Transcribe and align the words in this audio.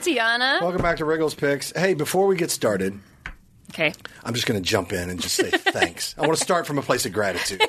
Tiana. 0.00 0.60
Welcome 0.60 0.82
back 0.82 0.96
to 0.98 1.04
Riggle's 1.04 1.34
Picks. 1.34 1.72
Hey, 1.72 1.94
before 1.94 2.26
we 2.26 2.36
get 2.36 2.50
started, 2.50 2.98
Okay. 3.70 3.92
I'm 4.24 4.34
just 4.34 4.46
going 4.46 4.60
to 4.60 4.68
jump 4.68 4.92
in 4.92 5.08
and 5.10 5.20
just 5.22 5.36
say 5.36 5.48
thanks. 5.52 6.16
I 6.18 6.22
want 6.26 6.36
to 6.36 6.42
start 6.42 6.66
from 6.66 6.78
a 6.78 6.82
place 6.82 7.06
of 7.06 7.12
gratitude. 7.12 7.62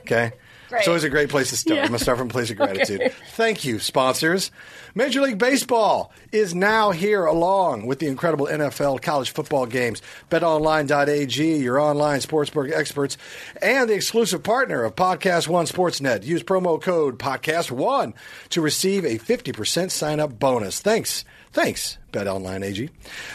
Okay? 0.00 0.32
Great. 0.68 0.80
It's 0.80 0.88
always 0.88 1.04
a 1.04 1.08
great 1.10 1.28
place 1.28 1.50
to 1.50 1.56
start. 1.56 1.76
Yeah. 1.76 1.82
I'm 1.84 1.90
going 1.90 1.98
to 1.98 2.02
start 2.04 2.18
from 2.18 2.26
a 2.28 2.32
place 2.32 2.50
of 2.50 2.56
gratitude. 2.56 3.00
Okay. 3.00 3.14
Thank 3.34 3.64
you, 3.64 3.78
sponsors. 3.78 4.50
Major 4.96 5.20
League 5.20 5.38
Baseball 5.38 6.12
is 6.32 6.52
now 6.56 6.90
here 6.90 7.24
along 7.24 7.86
with 7.86 8.00
the 8.00 8.08
incredible 8.08 8.46
NFL 8.46 9.00
college 9.02 9.30
football 9.30 9.66
games. 9.66 10.02
BetOnline.ag, 10.28 11.56
your 11.58 11.78
online 11.78 12.18
sportsbook 12.18 12.72
experts, 12.72 13.16
and 13.62 13.88
the 13.88 13.94
exclusive 13.94 14.42
partner 14.42 14.82
of 14.82 14.96
Podcast 14.96 15.46
One 15.46 15.66
Sportsnet. 15.66 16.24
Use 16.24 16.42
promo 16.42 16.82
code 16.82 17.20
Podcast1 17.20 18.14
to 18.50 18.60
receive 18.60 19.04
a 19.04 19.18
50% 19.20 19.92
sign 19.92 20.18
up 20.18 20.36
bonus. 20.40 20.80
Thanks. 20.80 21.24
Thanks, 21.56 21.96
BetOnline 22.12 22.62
AG. 22.62 22.90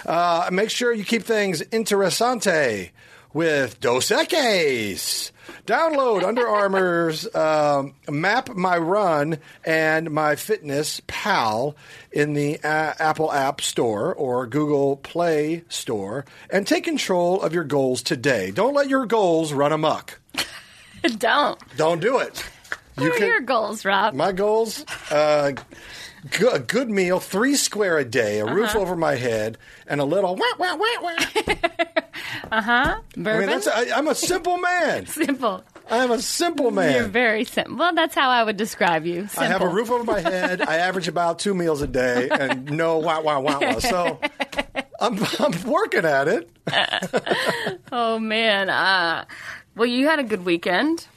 Uh, 0.05 0.47
make 0.53 0.69
sure 0.69 0.93
you 0.93 1.03
keep 1.03 1.23
things 1.23 1.63
interesante 1.63 2.91
with 3.33 3.79
Dos 3.79 4.09
Equis. 4.09 5.31
Download 5.65 6.23
Under 6.23 6.47
Armour's 6.47 7.27
um, 7.33 7.95
Map 8.07 8.53
My 8.53 8.77
Run 8.77 9.39
and 9.65 10.11
My 10.11 10.35
Fitness 10.35 11.01
Pal 11.07 11.75
in 12.11 12.33
the 12.35 12.59
uh, 12.63 12.93
Apple 12.99 13.33
App 13.33 13.59
Store 13.59 14.13
or 14.13 14.45
Google 14.45 14.97
Play 14.97 15.63
Store 15.67 16.23
and 16.51 16.67
take 16.67 16.83
control 16.83 17.41
of 17.41 17.55
your 17.55 17.63
goals 17.63 18.03
today. 18.03 18.51
Don't 18.51 18.75
let 18.75 18.87
your 18.87 19.07
goals 19.07 19.51
run 19.51 19.71
amok. 19.71 20.19
Don't. 21.17 21.59
Don't 21.75 21.99
do 21.99 22.19
it. 22.19 22.45
What 22.95 23.19
are 23.19 23.25
your 23.25 23.41
goals, 23.41 23.83
Rob? 23.83 24.13
My 24.13 24.31
goals: 24.31 24.85
uh, 25.09 25.53
g- 26.29 26.47
a 26.51 26.59
good 26.59 26.89
meal, 26.89 27.19
three 27.19 27.55
square 27.55 27.97
a 27.97 28.05
day, 28.05 28.39
a 28.39 28.45
Uh-huh. 28.45 28.53
roof 28.55 28.75
over 28.75 28.95
my 28.95 29.15
head, 29.15 29.57
and 29.87 29.99
a 30.01 30.05
little 30.05 30.35
wah 30.35 30.45
wah 30.57 30.75
wah 30.75 30.87
wah. 31.01 31.15
I 32.51 32.99
Bourbon? 33.15 33.39
mean, 33.39 33.49
that's 33.49 33.67
I, 33.67 33.91
I'm 33.97 34.07
a 34.07 34.15
simple 34.15 34.57
man. 34.57 35.05
simple. 35.07 35.63
I'm 35.89 36.11
a 36.11 36.19
simple 36.21 36.71
man. 36.71 36.95
You're 36.95 37.07
very 37.07 37.43
simple. 37.43 37.75
Well, 37.77 37.93
that's 37.93 38.15
how 38.15 38.29
I 38.29 38.43
would 38.43 38.55
describe 38.57 39.05
you. 39.05 39.21
Simple. 39.27 39.43
I 39.43 39.47
have 39.47 39.61
a 39.61 39.67
roof 39.67 39.91
over 39.91 40.03
my 40.03 40.19
head. 40.19 40.61
I 40.61 40.77
average 40.77 41.07
about 41.07 41.39
two 41.39 41.53
meals 41.53 41.81
a 41.81 41.87
day, 41.87 42.29
and 42.29 42.71
no 42.77 42.97
wah 42.99 43.19
wah 43.21 43.39
wah 43.39 43.59
wah. 43.59 43.79
So 43.79 44.19
I'm 44.99 45.19
I'm 45.39 45.63
working 45.63 46.05
at 46.05 46.27
it. 46.27 46.49
Oh 47.91 48.19
man. 48.19 48.69
Uh, 48.69 49.25
well, 49.75 49.87
you 49.87 50.07
had 50.07 50.19
a 50.19 50.23
good 50.23 50.45
weekend. 50.45 51.07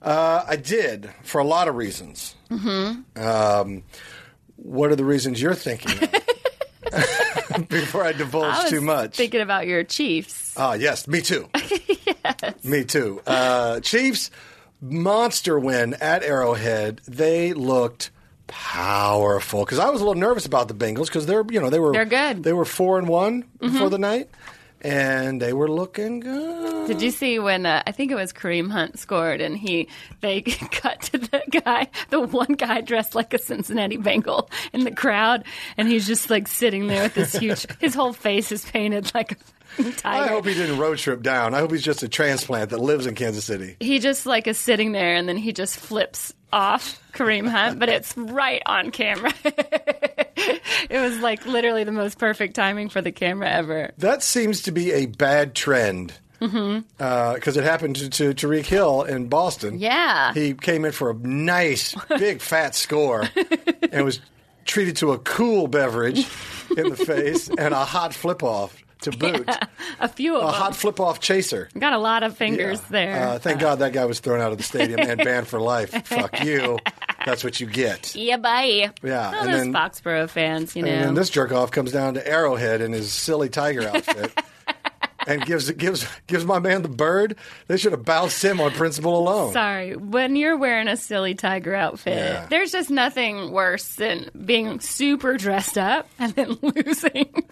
Uh, 0.00 0.44
I 0.46 0.56
did 0.56 1.10
for 1.22 1.40
a 1.40 1.44
lot 1.44 1.66
of 1.68 1.74
reasons. 1.76 2.36
Mm-hmm. 2.50 3.20
Um, 3.22 3.82
what 4.58 4.90
are 4.90 4.96
the 4.96 5.04
reasons 5.04 5.40
you're 5.40 5.54
thinking? 5.54 6.08
Before 7.68 8.04
I 8.04 8.12
divulge 8.12 8.54
I 8.54 8.62
was 8.62 8.70
too 8.70 8.80
much. 8.80 9.16
thinking 9.16 9.40
about 9.40 9.66
your 9.66 9.84
Chiefs. 9.84 10.54
Ah, 10.56 10.74
yes, 10.74 11.08
me 11.08 11.20
too. 11.20 11.48
yes. 11.54 12.64
Me 12.64 12.84
too. 12.84 13.20
Uh, 13.26 13.80
Chiefs 13.80 14.30
monster 14.80 15.58
win 15.58 15.94
at 15.94 16.22
Arrowhead. 16.22 17.00
They 17.06 17.52
looked 17.52 18.10
powerful 18.46 19.64
because 19.64 19.78
I 19.78 19.90
was 19.90 20.00
a 20.00 20.04
little 20.04 20.20
nervous 20.20 20.46
about 20.46 20.68
the 20.68 20.74
Bengals 20.74 21.06
because 21.06 21.26
they're 21.26 21.44
you 21.50 21.60
know 21.60 21.70
they 21.70 21.80
were 21.80 21.92
They're 21.92 22.04
good. 22.04 22.36
Mm-hmm. 22.36 22.42
They 22.42 22.52
were 22.52 22.64
four 22.64 22.98
and 22.98 23.08
one 23.08 23.44
before 23.58 23.90
the 23.90 23.98
night, 23.98 24.30
and 24.82 25.42
they 25.42 25.52
were 25.52 25.68
looking 25.68 26.20
good. 26.20 26.86
Did 26.86 27.02
you 27.02 27.10
see 27.10 27.38
when 27.38 27.66
uh, 27.66 27.82
I 27.86 27.92
think 27.92 28.10
it 28.10 28.14
was 28.14 28.32
Kareem 28.32 28.70
Hunt 28.70 28.98
scored 28.98 29.40
and 29.40 29.56
he 29.56 29.88
they 30.20 30.40
cut 30.42 31.02
to 31.02 31.18
the 31.18 31.42
guy, 31.64 31.88
the 32.10 32.20
one 32.20 32.54
guy 32.54 32.80
dressed 32.80 33.14
like 33.14 33.34
a 33.34 33.38
Cincinnati 33.38 33.96
Bengal 33.96 34.50
in 34.72 34.84
the 34.84 34.90
crowd, 34.90 35.44
and 35.76 35.88
he's 35.88 36.06
just 36.06 36.30
like 36.30 36.48
sitting 36.48 36.86
there 36.86 37.02
with 37.04 37.14
this 37.14 37.32
huge. 37.34 37.66
His 37.80 37.94
whole 37.94 38.12
face 38.12 38.52
is 38.52 38.64
painted 38.64 39.12
like 39.14 39.32
a 39.32 39.82
tiger. 39.92 40.00
I 40.04 40.26
hope 40.28 40.46
he 40.46 40.54
didn't 40.54 40.78
road 40.78 40.98
trip 40.98 41.22
down. 41.22 41.54
I 41.54 41.58
hope 41.58 41.72
he's 41.72 41.82
just 41.82 42.02
a 42.02 42.08
transplant 42.08 42.70
that 42.70 42.78
lives 42.78 43.06
in 43.06 43.14
Kansas 43.14 43.44
City. 43.44 43.76
he 43.80 43.98
just 43.98 44.26
like 44.26 44.46
is 44.46 44.58
sitting 44.58 44.92
there 44.92 45.14
and 45.14 45.28
then 45.28 45.36
he 45.36 45.52
just 45.52 45.76
flips 45.76 46.32
off 46.52 47.00
Kareem 47.12 47.48
Hunt, 47.48 47.78
but 47.78 47.88
it's 47.88 48.16
right 48.16 48.62
on 48.66 48.90
camera. 48.90 49.32
it 49.44 51.00
was 51.00 51.18
like 51.20 51.44
literally 51.46 51.84
the 51.84 51.92
most 51.92 52.18
perfect 52.18 52.54
timing 52.54 52.88
for 52.88 53.00
the 53.02 53.12
camera 53.12 53.48
ever. 53.48 53.92
That 53.98 54.22
seems 54.22 54.62
to 54.62 54.72
be 54.72 54.92
a 54.92 55.06
bad 55.06 55.54
trend. 55.54 56.14
Because 56.38 56.52
Mm-hmm. 56.52 57.58
it 57.58 57.64
happened 57.64 57.96
to, 57.96 58.10
to 58.10 58.32
Tyreek 58.32 58.66
Hill 58.66 59.02
in 59.02 59.28
Boston. 59.28 59.78
Yeah. 59.80 60.32
He 60.34 60.54
came 60.54 60.84
in 60.84 60.92
for 60.92 61.10
a 61.10 61.14
nice, 61.14 61.96
big, 62.16 62.40
fat 62.40 62.76
score 62.76 63.24
and 63.92 64.04
was 64.04 64.20
treated 64.64 64.96
to 64.98 65.10
a 65.12 65.18
cool 65.18 65.66
beverage 65.66 66.26
in 66.76 66.90
the 66.90 66.96
face 66.96 67.48
and 67.48 67.74
a 67.74 67.84
hot 67.84 68.14
flip 68.14 68.44
off 68.44 68.80
to 69.02 69.10
boot. 69.16 69.48
A 70.00 70.08
few 70.08 70.36
of 70.36 70.42
A 70.42 70.46
them. 70.46 70.54
hot 70.54 70.76
flip 70.76 71.00
off 71.00 71.20
chaser. 71.20 71.68
Got 71.78 71.92
a 71.92 71.98
lot 71.98 72.22
of 72.22 72.36
fingers 72.36 72.80
there. 72.82 73.28
Uh, 73.28 73.38
thank 73.38 73.60
God 73.60 73.80
that 73.80 73.92
guy 73.92 74.04
was 74.04 74.20
thrown 74.20 74.40
out 74.40 74.52
of 74.52 74.58
the 74.58 74.64
stadium 74.64 75.00
and 75.00 75.22
banned 75.22 75.48
for 75.48 75.60
life. 75.60 75.90
Fuck 76.06 76.44
you. 76.44 76.78
That's 77.26 77.42
what 77.44 77.60
you 77.60 77.66
get. 77.66 78.14
yeah, 78.14 78.36
bye. 78.36 78.90
Yeah, 79.02 79.32
Oh, 79.34 79.40
and 79.44 79.48
those 79.52 79.60
then- 79.60 79.72
Foxborough 79.72 80.28
fans, 80.30 80.74
you 80.76 80.82
know. 80.82 80.88
And 80.90 81.04
then 81.04 81.14
this 81.14 81.30
jerk 81.30 81.52
off 81.52 81.70
comes 81.70 81.92
down 81.92 82.14
to 82.14 82.26
Arrowhead 82.26 82.80
in 82.80 82.92
his 82.92 83.12
silly 83.12 83.48
tiger 83.48 83.82
outfit. 83.88 84.32
And 85.28 85.44
gives 85.44 85.70
gives 85.72 86.06
gives 86.26 86.44
my 86.46 86.58
man 86.58 86.82
the 86.82 86.88
bird. 86.88 87.36
They 87.66 87.76
should 87.76 87.92
have 87.92 88.04
bounced 88.04 88.42
him 88.42 88.60
on 88.60 88.70
principle 88.72 89.18
alone. 89.18 89.52
Sorry, 89.52 89.94
when 89.94 90.34
you're 90.36 90.56
wearing 90.56 90.88
a 90.88 90.96
silly 90.96 91.34
tiger 91.34 91.74
outfit, 91.74 92.16
Yeah. 92.16 92.46
there's 92.48 92.72
just 92.72 92.88
nothing 92.90 93.50
worse 93.52 93.94
than 93.96 94.30
being 94.44 94.80
super 94.80 95.36
dressed 95.36 95.76
up 95.76 96.08
and 96.18 96.32
then 96.34 96.56
losing. 96.62 97.44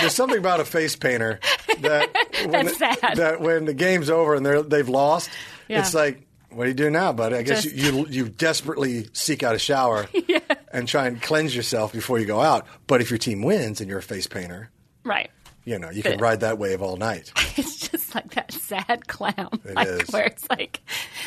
There's 0.00 0.14
something 0.14 0.38
about 0.38 0.60
a 0.60 0.64
face 0.64 0.96
painter 0.96 1.38
that 1.80 2.08
when 2.46 2.50
That's 2.66 2.78
sad. 2.78 3.16
that 3.16 3.40
when 3.42 3.66
the 3.66 3.74
game's 3.74 4.08
over 4.08 4.34
and 4.34 4.44
they're 4.44 4.62
they've 4.62 4.88
lost, 4.88 5.28
Yeah. 5.68 5.80
it's 5.80 5.92
like, 5.92 6.26
what 6.48 6.64
do 6.64 6.70
you 6.70 6.74
do 6.74 6.88
now, 6.90 7.12
buddy? 7.12 7.36
I 7.36 7.42
guess 7.42 7.64
Just- 7.64 7.74
you, 7.76 7.92
you 7.92 8.06
you 8.08 8.28
desperately 8.30 9.08
seek 9.12 9.42
out 9.42 9.54
a 9.54 9.58
shower 9.58 10.06
and 10.72 10.88
try 10.88 11.08
and 11.08 11.20
cleanse 11.20 11.54
yourself 11.54 11.92
before 11.92 12.18
you 12.18 12.24
go 12.24 12.40
out. 12.40 12.66
But 12.86 13.02
if 13.02 13.10
your 13.10 13.18
team 13.18 13.42
wins 13.42 13.82
and 13.82 13.90
you're 13.90 13.98
a 13.98 14.02
face 14.02 14.26
painter, 14.26 14.70
right. 15.04 15.30
You 15.64 15.78
know 15.78 15.90
you 15.90 16.02
can 16.02 16.18
ride 16.18 16.40
that 16.40 16.58
wave 16.58 16.82
all 16.82 16.96
night. 16.96 17.32
It's 17.54 17.86
just 17.90 18.14
like 18.14 18.30
that 18.32 18.50
sad 18.50 19.08
clown. 19.08 19.60
It 19.66 19.74
like, 19.74 19.86
is. 19.86 20.08
Where 20.08 20.24
it's 20.24 20.48
like, 20.48 20.80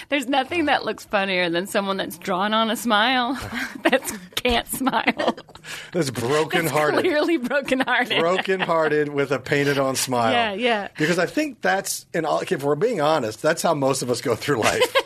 there's 0.10 0.28
nothing 0.28 0.66
that 0.66 0.84
looks 0.84 1.06
funnier 1.06 1.52
than 1.52 1.68
someone 1.68 1.98
that's 1.98 2.18
drawn 2.18 2.52
on 2.52 2.72
a 2.72 2.76
smile 2.76 3.34
that 3.84 4.20
can't 4.36 4.68
smile. 4.68 5.38
That's 5.92 6.10
broken 6.10 6.66
hearted. 6.66 7.02
Clearly 7.02 7.38
brokenhearted. 7.38 8.20
broken 8.20 8.60
hearted 8.60 9.10
with 9.10 9.32
a 9.32 9.38
painted 9.38 9.78
on 9.78 9.96
smile. 9.96 10.32
Yeah, 10.32 10.54
yeah. 10.54 10.88
Because 10.98 11.20
I 11.20 11.28
think 11.28 11.62
that's, 11.62 12.08
and 12.12 12.26
if 12.52 12.64
we're 12.64 12.74
being 12.74 13.02
honest, 13.02 13.44
that's 13.44 13.62
how 13.62 13.76
most 13.76 14.02
of 14.02 14.10
us 14.10 14.22
go 14.22 14.36
through 14.36 14.62
life. 14.62 14.96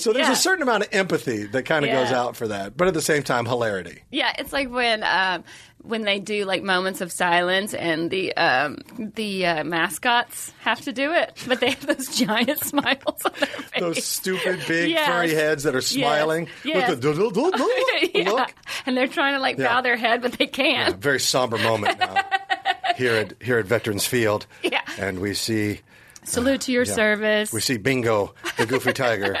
so 0.00 0.12
there's 0.12 0.26
Yeah. 0.26 0.32
a 0.32 0.36
certain 0.36 0.62
amount 0.62 0.84
of 0.84 0.88
empathy 0.92 1.44
that 1.46 1.64
kind 1.64 1.84
of 1.84 1.90
Yeah. 1.90 2.02
goes 2.04 2.12
out 2.12 2.36
for 2.36 2.48
that, 2.48 2.76
but 2.76 2.88
at 2.88 2.94
the 2.94 3.02
same 3.02 3.22
time, 3.22 3.46
hilarity. 3.46 4.02
Yeah, 4.10 4.32
it's 4.38 4.52
like 4.52 4.70
when 4.70 5.04
um, 5.04 5.44
when 5.82 6.02
they 6.02 6.18
do 6.18 6.44
like 6.44 6.62
moments 6.62 7.00
of 7.00 7.10
silence 7.10 7.72
and 7.74 8.10
the 8.10 8.36
um, 8.36 8.78
the 8.98 9.46
uh, 9.46 9.64
mascots 9.64 10.52
have 10.60 10.80
to 10.82 10.92
do 10.92 11.12
it, 11.12 11.32
but 11.46 11.60
they 11.60 11.70
have 11.70 11.86
those 11.86 12.08
giant 12.16 12.58
smiles 12.64 13.22
on 13.24 13.32
their 13.38 13.46
face. 13.48 13.80
Those 13.80 14.04
stupid, 14.04 14.60
big, 14.68 14.90
Yes. 14.90 15.06
furry 15.06 15.34
heads 15.34 15.62
that 15.64 15.74
are 15.74 15.80
smiling 15.80 16.48
Yes. 16.64 16.98
do- 16.98 17.10
yeah. 18.14 18.30
look. 18.30 18.52
and 18.86 18.96
they're 18.96 19.06
trying 19.08 19.34
to 19.34 19.40
like 19.40 19.56
bow 19.56 19.80
their 19.80 19.96
head, 19.96 20.22
but 20.22 20.32
they 20.32 20.46
can't. 20.46 20.96
Very 21.00 21.20
somber 21.20 21.58
moment 21.58 21.98
now 21.98 22.14
here 22.96 23.14
at 23.14 23.34
here 23.42 23.58
at 23.58 23.66
Veterans 23.66 24.06
Field. 24.06 24.46
Yeah. 24.62 24.80
And 24.98 25.18
we 25.20 25.34
see 25.34 25.80
Salute 26.22 26.60
to 26.62 26.72
your 26.72 26.84
yeah. 26.84 26.92
service. 26.92 27.52
we 27.52 27.62
see 27.62 27.78
Bingo, 27.78 28.34
the 28.58 28.66
goofy 28.66 28.92
tiger. 28.92 29.36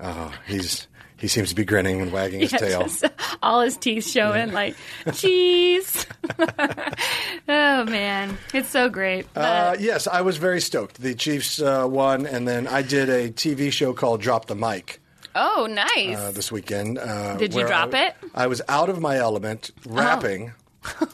Oh, 0.00 0.32
he's 0.46 0.86
He 1.16 1.28
seems 1.28 1.50
to 1.50 1.54
be 1.54 1.64
grinning 1.64 2.00
and 2.00 2.12
wagging 2.12 2.40
his 2.40 2.52
Yeah, 2.52 2.58
tail. 2.58 2.88
all 3.42 3.60
his 3.60 3.76
teeth 3.76 4.08
showing, 4.08 4.52
like 4.52 4.76
cheese. 5.14 6.06
oh 7.48 7.84
man, 7.84 8.36
it's 8.52 8.68
so 8.68 8.88
great. 8.88 9.26
Uh, 9.36 9.76
yes, 9.78 10.06
I 10.06 10.22
was 10.22 10.36
very 10.36 10.60
stoked. 10.60 11.00
The 11.00 11.14
Chiefs 11.14 11.60
uh, 11.60 11.86
won, 11.88 12.26
and 12.26 12.46
then 12.46 12.66
I 12.66 12.82
did 12.82 13.08
a 13.08 13.30
TV 13.30 13.72
show 13.72 13.92
called 13.92 14.20
Drop 14.20 14.46
the 14.46 14.56
Mic 14.56 15.00
oh, 15.34 15.66
nice. 15.70 16.16
uh, 16.16 16.30
this 16.32 16.50
weekend. 16.50 16.98
Uh, 16.98 17.36
Did 17.36 17.54
you 17.54 17.66
drop 17.66 17.94
I, 17.94 18.06
it? 18.06 18.16
Oh. 18.22 18.28
I 18.34 18.46
was 18.46 18.62
out 18.68 18.88
of 18.88 19.00
my 19.00 19.16
element, 19.16 19.70
rapping 19.86 20.52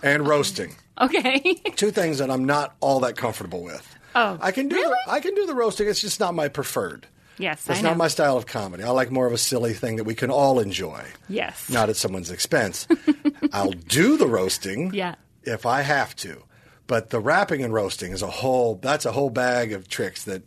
and 0.03 0.27
roasting. 0.27 0.75
okay. 1.01 1.55
Two 1.77 1.91
things 1.91 2.19
that 2.19 2.31
I'm 2.31 2.45
not 2.45 2.77
all 2.81 3.01
that 3.01 3.17
comfortable 3.17 3.63
with. 3.63 3.97
Oh, 4.15 4.39
I 4.41 4.51
can 4.51 4.69
do 4.69 4.77
really? 4.77 4.97
the, 5.07 5.13
I 5.13 5.21
can 5.21 5.35
do 5.35 5.47
the 5.47 5.55
roasting. 5.55 5.89
It's 5.89 6.01
just 6.01 6.21
not 6.21 6.35
my 6.35 6.49
preferred. 6.49 7.07
Yes, 7.41 7.65
That's 7.65 7.83
not 7.83 7.97
my 7.97 8.09
style 8.09 8.37
of 8.37 8.47
comedy. 8.47 8.83
I 8.85 8.91
like 8.91 9.11
more 9.11 9.27
of 9.27 9.33
a 9.33 9.39
silly 9.39 9.73
thing 9.75 9.97
that 9.97 10.05
we 10.05 10.15
can 10.15 10.31
all 10.31 10.61
enjoy. 10.61 11.03
yes. 11.29 11.69
not 11.71 11.89
at 11.89 11.97
someone's 11.97 12.31
expense. 12.31 12.87
I'll 13.53 13.71
do 13.73 14.17
the 14.17 14.27
roasting 14.27 14.93
Yeah. 14.95 15.15
if 15.43 15.65
I 15.67 15.83
have 15.83 16.15
to. 16.17 16.43
But 16.87 17.11
the 17.11 17.21
rapping 17.21 17.63
and 17.63 17.73
roasting 17.73 18.13
is 18.13 18.23
a 18.23 18.27
whole 18.31 18.75
that's 18.83 19.07
a 19.07 19.13
whole 19.13 19.31
bag 19.31 19.73
of 19.73 19.89
tricks 19.89 20.25
that 20.25 20.43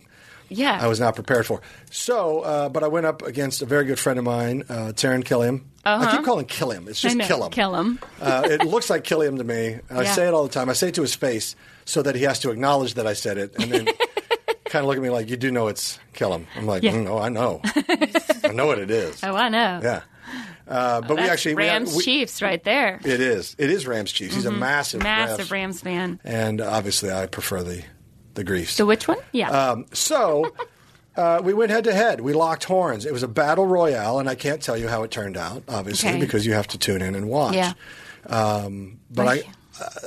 yeah. 0.50 0.78
I 0.82 0.88
was 0.88 1.00
not 1.00 1.16
prepared 1.16 1.46
for. 1.48 1.62
So, 1.90 2.42
uh, 2.42 2.70
but 2.70 2.84
I 2.84 2.88
went 2.88 3.06
up 3.06 3.22
against 3.24 3.62
a 3.62 3.66
very 3.66 3.86
good 3.86 3.98
friend 3.98 4.20
of 4.20 4.26
mine, 4.26 4.64
uh, 4.70 4.92
Taran 4.94 5.24
Killiam. 5.24 5.66
I 5.86 6.16
keep 6.16 6.24
calling 6.26 6.46
Killiam. 6.46 6.88
It's 6.88 7.02
just 7.02 7.16
Uh-huh. 7.18 7.28
Killiam. 7.28 7.52
Kill 7.52 7.76
him. 7.76 8.00
Uh, 8.22 8.44
it 8.46 8.64
looks 8.74 8.90
like 8.90 9.04
Killiam 9.04 9.38
to 9.38 9.44
me. 9.44 9.80
I 9.90 10.04
Yeah. 10.04 10.14
say 10.14 10.28
it 10.28 10.34
all 10.34 10.44
the 10.44 10.54
time. 10.54 10.70
I 10.70 10.74
say 10.74 10.90
it 10.90 10.96
to 10.96 11.02
his 11.02 11.16
face 11.16 11.56
so 11.86 12.02
that 12.04 12.16
he 12.16 12.24
has 12.24 12.40
to 12.40 12.52
acknowledge 12.52 12.94
that 12.96 13.08
I 13.08 13.14
said 13.14 13.38
it, 13.38 13.56
and 13.60 13.72
then 13.72 13.88
kind 14.74 14.84
of 14.84 14.88
look 14.88 14.98
at 14.98 15.04
me 15.04 15.10
like, 15.10 15.30
"You 15.30 15.38
do 15.38 15.52
know 15.52 15.68
it's 15.68 16.00
Killiam." 16.14 16.48
I'm 16.58 16.66
like, 16.66 16.84
Yeah. 16.84 16.94
mm, 16.94 17.08
"Oh, 17.08 17.20
I 17.20 17.30
know. 17.30 17.62
I 18.44 18.52
know 18.54 18.66
what 18.66 18.80
it 18.80 18.92
is." 18.92 19.24
Oh, 19.24 19.36
I 19.36 19.48
know. 19.50 19.80
Yeah. 19.82 20.02
Uh, 20.68 21.02
but 21.02 21.18
we 21.18 21.24
actually 21.24 21.56
Rams 21.56 21.96
we, 21.96 22.04
Chiefs 22.04 22.42
right 22.42 22.64
there. 22.64 23.00
It 23.06 23.20
is. 23.20 23.56
It 23.60 23.70
is 23.70 23.86
Rams 23.86 24.12
Chiefs. 24.12 24.34
He's 24.36 24.46
a 24.46 24.52
massive, 24.52 25.02
Mm-hmm. 25.02 25.04
Massive 25.08 25.52
Rams, 25.52 25.52
Rams 25.52 25.82
fan. 25.82 26.20
and 26.24 26.62
obviously 26.62 27.12
I 27.12 27.26
prefer 27.28 27.62
the 27.64 27.84
the 28.34 28.44
Grease. 28.44 28.72
So 28.72 28.86
which 28.86 29.08
one? 29.08 29.18
Yeah. 29.34 29.50
Um, 29.52 29.86
so 29.94 30.54
uh, 31.18 31.42
we 31.44 31.54
went 31.54 31.70
head 31.72 31.84
to 31.84 31.94
head. 31.94 32.22
We 32.22 32.34
locked 32.34 32.64
horns. 32.64 33.06
It 33.06 33.12
was 33.14 33.22
a 33.24 33.28
battle 33.28 33.68
royale, 33.68 34.20
and 34.20 34.28
I 34.30 34.36
can't 34.36 34.62
tell 34.62 34.76
you 34.78 34.88
how 34.88 35.04
it 35.04 35.12
turned 35.12 35.38
out, 35.38 35.64
obviously, 35.68 36.10
Okay. 36.10 36.20
because 36.20 36.46
you 36.46 36.54
have 36.54 36.68
to 36.70 36.78
tune 36.80 37.02
in 37.02 37.14
and 37.14 37.28
watch. 37.30 37.54
yeah. 37.56 37.74
Um, 38.26 39.00
but 39.12 39.28
I, 39.28 39.44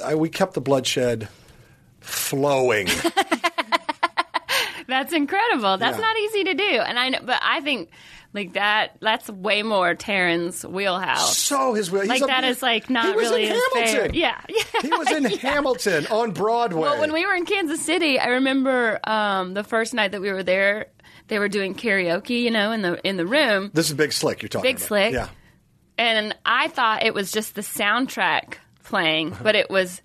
I, 0.05 0.15
we 0.17 0.29
kept 0.31 0.55
the 0.55 0.61
bloodshed 0.63 1.29
flowing. 2.01 2.89
That's 4.89 5.13
incredible. 5.13 5.79
That's 5.79 5.97
Yeah. 5.99 6.05
not 6.05 6.17
easy 6.19 6.45
to 6.45 6.55
do. 6.55 6.65
And 6.87 6.99
I 6.99 7.09
know, 7.11 7.19
but 7.23 7.39
I 7.43 7.61
think 7.61 7.91
like 8.33 8.53
that, 8.53 8.97
that's 9.01 9.29
way 9.31 9.63
more 9.63 9.95
Taran's 9.95 10.65
wheelhouse. 10.67 11.39
so 11.39 11.75
his 11.75 11.91
will. 11.91 12.07
Like 12.07 12.23
a- 12.23 12.27
that 12.27 12.45
is 12.45 12.63
like 12.63 12.91
not 12.91 13.07
he 13.07 13.13
was 13.13 13.29
really 13.31 13.47
in. 13.47 13.57
Hamilton. 13.75 14.15
Yeah. 14.15 14.41
yeah. 14.49 14.63
He 14.83 14.89
was 14.91 15.11
in 15.11 15.25
Hamilton 15.39 16.07
on 16.09 16.33
Broadway. 16.33 16.83
Well, 16.83 17.01
when 17.01 17.13
we 17.13 17.25
were 17.27 17.35
in 17.35 17.47
Kansas 17.47 17.85
City, 17.85 18.19
I 18.19 18.27
remember 18.29 19.01
um, 19.05 19.55
the 19.55 19.65
first 19.65 19.95
night 19.95 20.13
that 20.13 20.21
we 20.21 20.31
were 20.33 20.43
there, 20.43 20.87
they 21.29 21.39
were 21.39 21.49
doing 21.49 21.75
karaoke, 21.75 22.43
you 22.43 22.51
know, 22.51 22.73
in 22.73 22.83
the 22.83 23.05
in 23.07 23.17
the 23.17 23.27
room, 23.27 23.71
this 23.75 23.89
is 23.89 23.95
Big 23.95 24.13
Slick 24.13 24.43
you're 24.43 24.49
talking 24.49 24.69
Big 24.69 24.77
about. 24.77 24.87
Slick. 24.87 25.13
Yeah. 25.15 25.29
and 25.99 26.37
I 26.45 26.69
thought 26.69 27.05
it 27.05 27.15
was 27.15 27.33
just 27.33 27.55
the 27.55 27.63
soundtrack 27.63 28.55
playing, 28.85 29.37
but 29.43 29.55
it 29.57 29.69
was 29.71 30.03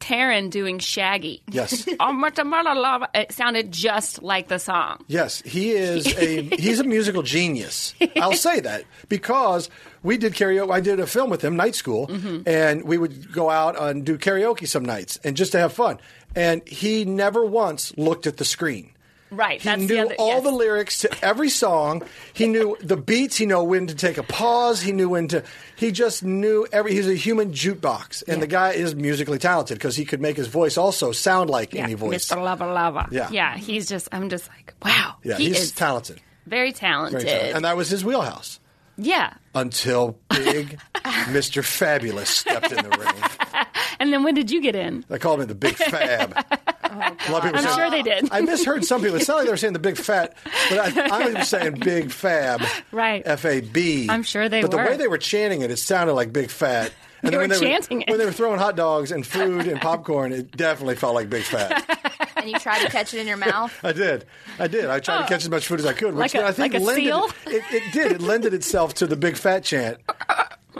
Taran 0.00 0.50
doing 0.50 0.78
Shaggy. 0.78 1.42
Yes. 1.50 1.86
Oh, 2.00 2.12
much 2.12 2.38
of 2.38 2.46
my 2.46 2.62
love. 2.62 3.02
It 3.14 3.32
sounded 3.32 3.72
just 3.72 4.22
like 4.22 4.48
the 4.48 4.58
song. 4.58 5.04
Yes, 5.06 5.42
he 5.42 5.70
is 5.72 6.06
a 6.16 6.42
he's 6.56 6.80
a 6.80 6.84
musical 6.84 7.22
genius. 7.22 7.94
I'll 8.16 8.32
say 8.32 8.60
that 8.60 8.84
because 9.08 9.68
we 10.02 10.16
did 10.16 10.32
karaoke. 10.34 10.72
I 10.72 10.80
did 10.80 10.98
a 11.00 11.06
film 11.06 11.28
with 11.30 11.42
him, 11.44 11.56
Night 11.56 11.74
School, 11.74 12.06
Mm-hmm. 12.06 12.48
and 12.48 12.84
we 12.84 12.96
would 12.96 13.32
go 13.32 13.50
out 13.50 13.80
and 13.80 14.04
do 14.04 14.16
karaoke 14.16 14.66
some 14.66 14.84
nights 14.84 15.18
and 15.24 15.36
just 15.36 15.52
to 15.52 15.58
have 15.58 15.72
fun. 15.72 15.98
And 16.34 16.66
he 16.66 17.04
never 17.04 17.44
once 17.44 17.92
looked 17.98 18.26
at 18.26 18.36
the 18.38 18.44
screen. 18.44 18.92
Right. 19.30 19.60
He 19.60 19.68
that's 19.68 19.80
knew 19.80 19.86
the 19.88 20.00
other, 20.00 20.14
all 20.18 20.28
yes. 20.34 20.42
the 20.42 20.50
lyrics 20.50 20.98
to 20.98 21.24
every 21.24 21.48
song. 21.50 22.02
He 22.32 22.46
knew 22.48 22.76
the 22.80 22.96
beats. 22.96 23.36
He 23.36 23.46
knew 23.46 23.62
when 23.62 23.86
to 23.86 23.94
take 23.94 24.18
a 24.18 24.22
pause. 24.22 24.80
He 24.80 24.92
knew 24.92 25.08
when 25.08 25.28
to. 25.28 25.44
He 25.76 25.92
just 25.92 26.22
knew 26.24 26.66
every. 26.72 26.94
He's 26.94 27.08
a 27.08 27.14
human 27.14 27.52
jukebox, 27.52 28.22
and 28.26 28.36
Yeah. 28.36 28.40
the 28.40 28.46
guy 28.46 28.70
is 28.72 28.94
musically 28.94 29.38
talented 29.38 29.78
because 29.78 29.94
he 29.96 30.04
could 30.04 30.20
make 30.20 30.36
his 30.36 30.48
voice 30.48 30.76
also 30.76 31.12
sound 31.12 31.48
like 31.50 31.72
yeah, 31.74 31.84
any 31.84 31.94
voice. 31.94 32.26
Mr. 32.26 32.42
Lava 32.42 32.66
Lava. 32.66 33.08
Yeah. 33.10 33.28
Yeah. 33.30 33.56
He's 33.56 33.88
just, 33.88 34.08
I'm 34.12 34.28
just 34.28 34.48
like, 34.48 34.74
wow. 34.84 35.16
Yeah, 35.22 35.36
he 35.36 35.48
he's 35.48 35.60
is 35.60 35.72
talented. 35.72 36.20
very 36.46 36.72
talented. 36.72 37.22
Very 37.22 37.30
talented. 37.32 37.54
And 37.56 37.64
that 37.64 37.76
was 37.76 37.88
his 37.88 38.04
wheelhouse. 38.04 38.58
yeah. 38.96 39.34
until 39.54 40.18
big 40.28 40.78
Mr. 40.94 41.64
Fabulous 41.64 42.28
stepped 42.28 42.72
in 42.72 42.78
the 42.84 42.90
ring. 42.98 43.14
And 43.98 44.10
then 44.14 44.22
when 44.22 44.34
did 44.34 44.50
you 44.50 44.62
get 44.62 44.74
in? 44.74 45.04
They 45.08 45.18
called 45.18 45.40
me 45.40 45.44
the 45.44 45.54
Big 45.54 45.74
Fab. 45.74 46.34
Oh, 46.90 46.96
a 46.96 46.98
lot 46.98 47.08
of 47.10 47.16
people 47.44 47.48
I'm 47.58 47.62
saying- 47.62 47.76
sure 47.76 47.90
they 47.90 48.02
did. 48.02 48.28
I 48.32 48.40
misheard 48.40 48.84
some 48.84 49.00
people. 49.02 49.16
It 49.16 49.24
sounded 49.24 49.38
like 49.40 49.46
they 49.46 49.52
were 49.52 49.56
saying 49.56 49.72
the 49.74 49.78
Big 49.78 49.96
Fat, 49.96 50.34
but 50.68 50.78
I, 50.96 51.08
I 51.24 51.28
was 51.34 51.48
saying 51.48 51.74
Big 51.80 52.10
Fab. 52.10 52.62
Right. 52.92 53.22
F 53.24 53.44
A 53.44 53.60
B. 53.60 54.06
I'm 54.10 54.22
sure 54.22 54.48
they 54.48 54.62
were. 54.62 54.68
But 54.68 54.76
the 54.76 54.82
way 54.82 54.96
they 54.96 55.08
were 55.08 55.18
chanting 55.18 55.62
it, 55.62 55.70
it 55.70 55.78
sounded 55.78 56.14
like 56.14 56.32
Big 56.32 56.50
Fat. 56.50 56.92
And 57.22 57.32
They 57.32 57.36
were 57.36 57.46
when 57.48 57.60
chanting 57.60 57.98
were, 57.98 58.04
it. 58.04 58.10
When 58.10 58.18
they 58.18 58.24
were 58.26 58.32
throwing 58.32 58.58
hot 58.58 58.76
dogs 58.76 59.12
and 59.12 59.26
food 59.26 59.66
and 59.68 59.80
popcorn, 59.80 60.32
it 60.32 60.56
definitely 60.56 60.96
felt 60.96 61.14
like 61.14 61.28
Big 61.30 61.42
Fat. 61.44 62.32
and 62.36 62.50
you 62.50 62.58
try 62.58 62.82
to 62.82 62.88
catch 62.90 63.12
it 63.14 63.20
in 63.20 63.26
your 63.26 63.36
mouth. 63.36 63.78
I 63.84 63.92
did. 63.92 64.24
I 64.58 64.66
did. 64.66 64.86
I 64.86 65.00
tried 65.00 65.22
to 65.22 65.28
catch 65.28 65.42
as 65.42 65.50
much 65.50 65.66
food 65.66 65.80
as 65.80 65.86
I 65.86 65.92
could, 65.92 66.14
which 66.14 66.34
Oh. 66.34 66.38
Like 66.40 66.46
a- 66.46 66.48
I 66.48 66.52
think 66.52 66.72
like 66.74 66.82
a 66.82 66.84
lended, 66.84 67.04
seal? 67.04 67.28
It, 67.46 67.62
it 67.70 67.92
did. 67.92 68.12
It 68.12 68.20
lended 68.22 68.54
itself 68.54 68.94
to 68.94 69.06
the 69.06 69.16
Big 69.16 69.36
Fat 69.36 69.64
chant. 69.64 69.98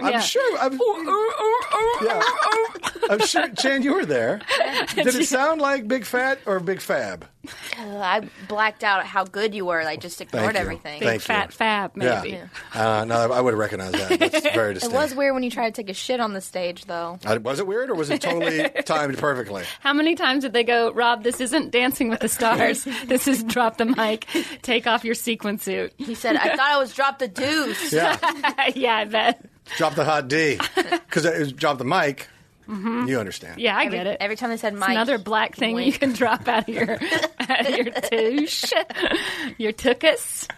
I'm 0.03 0.13
Yeah. 0.13 0.21
sure. 0.21 0.59
I'm, 0.59 0.79
oh, 0.81 1.05
oh, 1.07 1.65
oh, 1.73 2.01
yeah. 2.05 3.09
I'm 3.11 3.21
sure, 3.27 3.49
Chan, 3.59 3.83
you 3.83 3.95
were 3.95 4.07
there. 4.07 4.41
Did 4.95 5.07
it 5.15 5.27
sound 5.27 5.61
like 5.61 5.87
Big 5.89 6.05
Fat 6.05 6.39
or 6.47 6.61
Big 6.61 6.81
Fab? 6.81 7.27
Ugh, 7.47 7.53
I 7.79 8.29
blacked 8.49 8.85
out 8.85 9.07
how 9.07 9.25
good 9.25 9.55
you 9.55 9.65
were. 9.65 9.81
I 9.81 9.97
just 9.97 10.21
ignored 10.21 10.45
Thank 10.45 10.55
you. 10.57 10.61
everything. 10.61 11.01
Big 11.01 11.09
Thank 11.09 11.21
you. 11.23 11.27
fat 11.27 11.53
fab, 11.53 11.97
maybe. 11.97 12.31
Yeah. 12.31 12.47
Uh, 12.75 13.05
no, 13.07 13.33
I 13.33 13.41
would 13.41 13.53
have 13.55 13.59
recognized 13.59 13.95
that. 13.95 14.19
That's 14.21 14.41
very 14.55 14.73
It 14.73 14.75
distinct. 14.75 14.95
was 14.97 15.15
weird 15.15 15.33
when 15.35 15.43
you 15.43 15.51
tried 15.51 15.75
to 15.75 15.83
take 15.83 15.89
a 15.91 15.95
shit 15.95 16.21
on 16.21 16.35
the 16.35 16.41
stage, 16.43 16.85
though. 16.85 17.19
Uh, 17.25 17.39
was 17.43 17.59
it 17.59 17.67
weird 17.67 17.89
or 17.89 17.95
was 17.95 18.11
it 18.11 18.21
totally 18.21 18.69
timed 18.85 19.17
perfectly? 19.17 19.65
How 19.81 19.95
many 19.95 20.17
times 20.17 20.43
did 20.45 20.53
they 20.53 20.65
go, 20.65 20.93
Rob, 20.93 21.23
this 21.23 21.41
isn't 21.41 21.71
Dancing 21.71 22.11
with 22.11 22.21
the 22.21 22.29
Stars. 22.41 22.85
this 23.07 23.27
is 23.27 23.43
drop 23.45 23.79
the 23.79 23.87
mic, 23.87 24.27
take 24.63 24.87
off 24.87 25.05
your 25.05 25.15
sequin 25.15 25.59
suit. 25.59 25.93
He 25.97 26.15
said, 26.15 26.37
"I 26.37 26.51
thought 26.57 26.61
I 26.61 26.79
was 26.79 26.93
drop 26.95 27.19
the 27.19 27.29
deuce." 27.29 27.93
Yeah. 27.93 28.19
yeah, 28.75 28.97
I 28.97 29.05
bet. 29.05 29.45
Drop 29.77 29.95
the 29.95 30.05
hot 30.05 30.29
D. 30.29 30.59
Because 30.75 31.25
it 31.25 31.39
was 31.39 31.53
drop 31.53 31.79
the 31.79 31.85
mic. 31.85 32.29
You 32.71 33.19
understand. 33.19 33.55
Mm-hmm. 33.55 33.61
Yeah, 33.61 33.77
I 33.77 33.85
Every, 33.87 33.99
get 33.99 34.07
it. 34.07 34.17
every 34.21 34.37
time 34.37 34.51
they 34.51 34.57
said 34.57 34.75
It's 34.75 34.81
Mike, 34.81 34.91
another 34.91 35.19
black 35.19 35.57
thing 35.57 35.77
you 35.79 35.93
can 35.93 36.13
drop 36.13 36.47
out 36.47 36.69
of 36.69 36.75
your 36.75 36.93
out 37.41 37.67
of 37.67 37.77
your 37.77 37.91
touche, 37.91 38.73
your 39.59 39.73
tuchus. 39.73 40.49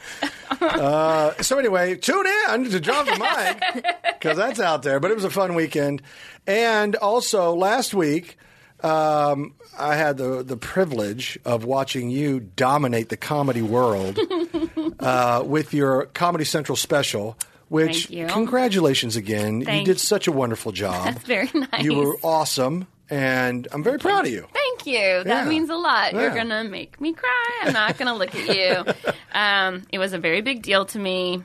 So 1.42 1.58
anyway, 1.58 1.96
tune 1.96 2.26
in 2.50 2.70
to 2.70 2.80
drop 2.80 3.06
the 3.06 3.18
mic 3.18 3.84
because 4.18 4.36
that's 4.36 4.60
out 4.60 4.82
there. 4.82 5.00
But 5.00 5.10
it 5.10 5.14
was 5.14 5.24
a 5.24 5.30
fun 5.30 5.54
weekend, 5.54 6.02
and 6.46 6.94
also 6.96 7.54
last 7.54 7.94
week 7.94 8.36
um, 8.82 9.54
I 9.78 9.96
had 9.96 10.16
the 10.18 10.42
the 10.42 10.56
privilege 10.56 11.38
of 11.44 11.64
watching 11.64 12.10
you 12.10 12.40
dominate 12.40 13.08
the 13.08 13.16
comedy 13.16 13.62
world 13.62 14.18
uh, 15.00 15.42
with 15.46 15.72
your 15.72 16.06
Comedy 16.06 16.44
Central 16.44 16.76
special. 16.76 17.36
Which 17.72 18.08
congratulations 18.08 19.16
again! 19.16 19.64
Thank 19.64 19.86
you 19.86 19.94
did 19.94 20.00
such 20.00 20.28
a 20.28 20.32
wonderful 20.32 20.72
job. 20.82 21.04
That's 21.06 21.24
very 21.24 21.50
nice. 21.54 21.82
You 21.82 21.94
were 21.94 22.16
awesome, 22.22 22.86
and 23.08 23.66
I'm 23.72 23.82
very 23.82 23.98
proud 23.98 24.26
of 24.26 24.30
you. 24.32 24.46
Thank 24.52 24.86
you. 24.86 25.24
That 25.24 25.44
Yeah. 25.44 25.48
means 25.48 25.70
a 25.70 25.74
lot. 25.76 26.12
You're 26.12 26.22
Yeah. 26.24 26.34
gonna 26.34 26.64
make 26.64 27.00
me 27.00 27.14
cry. 27.14 27.60
I'm 27.62 27.72
not 27.72 27.96
gonna 27.96 28.14
look 28.14 28.34
at 28.34 28.56
you. 28.56 28.84
Um, 29.34 29.84
it 29.90 29.98
was 29.98 30.12
a 30.12 30.18
very 30.18 30.42
big 30.42 30.60
deal 30.62 30.84
to 30.84 30.98
me, 30.98 31.42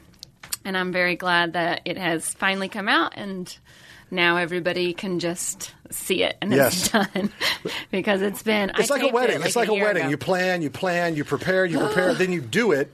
and 0.65 0.75
I'm 0.77 0.91
very 0.91 1.15
glad 1.15 1.53
that 1.53 1.79
it 1.85 1.97
has 1.97 2.33
finally 2.33 2.67
come 2.69 2.89
out 2.89 3.13
and. 3.15 3.57
Now 4.09 4.37
everybody 4.37 4.93
can 4.93 5.19
just 5.19 5.73
see 5.91 6.23
it 6.23 6.37
and 6.41 6.53
Yes. 6.53 6.85
it's 6.85 6.89
done 7.13 7.29
because 7.91 8.21
it's 8.21 8.41
been. 8.41 8.71
It's 8.77 8.89
I 8.89 8.93
like 8.93 9.01
a 9.01 9.05
taped 9.07 9.13
wedding. 9.13 9.41
It 9.41 9.45
it's 9.47 9.55
like 9.57 9.67
a 9.67 9.73
year 9.73 9.83
wedding. 9.83 10.03
ago. 10.03 10.09
You 10.11 10.17
plan, 10.17 10.61
you 10.61 10.69
plan, 10.69 11.15
you 11.17 11.25
prepare, 11.25 11.65
you 11.65 11.77
prepare, 11.77 12.13
then 12.13 12.31
you 12.31 12.39
do 12.39 12.71
it, 12.71 12.89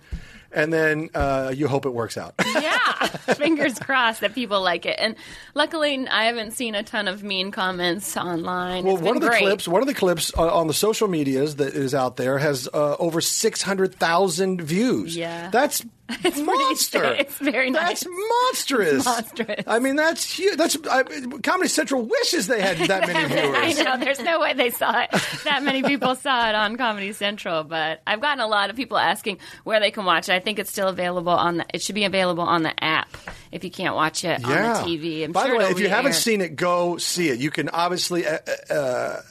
and 0.53 0.71
then 0.71 1.09
uh, 1.13 1.51
you 1.55 1.67
hope 1.67 1.85
it 1.85 1.93
works 1.93 2.17
out. 2.17 2.35
yeah, 2.45 3.07
fingers 3.35 3.77
crossed 3.79 4.21
that 4.21 4.33
people 4.33 4.61
like 4.61 4.85
it. 4.85 4.95
And 4.99 5.15
luckily, 5.53 6.07
I 6.07 6.25
haven't 6.25 6.51
seen 6.51 6.75
a 6.75 6.83
ton 6.83 7.07
of 7.07 7.23
mean 7.23 7.51
comments 7.51 8.15
online. 8.15 8.85
Well, 8.85 8.97
one 8.97 9.15
of 9.15 9.21
the 9.21 9.29
great. 9.29 9.41
clips, 9.43 9.67
one 9.67 9.81
of 9.81 9.87
the 9.87 9.93
clips 9.93 10.31
uh, 10.37 10.55
on 10.55 10.67
the 10.67 10.73
social 10.73 11.07
medias 11.07 11.57
that 11.57 11.73
is 11.73 11.93
out 11.93 12.17
there 12.17 12.37
has 12.37 12.69
uh, 12.73 12.95
over 12.99 13.21
six 13.21 13.61
hundred 13.61 13.95
thousand 13.95 14.61
views. 14.61 15.15
Yeah. 15.15 15.49
that's 15.49 15.83
It's 16.23 16.37
monster. 16.39 17.03
It's 17.19 17.35
very 17.37 17.69
nice. 17.71 18.03
That's 18.03 18.07
monstrous. 18.07 19.05
monstrous. 19.05 19.63
I 19.67 19.79
mean, 19.79 19.95
that's 19.95 20.23
huge. 20.25 20.57
That's 20.57 20.77
I, 20.89 21.03
Comedy 21.43 21.69
Central 21.69 22.03
wishes 22.03 22.47
they 22.47 22.61
had 22.61 22.77
that 22.89 23.07
many 23.07 23.19
I 23.33 23.71
viewers. 23.73 23.83
know. 23.83 23.97
There's 23.97 24.19
no 24.19 24.39
way 24.39 24.53
they 24.53 24.69
saw 24.69 25.01
it. 25.01 25.09
That 25.45 25.63
many 25.63 25.81
people 25.83 26.15
saw 26.15 26.49
it 26.49 26.55
on 26.55 26.75
Comedy 26.77 27.13
Central, 27.13 27.63
but 27.63 28.01
I've 28.05 28.19
gotten 28.21 28.41
a 28.41 28.47
lot 28.47 28.69
of 28.69 28.75
people 28.75 28.97
asking 28.97 29.39
where 29.63 29.79
they 29.79 29.91
can 29.91 30.05
watch 30.05 30.29
it. 30.29 30.33
I 30.33 30.39
think 30.39 30.59
it's 30.59 30.71
still 30.71 30.87
available 30.89 31.31
on 31.33 31.57
the. 31.57 31.65
It 31.73 31.81
should 31.81 31.95
be 31.95 32.05
available 32.05 32.43
on 32.43 32.63
the 32.63 32.83
app 32.83 33.09
if 33.51 33.63
you 33.63 33.71
can't 33.71 33.95
watch 33.95 34.23
it 34.25 34.41
Yeah. 34.41 34.77
on 34.81 34.83
the 34.89 34.97
TV. 34.97 35.23
I'm 35.25 35.31
By 35.31 35.45
sure 35.47 35.57
the 35.57 35.65
way, 35.65 35.71
if 35.71 35.79
you 35.79 35.89
haven't 35.89 36.13
seen 36.15 36.41
it, 36.41 36.55
go 36.55 36.97
see 36.97 37.29
it. 37.29 37.39
You 37.39 37.49
can 37.51 37.69
obviously. 37.69 38.27
Uh, 38.27 38.39
uh, 38.69 39.21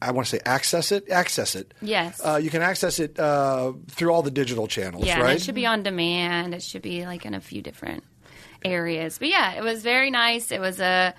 I 0.00 0.12
want 0.12 0.26
to 0.28 0.36
say 0.36 0.40
access 0.44 0.92
it. 0.92 1.10
Access 1.10 1.54
it. 1.56 1.74
Yes. 1.82 2.20
Uh, 2.24 2.36
you 2.42 2.50
can 2.50 2.62
access 2.62 2.98
it 3.00 3.18
uh, 3.18 3.72
through 3.90 4.10
all 4.12 4.22
the 4.22 4.30
digital 4.30 4.66
channels, 4.68 5.04
Yeah, 5.04 5.20
right? 5.20 5.36
it 5.36 5.42
should 5.42 5.54
be 5.54 5.66
on 5.66 5.82
demand. 5.82 6.54
It 6.54 6.62
should 6.62 6.82
be 6.82 7.04
like 7.06 7.26
in 7.26 7.34
a 7.34 7.40
few 7.40 7.62
different 7.62 8.04
areas. 8.64 9.18
But 9.18 9.28
yeah, 9.28 9.54
it 9.54 9.62
was 9.62 9.82
very 9.82 10.10
nice. 10.10 10.52
It 10.52 10.60
was 10.60 10.80
a 10.80 11.14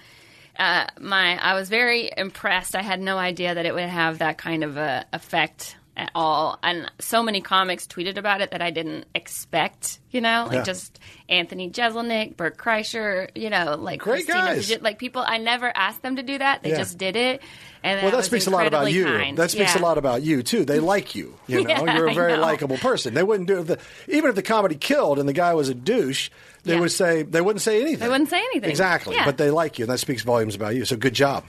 uh, 0.57 0.87
my 0.99 1.37
I 1.41 1.53
was 1.55 1.69
very 1.69 2.11
impressed. 2.15 2.75
I 2.75 2.81
had 2.81 2.99
no 3.01 3.17
idea 3.17 3.55
that 3.55 3.65
it 3.65 3.73
would 3.73 3.87
have 3.89 4.19
that 4.19 4.37
kind 4.37 4.63
of 4.63 4.77
a 4.77 5.05
effect 5.13 5.75
at 5.99 6.11
all. 6.15 6.57
And 6.63 6.89
so 6.99 7.21
many 7.21 7.41
comics 7.41 7.85
tweeted 7.85 8.17
about 8.17 8.39
it 8.41 8.51
that 8.51 8.61
I 8.61 8.71
didn't 8.71 9.05
expect. 9.13 9.99
You 10.11 10.21
know, 10.21 10.45
like 10.47 10.55
Yeah. 10.55 10.63
just 10.63 10.97
Anthony 11.27 11.69
Jeselnik, 11.69 12.35
Bert 12.37 12.57
Kreischer. 12.57 13.29
You 13.35 13.49
know, 13.51 13.75
like 13.77 13.99
Great 13.99 14.25
Christina 14.25 14.55
guys. 14.55 14.81
Like 14.81 14.97
people. 14.97 15.23
I 15.27 15.37
never 15.37 15.71
asked 15.75 16.01
them 16.01 16.15
to 16.15 16.23
do 16.23 16.37
that. 16.37 16.63
They 16.63 16.69
Yeah. 16.71 16.77
just 16.77 16.97
did 16.97 17.15
it. 17.15 17.41
And 17.83 18.01
well, 18.01 18.11
that 18.11 18.25
speaks 18.25 18.47
a 18.47 18.49
lot 18.49 18.65
about 18.65 18.91
you. 18.91 19.05
kind. 19.05 19.37
That 19.37 19.51
speaks 19.51 19.75
Yeah. 19.75 19.81
a 19.81 19.83
lot 19.83 19.97
about 19.97 20.23
you 20.23 20.41
too. 20.41 20.65
They 20.65 20.79
like 20.93 21.15
you. 21.15 21.35
You 21.47 21.63
know, 21.63 21.85
you're 21.85 22.07
a 22.07 22.13
very 22.13 22.37
likable 22.37 22.77
person. 22.77 23.13
They 23.13 23.23
wouldn't 23.23 23.47
do 23.47 23.59
if 23.59 23.67
the, 23.67 23.77
even 24.07 24.29
if 24.29 24.35
the 24.35 24.41
comedy 24.41 24.75
killed 24.75 25.19
and 25.19 25.27
the 25.29 25.33
guy 25.33 25.53
was 25.53 25.69
a 25.69 25.73
douche. 25.75 26.29
They 26.63 26.79
would 26.79 26.91
say 26.91 27.23
they 27.23 27.41
wouldn't 27.41 27.61
say 27.61 27.81
anything. 27.81 27.99
They 27.99 28.09
wouldn't 28.09 28.29
say 28.29 28.37
anything. 28.39 28.69
Exactly, 28.69 29.15
but 29.25 29.37
they 29.37 29.49
like 29.49 29.79
you, 29.79 29.83
and 29.83 29.91
that 29.91 29.97
speaks 29.99 30.23
volumes 30.23 30.55
about 30.55 30.75
you. 30.75 30.85
So 30.85 30.97
good 30.97 31.13
job. 31.13 31.43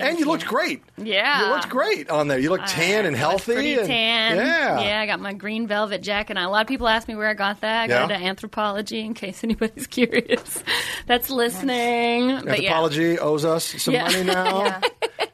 Thank 0.00 0.10
and 0.10 0.18
you, 0.18 0.24
you. 0.26 0.30
looked 0.30 0.46
great. 0.46 0.82
Yeah. 0.96 1.44
you 1.46 1.50
looked 1.54 1.68
great 1.68 2.08
on 2.10 2.28
there. 2.28 2.38
You 2.38 2.50
looked 2.50 2.68
tan 2.68 3.06
and 3.06 3.16
I 3.16 3.18
was 3.18 3.18
healthy. 3.18 3.54
Pretty 3.54 3.74
and- 3.74 3.86
tan. 3.86 4.36
Yeah, 4.36 4.80
Yeah, 4.80 5.00
I 5.00 5.06
got 5.06 5.20
my 5.20 5.32
green 5.32 5.66
velvet 5.66 6.02
jacket. 6.02 6.36
on. 6.36 6.44
A 6.44 6.50
lot 6.50 6.62
of 6.62 6.68
people 6.68 6.88
ask 6.88 7.08
me 7.08 7.14
where 7.14 7.28
I 7.28 7.34
got 7.34 7.60
that. 7.62 7.82
I 7.82 7.86
got 7.86 8.10
Yeah. 8.10 8.16
it 8.18 8.22
at 8.22 8.36
Anthropologie 8.36 9.04
in 9.04 9.14
case 9.14 9.42
anybody's 9.44 9.86
curious. 9.86 10.62
That's 11.06 11.30
listening. 11.30 12.40
But 12.44 12.62
yeah. 12.62 12.74
Anthropologie 12.74 13.18
owes 13.18 13.44
us 13.44 13.64
some 13.64 13.94
Yeah. 13.94 14.04
money 14.04 14.24
now. 14.24 14.64
Yeah. 14.66 14.80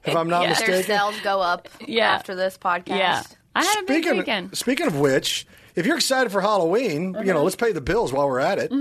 If 0.04 0.16
I'm 0.16 0.28
not 0.28 0.42
Yeah. 0.42 0.54
Their 0.54 0.66
mistaken. 0.69 0.83
sales 0.85 1.14
go 1.23 1.40
up 1.40 1.69
Yeah. 1.87 2.11
after 2.11 2.35
this 2.35 2.59
podcast. 2.59 2.88
Yeah. 2.88 3.23
I 3.54 3.64
had 3.64 3.83
a 3.83 3.87
big 3.87 4.02
Speaking 4.02 4.19
weekend. 4.19 4.57
speaking 4.59 4.87
of 4.87 4.99
which, 4.99 5.47
if 5.76 5.87
you're 5.87 5.97
excited 5.97 6.33
for 6.33 6.40
Halloween, 6.40 7.16
you 7.25 7.33
know, 7.33 7.42
let's 7.45 7.54
pay 7.57 7.73
the 7.73 7.81
bills 7.81 8.12
while 8.12 8.28
we're 8.28 8.40
at 8.40 8.59
it. 8.59 8.73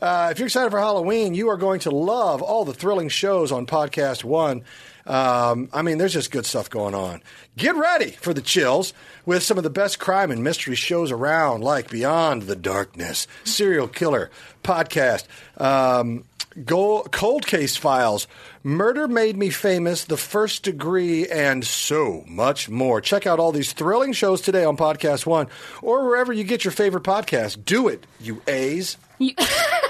Uh, 0.00 0.28
if 0.30 0.38
you're 0.38 0.46
excited 0.46 0.70
for 0.70 0.78
Halloween, 0.80 1.34
you 1.34 1.48
are 1.50 1.56
going 1.56 1.80
to 1.80 1.90
love 1.90 2.40
all 2.42 2.64
the 2.64 2.72
thrilling 2.72 3.08
shows 3.08 3.52
on 3.52 3.66
Podcast 3.66 4.24
One. 4.24 4.62
Um, 5.10 5.68
I 5.72 5.82
mean, 5.82 5.98
there's 5.98 6.12
just 6.12 6.30
good 6.30 6.46
stuff 6.46 6.70
going 6.70 6.94
on. 6.94 7.20
Get 7.56 7.74
ready 7.74 8.12
for 8.12 8.32
the 8.32 8.40
chills 8.40 8.94
with 9.26 9.42
some 9.42 9.58
of 9.58 9.64
the 9.64 9.70
best 9.70 9.98
crime 9.98 10.30
and 10.30 10.44
mystery 10.44 10.76
shows 10.76 11.10
around, 11.10 11.64
like 11.64 11.90
Beyond 11.90 12.42
the 12.42 12.54
Darkness, 12.54 13.26
Serial 13.42 13.88
Killer 13.88 14.30
Podcast. 14.62 15.24
Um, 15.60 16.24
Cold 16.64 17.46
Case 17.46 17.76
Files, 17.76 18.28
Murder 18.62 19.08
Made 19.08 19.36
Me 19.36 19.50
Famous, 19.50 20.04
The 20.04 20.16
First 20.16 20.62
Degree, 20.62 21.26
and 21.28 21.64
so 21.64 22.24
much 22.28 22.68
more. 22.68 23.00
Check 23.00 23.26
out 23.26 23.40
all 23.40 23.50
these 23.50 23.72
thrilling 23.72 24.12
shows 24.12 24.40
today 24.40 24.64
on 24.64 24.76
Podcast 24.76 25.26
One 25.26 25.48
or 25.82 26.06
wherever 26.06 26.32
you 26.32 26.44
get 26.44 26.64
your 26.64 26.72
favorite 26.72 27.04
podcast. 27.04 27.64
Do 27.64 27.88
it, 27.88 28.06
you 28.20 28.42
A's. 28.46 28.96
You 29.18 29.34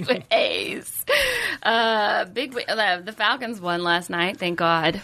A's. 0.30 1.04
Uh, 1.62 2.24
big. 2.26 2.56
Uh, 2.68 3.00
the 3.00 3.12
Falcons 3.12 3.60
won 3.60 3.82
last 3.82 4.10
night. 4.10 4.38
Thank 4.38 4.58
God. 4.58 5.00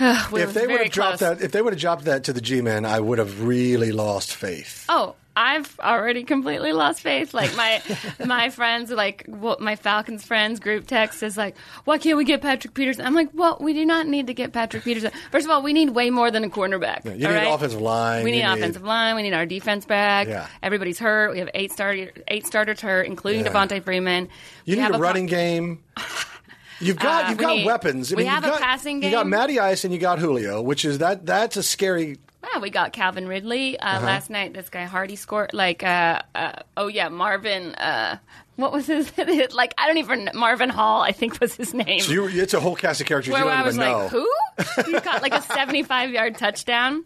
We 0.32 0.42
if 0.42 0.54
they 0.54 0.66
would 0.66 0.80
have 0.80 0.90
dropped 0.92 1.18
close. 1.18 1.38
that, 1.38 1.44
if 1.44 1.52
they 1.52 1.62
would 1.62 1.72
have 1.72 1.80
dropped 1.80 2.04
that 2.06 2.24
to 2.24 2.32
the 2.32 2.40
G-men, 2.40 2.84
I 2.84 3.00
would 3.00 3.18
have 3.18 3.42
really 3.42 3.92
lost 3.92 4.34
faith. 4.34 4.84
Oh, 4.88 5.14
I've 5.34 5.80
already 5.80 6.24
completely 6.24 6.72
lost 6.74 7.00
faith. 7.00 7.32
Like 7.32 7.56
my 7.56 7.80
my 8.26 8.50
friends, 8.50 8.90
like 8.90 9.24
what 9.26 9.60
my 9.62 9.76
Falcons 9.76 10.24
friends 10.24 10.60
group 10.60 10.86
text 10.86 11.22
is 11.22 11.38
like, 11.38 11.56
"Why 11.86 11.96
can't 11.96 12.18
we 12.18 12.24
get 12.24 12.42
Patrick 12.42 12.74
Peterson?" 12.74 13.06
I'm 13.06 13.14
like, 13.14 13.30
"Well, 13.32 13.56
we 13.58 13.72
do 13.72 13.86
not 13.86 14.06
need 14.06 14.26
to 14.26 14.34
get 14.34 14.52
Patrick 14.52 14.84
Peterson. 14.84 15.10
First 15.30 15.46
of 15.46 15.50
all, 15.50 15.62
we 15.62 15.72
need 15.72 15.90
way 15.90 16.10
more 16.10 16.30
than 16.30 16.44
a 16.44 16.50
cornerback. 16.50 17.04
you 17.06 17.12
all 17.12 17.32
need 17.32 17.38
right? 17.38 17.46
offensive 17.54 17.80
line, 17.80 18.24
We 18.24 18.30
need 18.32 18.42
you 18.42 18.46
need- 18.48 18.58
offensive 18.58 18.82
line. 18.82 19.16
We 19.16 19.22
need 19.22 19.32
our 19.32 19.46
defense 19.46 19.86
back. 19.86 20.28
Yeah. 20.28 20.48
Everybody's 20.62 20.98
hurt. 20.98 21.32
We 21.32 21.38
have 21.38 21.48
eight 21.54 21.72
starter 21.72 22.12
eight 22.28 22.44
starters 22.46 22.82
hurt, 22.82 23.06
including 23.06 23.46
Yeah. 23.46 23.52
Devonta 23.52 23.82
Freeman. 23.82 24.28
You 24.66 24.76
We 24.76 24.82
need 24.82 24.90
a 24.90 24.94
po- 24.94 24.98
running 24.98 25.26
game. 25.26 25.82
You've 26.82 26.98
got 26.98 27.24
Uh, 27.24 27.28
you've 27.30 27.38
got 27.38 27.56
need- 27.56 27.66
weapons. 27.66 28.12
I 28.12 28.16
we 28.16 28.22
mean, 28.24 28.32
have 28.32 28.44
you've 28.44 28.54
a 28.54 28.58
got, 28.58 28.62
passing 28.62 29.02
You 29.02 29.10
got. 29.10 29.26
Matty 29.26 29.58
Ice 29.60 29.84
and 29.84 29.92
you 29.92 30.00
got 30.00 30.18
Julio, 30.18 30.60
which 30.60 30.84
is 30.84 30.98
that 30.98 31.24
that's 31.26 31.56
a 31.56 31.62
scary. 31.62 32.18
Yeah, 32.52 32.60
we 32.60 32.70
got 32.70 32.92
Calvin 32.92 33.28
Ridley 33.28 33.78
uh, 33.78 33.86
Uh-huh. 33.96 34.06
last 34.06 34.28
night. 34.28 34.52
This 34.52 34.68
guy 34.68 34.84
Hardy 34.84 35.16
scored 35.16 35.54
like 35.54 35.82
uh, 35.84 36.20
uh 36.34 36.52
oh 36.76 36.88
yeah 36.88 37.08
Marvin. 37.08 37.74
Uh, 37.76 38.18
what 38.56 38.72
was 38.72 38.86
his 38.86 39.10
like? 39.54 39.74
I 39.78 39.86
don't 39.86 39.98
even 39.98 40.28
Marvin 40.34 40.68
Hall. 40.68 41.02
I 41.02 41.12
think 41.12 41.40
was 41.40 41.54
his 41.54 41.72
name. 41.72 42.00
So 42.00 42.12
you, 42.12 42.28
it's 42.28 42.52
a 42.52 42.60
whole 42.60 42.74
cast 42.76 43.00
of 43.00 43.06
characters 43.06 43.32
where 43.32 43.42
you 43.44 43.48
don't 43.48 43.58
I 43.58 43.62
was 43.62 43.76
even 43.76 43.88
know. 43.88 43.98
like, 43.98 44.10
who? 44.10 44.92
He 44.92 45.00
caught 45.00 45.22
like 45.22 45.32
a 45.34 45.40
75 45.42 46.10
yard 46.10 46.36
touchdown. 46.36 47.04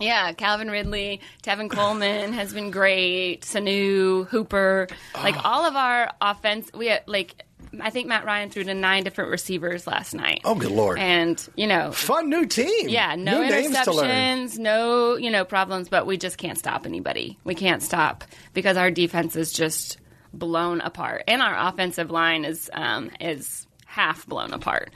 Yeah, 0.00 0.32
Calvin 0.32 0.70
Ridley, 0.70 1.20
Tevin 1.42 1.68
Coleman 1.70 2.32
has 2.34 2.52
been 2.54 2.70
great. 2.70 3.40
Sanu, 3.40 4.28
Hooper, 4.28 4.86
like 5.14 5.34
Oh. 5.38 5.40
all 5.44 5.64
of 5.64 5.74
our 5.74 6.12
offense. 6.20 6.70
We 6.72 6.86
had, 6.86 7.02
like, 7.06 7.42
I 7.80 7.90
think 7.90 8.08
Matt 8.08 8.24
Ryan 8.24 8.50
threw 8.50 8.64
to 8.64 8.74
nine 8.74 9.04
different 9.04 9.30
receivers 9.30 9.86
last 9.86 10.14
night. 10.14 10.40
Oh, 10.44 10.54
good 10.54 10.72
lord! 10.72 10.98
And 10.98 11.40
you 11.54 11.66
know, 11.66 11.92
Fun 11.92 12.28
new 12.28 12.46
team. 12.46 12.88
yeah, 12.88 13.14
no 13.14 13.42
new 13.42 13.48
names 13.50 13.78
to 13.84 13.92
learn. 13.92 14.08
interceptions, 14.10 14.58
no 14.58 15.16
you 15.16 15.30
know 15.30 15.44
problems, 15.44 15.88
but 15.88 16.06
we 16.06 16.16
just 16.16 16.38
can't 16.38 16.58
stop 16.58 16.86
anybody. 16.86 17.38
We 17.44 17.54
can't 17.54 17.82
stop 17.82 18.24
because 18.54 18.76
our 18.76 18.90
defense 18.90 19.36
is 19.36 19.52
just 19.52 19.98
blown 20.32 20.80
apart, 20.80 21.24
and 21.28 21.40
our 21.40 21.68
offensive 21.68 22.10
line 22.10 22.44
is 22.44 22.68
um, 22.72 23.10
is 23.20 23.66
half 23.90 24.26
blown 24.26 24.52
apart. 24.52 24.90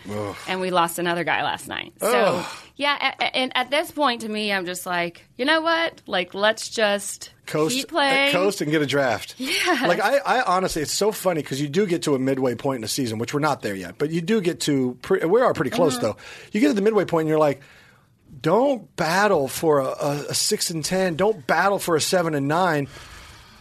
And 0.46 0.60
we 0.60 0.70
lost 0.70 0.98
another 0.98 1.24
guy 1.24 1.42
last 1.42 1.66
night. 1.66 1.94
So 1.98 2.08
Ugh. 2.12 2.46
yeah, 2.76 2.96
a- 3.18 3.24
a- 3.24 3.36
and 3.36 3.52
at 3.56 3.70
this 3.70 3.90
point, 3.90 4.20
to 4.20 4.28
me, 4.28 4.52
I'm 4.52 4.66
just 4.66 4.84
like, 4.84 5.24
you 5.38 5.46
know 5.46 5.62
what? 5.62 6.02
Like, 6.06 6.34
let's 6.34 6.68
just 6.68 7.30
Coast, 7.46 7.74
keep 7.74 7.88
playing. 7.88 8.28
uh, 8.28 8.32
coast, 8.32 8.60
and 8.60 8.70
get 8.70 8.82
a 8.82 8.86
draft. 8.86 9.34
Yeah. 9.38 9.86
Like 9.88 9.98
I, 10.00 10.18
I 10.18 10.42
honestly, 10.42 10.82
it's 10.82 10.92
so 10.92 11.10
funny 11.10 11.40
because 11.42 11.60
you 11.60 11.68
do 11.68 11.86
get 11.86 12.02
to 12.02 12.14
a 12.14 12.18
midway 12.18 12.54
point 12.54 12.76
in 12.76 12.82
the 12.82 12.88
season, 12.88 13.18
which 13.18 13.32
we're 13.32 13.40
not 13.40 13.62
there 13.62 13.74
yet, 13.74 13.96
but 13.98 14.10
you 14.10 14.20
do 14.20 14.40
get 14.42 14.60
to. 14.60 14.96
Pre- 15.02 15.24
we 15.24 15.40
are 15.40 15.54
pretty 15.54 15.70
close 15.70 15.96
Uh-huh. 15.96 16.08
though. 16.12 16.16
You 16.52 16.60
get 16.60 16.68
to 16.68 16.74
the 16.74 16.82
midway 16.82 17.06
point, 17.06 17.22
and 17.22 17.28
you're 17.30 17.38
like, 17.38 17.62
don't 18.40 18.94
battle 18.96 19.48
for 19.48 19.80
a, 19.80 19.86
a, 19.86 20.26
a 20.30 20.34
six 20.34 20.68
and 20.70 20.84
ten. 20.84 21.16
Don't 21.16 21.46
battle 21.46 21.78
for 21.78 21.96
a 21.96 22.00
seven 22.00 22.34
and 22.34 22.46
nine. 22.46 22.88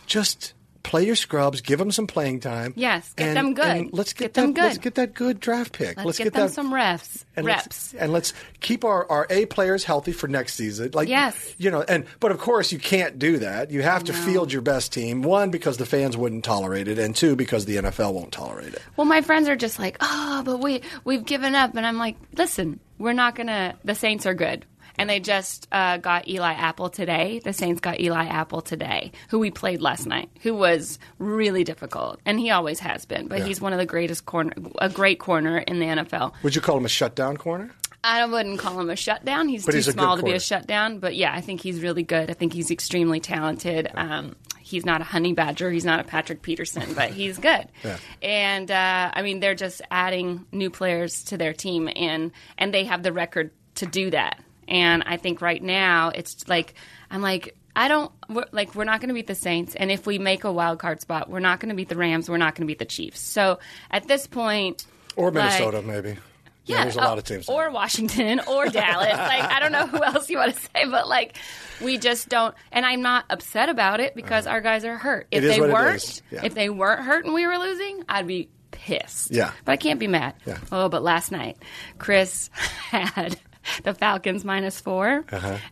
Just 0.08 0.54
play 0.84 1.06
your 1.06 1.16
scrubs. 1.16 1.62
Give 1.62 1.80
them 1.80 1.92
some 1.92 2.08
playing 2.08 2.40
time. 2.40 2.74
Yes, 2.76 3.14
get 3.14 3.30
and- 3.30 3.38
them 3.38 3.54
good. 3.54 3.94
let's 3.94 4.14
get, 4.14 4.26
Get 4.26 4.34
them 4.36 4.54
good. 4.54 4.64
Let's 4.64 4.78
get 4.78 4.96
that 4.96 5.14
good 5.14 5.40
draft 5.40 5.74
pick. 5.74 6.04
Let's, 6.04 6.18
get, 6.18 6.34
them 6.34 6.48
that 6.48 6.54
some 6.54 6.72
refs, 6.74 7.24
and 7.36 7.46
reps. 7.46 7.66
Let's, 7.66 7.94
and 7.96 8.12
let's 8.14 8.34
keep 8.60 8.84
our, 8.84 9.10
our 9.10 9.28
A 9.30 9.46
players 9.46 9.84
healthy 9.84 10.12
for 10.12 10.28
next 10.28 10.56
season. 10.56 10.92
Like 10.94 11.08
Yes. 11.10 11.56
you 11.58 11.72
know, 11.72 11.82
and 11.82 12.06
but 12.20 12.32
of 12.32 12.40
course 12.40 12.72
you 12.72 12.80
can't 12.80 13.20
do 13.20 13.40
that. 13.40 13.72
You 13.72 13.82
have 13.82 14.04
to 14.06 14.14
field 14.14 14.52
your 14.52 14.62
best 14.62 14.92
team. 14.94 15.22
One 15.22 15.52
because 15.52 15.78
the 15.78 15.86
fans 15.86 16.18
wouldn't 16.18 16.44
tolerate 16.44 16.88
it, 16.88 17.00
and 17.00 17.16
two 17.16 17.36
because 17.36 17.66
the 17.66 17.78
NFL 17.78 18.14
won't 18.14 18.32
tolerate 18.32 18.74
it. 18.74 18.82
Well, 18.98 19.06
my 19.06 19.22
friends 19.22 19.48
are 19.48 19.56
just 19.56 19.80
like, 19.80 19.98
oh, 20.02 20.42
but 20.46 20.58
we 20.58 20.82
we've 21.04 21.26
given 21.26 21.56
up, 21.56 21.76
and 21.76 21.86
I'm 21.86 21.98
like, 21.98 22.18
listen, 22.36 22.80
we're 22.98 23.14
not 23.14 23.36
gonna. 23.36 23.76
The 23.84 23.96
Saints 23.96 24.26
are 24.26 24.34
good, 24.34 24.66
and 24.98 25.10
they 25.10 25.20
just 25.20 25.68
uh, 25.72 25.98
got 25.98 26.28
Eli 26.28 26.54
Apple 26.54 26.90
today. 26.90 27.40
The 27.44 27.54
Saints 27.54 27.82
got 27.82 28.00
Eli 28.00 28.26
Apple 28.26 28.62
today, 28.62 29.12
who 29.30 29.40
we 29.40 29.52
played 29.52 29.82
last 29.82 30.06
night, 30.06 30.30
who 30.42 30.54
was 30.56 31.00
really 31.20 31.64
difficult, 31.64 32.20
and 32.26 32.40
he 32.40 32.50
always 32.52 32.80
has 32.80 33.06
been. 33.06 33.28
But 33.28 33.40
Yeah. 33.40 33.46
he's 33.46 33.62
one 33.62 33.74
of 33.74 33.80
the 33.80 33.86
greatest 33.86 34.26
corner, 34.26 34.54
a 34.80 34.90
great 34.90 35.20
corner 35.20 35.58
in 35.60 35.80
the 35.80 35.86
NFL. 35.86 36.34
Would 36.44 36.56
you 36.56 36.62
call 36.62 36.78
him 36.78 36.86
a 36.86 36.90
shutdown 36.90 37.38
corner? 37.38 37.72
I 38.04 38.26
wouldn't 38.26 38.58
call 38.58 38.80
him 38.80 38.90
a 38.90 38.96
shutdown. 38.96 39.48
He's 39.48 39.64
But 39.66 39.74
too 39.74 39.78
he's 39.78 39.92
small 39.92 40.18
to 40.18 40.24
be 40.24 40.32
a 40.34 40.40
shutdown. 40.40 40.98
But 40.98 41.16
yeah, 41.16 41.32
I 41.34 41.42
think 41.42 41.62
he's 41.62 41.82
really 41.82 42.02
good. 42.02 42.32
I 42.32 42.34
think 42.34 42.52
he's 42.52 42.72
extremely 42.72 43.20
talented. 43.20 43.92
Um, 43.94 44.36
he's 44.60 44.88
not 44.88 45.02
a 45.02 45.04
honey 45.04 45.34
badger. 45.34 45.70
He's 45.70 45.86
not 45.86 46.00
a 46.00 46.04
Patrick 46.04 46.42
Peterson, 46.42 46.96
but 46.96 47.12
he's 47.12 47.38
good. 47.38 47.68
Yeah. 47.84 47.98
And 48.24 48.72
uh, 48.72 49.12
I 49.14 49.22
mean, 49.22 49.40
they're 49.40 49.54
just 49.54 49.84
adding 49.92 50.46
new 50.52 50.72
players 50.72 51.24
to 51.26 51.38
their 51.38 51.54
team, 51.54 51.90
and 51.96 52.32
and 52.58 52.74
they 52.74 52.86
have 52.86 53.04
the 53.04 53.14
record 53.14 53.52
to 53.76 53.86
do 53.86 54.10
that. 54.10 54.40
And 54.68 55.03
I 55.06 55.18
think 55.18 55.41
right 55.41 55.62
now 55.62 56.10
it's 56.10 56.48
like 56.48 56.74
I'm 57.10 57.22
like. 57.22 57.56
I 57.74 57.88
don't 57.88 58.12
we're, 58.27 58.44
like. 58.51 58.75
We're 58.75 58.84
not 58.84 59.00
going 59.00 59.08
to 59.08 59.13
beat 59.13 59.27
the 59.27 59.34
Saints, 59.34 59.75
and 59.75 59.89
if 59.89 60.06
we 60.06 60.20
make 60.20 60.44
a 60.44 60.51
wild 60.51 60.80
card 60.80 61.00
spot, 61.00 61.30
we're 61.30 61.39
not 61.39 61.62
going 61.62 61.70
to 61.70 61.75
beat 61.75 61.88
the 61.88 61.96
Rams. 61.96 62.30
We're 62.30 62.36
not 62.36 62.53
going 62.53 62.68
to 62.68 62.70
beat 62.70 62.80
the 62.80 62.86
Chiefs. 62.86 63.22
So 63.22 63.60
at 63.89 64.10
this 64.10 64.27
point, 64.27 64.86
Or 65.15 65.32
like- 65.32 65.36
Minnesota, 65.36 65.82
maybe. 65.82 66.18
Yeah, 66.65 66.84
there's 66.84 66.96
a 66.96 67.00
lot 67.00 67.15
oh, 67.15 67.18
of 67.18 67.24
teams. 67.24 67.50
Or 67.50 67.72
Washington 67.72 68.39
or 68.48 68.68
Dallas. 68.68 69.13
like 69.18 69.44
I 69.44 69.60
don't 69.60 69.72
know 69.72 69.88
who 69.88 70.03
else 70.03 70.30
you 70.30 70.38
want 70.38 70.53
to 70.53 70.60
say, 70.60 70.86
but 70.89 71.08
like 71.08 71.38
we 71.82 71.98
just 71.98 72.30
don't. 72.30 72.53
And 72.72 72.86
I'm 72.86 73.01
not 73.01 73.25
upset 73.30 73.70
about 73.70 74.00
it 74.00 74.15
because 74.15 74.46
uh-huh. 74.46 74.56
our 74.56 74.62
guys 74.62 74.86
are 74.86 74.98
hurt. 74.98 75.27
If 75.32 75.44
they 75.44 75.60
weren't. 75.60 76.22
Yeah. 76.32 76.41
if 76.44 76.53
they 76.53 76.70
weren't 76.70 77.01
hurt 77.01 77.25
and 77.25 77.34
we 77.34 77.48
were 77.48 77.58
losing, 77.58 78.03
I'd 78.08 78.27
be 78.27 78.50
pissed. 78.72 79.32
Yeah. 79.32 79.51
but 79.65 79.74
I 79.74 79.77
can't 79.77 80.00
be 80.00 80.08
mad. 80.08 80.36
Yeah. 80.46 80.60
Oh, 80.72 80.88
but 80.89 81.03
last 81.03 81.32
night, 81.32 81.58
Chris 81.98 82.50
had 82.56 83.39
the 83.84 83.94
Falcons 83.94 84.44
minus 84.44 84.80
4 84.80 85.25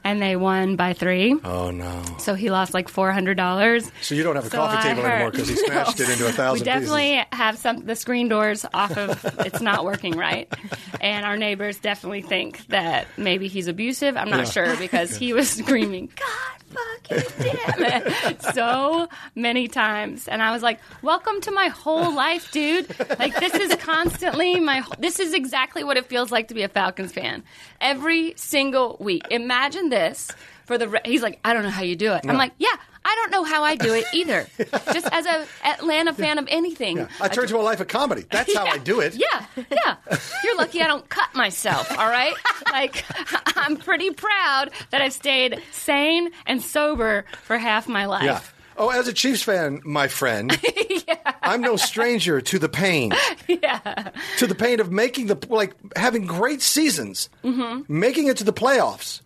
and 0.03 0.21
they 0.21 0.35
won 0.35 0.75
by 0.75 0.93
three. 0.93 1.33
Uh-huh. 1.33 1.49
Oh 1.59 1.71
no! 1.71 2.03
So 2.19 2.33
he 2.35 2.49
lost 2.51 2.73
like 2.73 2.87
four 2.87 3.11
hundred 3.11 3.35
dollars. 3.37 3.91
So 4.01 4.15
you 4.15 4.23
don't 4.23 4.35
have 4.35 4.45
a 4.45 4.49
So 4.49 4.57
coffee 4.57 4.77
I 4.77 4.81
table 4.93 5.05
anymore 5.05 5.31
because 5.31 5.49
he 5.49 5.55
smashed 5.65 5.99
No. 5.99 6.05
it 6.05 6.09
into 6.11 6.27
a 6.27 6.31
thousand 6.31 6.59
We 6.61 6.65
definitely 6.65 7.11
pieces. 7.17 7.25
have 7.33 7.57
some 7.57 7.85
the 7.85 7.95
screen 7.95 8.27
doors 8.29 8.65
off 8.73 8.97
of. 8.97 9.23
it's 9.45 9.61
not 9.61 9.83
working 9.83 10.15
right, 10.17 10.51
and 11.01 11.25
our 11.25 11.37
neighbors 11.37 11.79
definitely 11.79 12.21
think 12.21 12.65
that 12.67 13.07
maybe 13.17 13.47
he's 13.47 13.67
abusive. 13.67 14.15
I'm 14.17 14.29
not 14.29 14.39
Yeah. 14.39 14.45
sure 14.45 14.75
because 14.77 15.15
he 15.15 15.33
was 15.33 15.49
screaming, 15.49 16.09
"God 16.15 16.77
fucking 17.09 17.33
damn 17.77 18.03
it!" 18.05 18.41
so 18.53 19.07
many 19.35 19.67
times, 19.67 20.27
and 20.27 20.41
I 20.43 20.51
was 20.51 20.61
like, 20.61 20.79
"Welcome 21.01 21.41
to 21.41 21.51
my 21.51 21.67
whole 21.67 22.13
life, 22.13 22.51
dude. 22.51 22.87
Like 23.19 23.35
this 23.39 23.53
is 23.55 23.75
constantly 23.77 24.59
my. 24.59 24.83
This 24.99 25.19
is 25.19 25.33
exactly 25.33 25.83
what 25.83 25.97
it 25.97 26.05
feels 26.05 26.31
like 26.31 26.47
to 26.49 26.53
be 26.53 26.63
a 26.63 26.69
Falcons 26.69 27.11
fan 27.11 27.43
every 27.81 28.33
single 28.35 28.97
week. 28.99 29.23
Imagine 29.31 29.89
this." 29.89 30.31
For 30.65 30.77
the, 30.77 30.87
re- 30.87 31.01
he's 31.03 31.23
like, 31.23 31.39
I 31.43 31.53
don't 31.53 31.63
know 31.63 31.71
how 31.71 31.81
you 31.81 31.95
do 31.95 32.13
it. 32.13 32.21
I'm 32.27 32.37
like, 32.37 32.51
yeah, 32.59 32.67
I 33.03 33.15
don't 33.15 33.31
know 33.31 33.43
how 33.43 33.63
I 33.63 33.75
do 33.75 33.91
it 33.95 34.05
either. 34.13 34.45
Just 34.93 35.07
as 35.11 35.25
a 35.25 35.47
Atlanta 35.65 36.13
fan 36.13 36.37
of 36.37 36.45
anything, 36.47 37.07
I 37.19 37.27
turned 37.27 37.47
to 37.49 37.57
a 37.57 37.63
life 37.63 37.79
of 37.79 37.87
comedy. 37.87 38.23
That's 38.29 38.55
how 38.55 38.65
I 38.71 38.77
do 38.77 38.99
it. 38.99 39.15
yeah, 39.15 39.47
yeah. 39.71 39.95
You're 40.43 40.57
lucky 40.57 40.79
I 40.83 40.85
don't 40.85 41.09
cut 41.09 41.33
myself, 41.33 41.89
all 41.97 42.07
right? 42.07 42.35
Like, 42.71 43.03
I'm 43.57 43.77
pretty 43.77 44.11
proud 44.11 44.69
that 44.91 45.01
I've 45.01 45.13
stayed 45.13 45.59
sane 45.71 46.29
and 46.45 46.61
sober 46.61 47.25
for 47.45 47.57
half 47.57 47.87
my 47.87 48.05
life. 48.05 48.23
Yeah. 48.25 48.41
Oh, 48.79 48.89
as 48.89 49.07
a 49.09 49.13
Chiefs 49.13 49.43
fan, 49.43 49.81
my 49.83 50.07
friend, 50.07 50.57
I'm 51.43 51.61
no 51.61 51.75
stranger 51.75 52.39
to 52.41 52.57
the 52.59 52.69
pain. 52.69 53.11
Yeah. 53.47 54.11
To 54.37 54.47
the 54.47 54.55
pain 54.55 54.79
of 54.79 54.91
making 54.91 55.27
the 55.27 55.37
like 55.49 55.73
having 55.97 56.25
great 56.25 56.61
seasons, 56.61 57.29
making 57.43 58.27
it 58.27 58.37
to 58.37 58.43
the 58.43 58.53
playoffs, 58.53 59.21
and 59.21 59.25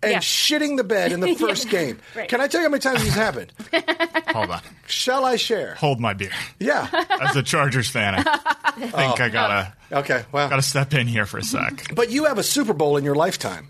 Mm-hmm. 0.00 0.10
Yeah. 0.12 0.18
shitting 0.20 0.76
the 0.76 0.84
bed 0.84 1.10
in 1.12 1.20
the 1.20 1.34
first 1.38 1.68
game. 1.70 1.98
Right. 2.14 2.28
Can 2.28 2.40
I 2.40 2.46
tell 2.48 2.60
you 2.60 2.66
how 2.66 2.70
many 2.70 2.80
times 2.80 3.02
this 3.04 3.14
happened? 3.14 3.52
Hold 4.28 4.50
on. 4.50 4.60
Shall 4.86 5.24
I 5.24 5.34
share? 5.36 5.74
Hold 5.74 5.98
my 6.00 6.14
beer. 6.14 6.30
Yeah. 6.60 6.86
As 7.20 7.34
a 7.36 7.42
Chargers 7.42 7.88
fan, 7.88 8.14
I 8.16 8.72
think 8.72 9.20
I 9.20 9.28
gotta 9.28 9.72
Okay. 9.90 10.24
Well, 10.32 10.48
gotta 10.48 10.62
step 10.62 10.94
in 10.94 11.06
here 11.08 11.26
for 11.26 11.38
a 11.38 11.42
sec. 11.42 11.94
but 11.94 12.10
you 12.10 12.26
have 12.26 12.38
a 12.38 12.42
Super 12.44 12.74
Bowl 12.74 12.96
in 12.96 13.04
your 13.04 13.14
lifetime. 13.16 13.68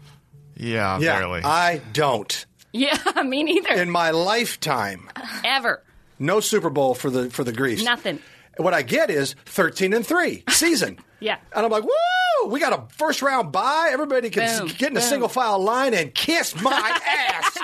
Yeah, 0.56 0.98
Yeah. 0.98 1.18
barely. 1.18 1.42
I 1.44 1.80
don't. 1.92 2.44
Yeah, 2.72 2.98
me 3.24 3.42
neither. 3.44 3.72
In 3.74 3.90
my 3.90 4.10
lifetime, 4.10 5.08
Ever. 5.44 5.82
no 6.18 6.40
Super 6.40 6.68
Bowl 6.70 6.94
for 6.94 7.08
the 7.10 7.30
for 7.30 7.42
the 7.42 7.52
Greeks. 7.52 7.82
Nothing. 7.82 8.18
What 8.58 8.74
I 8.74 8.82
get 8.82 9.08
is 9.10 9.34
13 9.46 9.92
and 9.94 10.06
3 10.06 10.44
season. 10.50 10.98
Yeah. 11.20 11.38
And 11.56 11.64
I'm 11.64 11.70
like, 11.72 11.84
woo! 11.84 12.48
We 12.50 12.60
got 12.60 12.72
a 12.72 12.94
first 12.96 13.22
round 13.22 13.52
bye. 13.52 13.88
Everybody 13.90 14.28
can 14.30 14.42
s- 14.44 14.72
get 14.74 14.90
in 14.90 14.96
a 14.96 15.00
single 15.00 15.28
file 15.28 15.58
line 15.60 15.94
and 15.94 16.12
kiss 16.14 16.60
my 16.60 17.00
ass. 17.06 17.58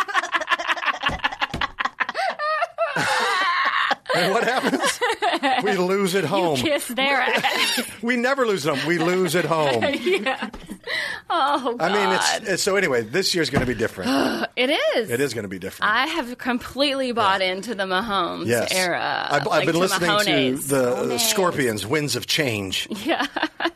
and 4.14 4.32
what 4.32 4.44
happens? 4.44 5.00
We 5.64 5.76
lose 5.76 6.14
at 6.14 6.24
home. 6.24 6.56
Kiss 6.56 6.86
their 6.88 7.20
ass. 7.20 7.82
We 8.02 8.16
never 8.16 8.46
lose 8.46 8.66
at 8.66 8.76
home. 8.78 8.88
We 8.88 8.98
lose 8.98 9.34
at 9.36 9.44
home. 9.44 9.84
yeah. 10.02 10.50
Oh, 11.36 11.76
God. 11.76 11.90
I 11.90 11.92
mean, 11.94 12.14
it's, 12.14 12.48
it's 12.50 12.62
so 12.62 12.76
anyway. 12.76 13.02
This 13.02 13.34
year's 13.34 13.50
going 13.50 13.60
to 13.60 13.66
be 13.66 13.74
different. 13.74 14.48
it 14.56 14.70
is. 14.96 15.10
it 15.10 15.20
is 15.20 15.34
going 15.34 15.42
to 15.42 15.48
be 15.48 15.58
different. 15.58 15.92
I 15.92 16.06
have 16.06 16.38
completely 16.38 17.10
bought 17.12 17.42
into 17.42 17.74
the 17.74 17.84
Mahomes 17.84 18.46
yes. 18.46 18.72
era. 18.72 19.26
I've, 19.30 19.42
I've 19.42 19.46
like 19.46 19.66
been 19.66 19.74
to 19.74 19.80
listening 19.80 20.56
to 20.56 20.62
the, 20.62 20.76
the 20.76 21.14
Mahomes. 21.14 21.20
Scorpions, 21.20 21.86
Winds 21.86 22.14
of 22.16 22.26
Change, 22.26 22.86
Yeah. 23.04 23.26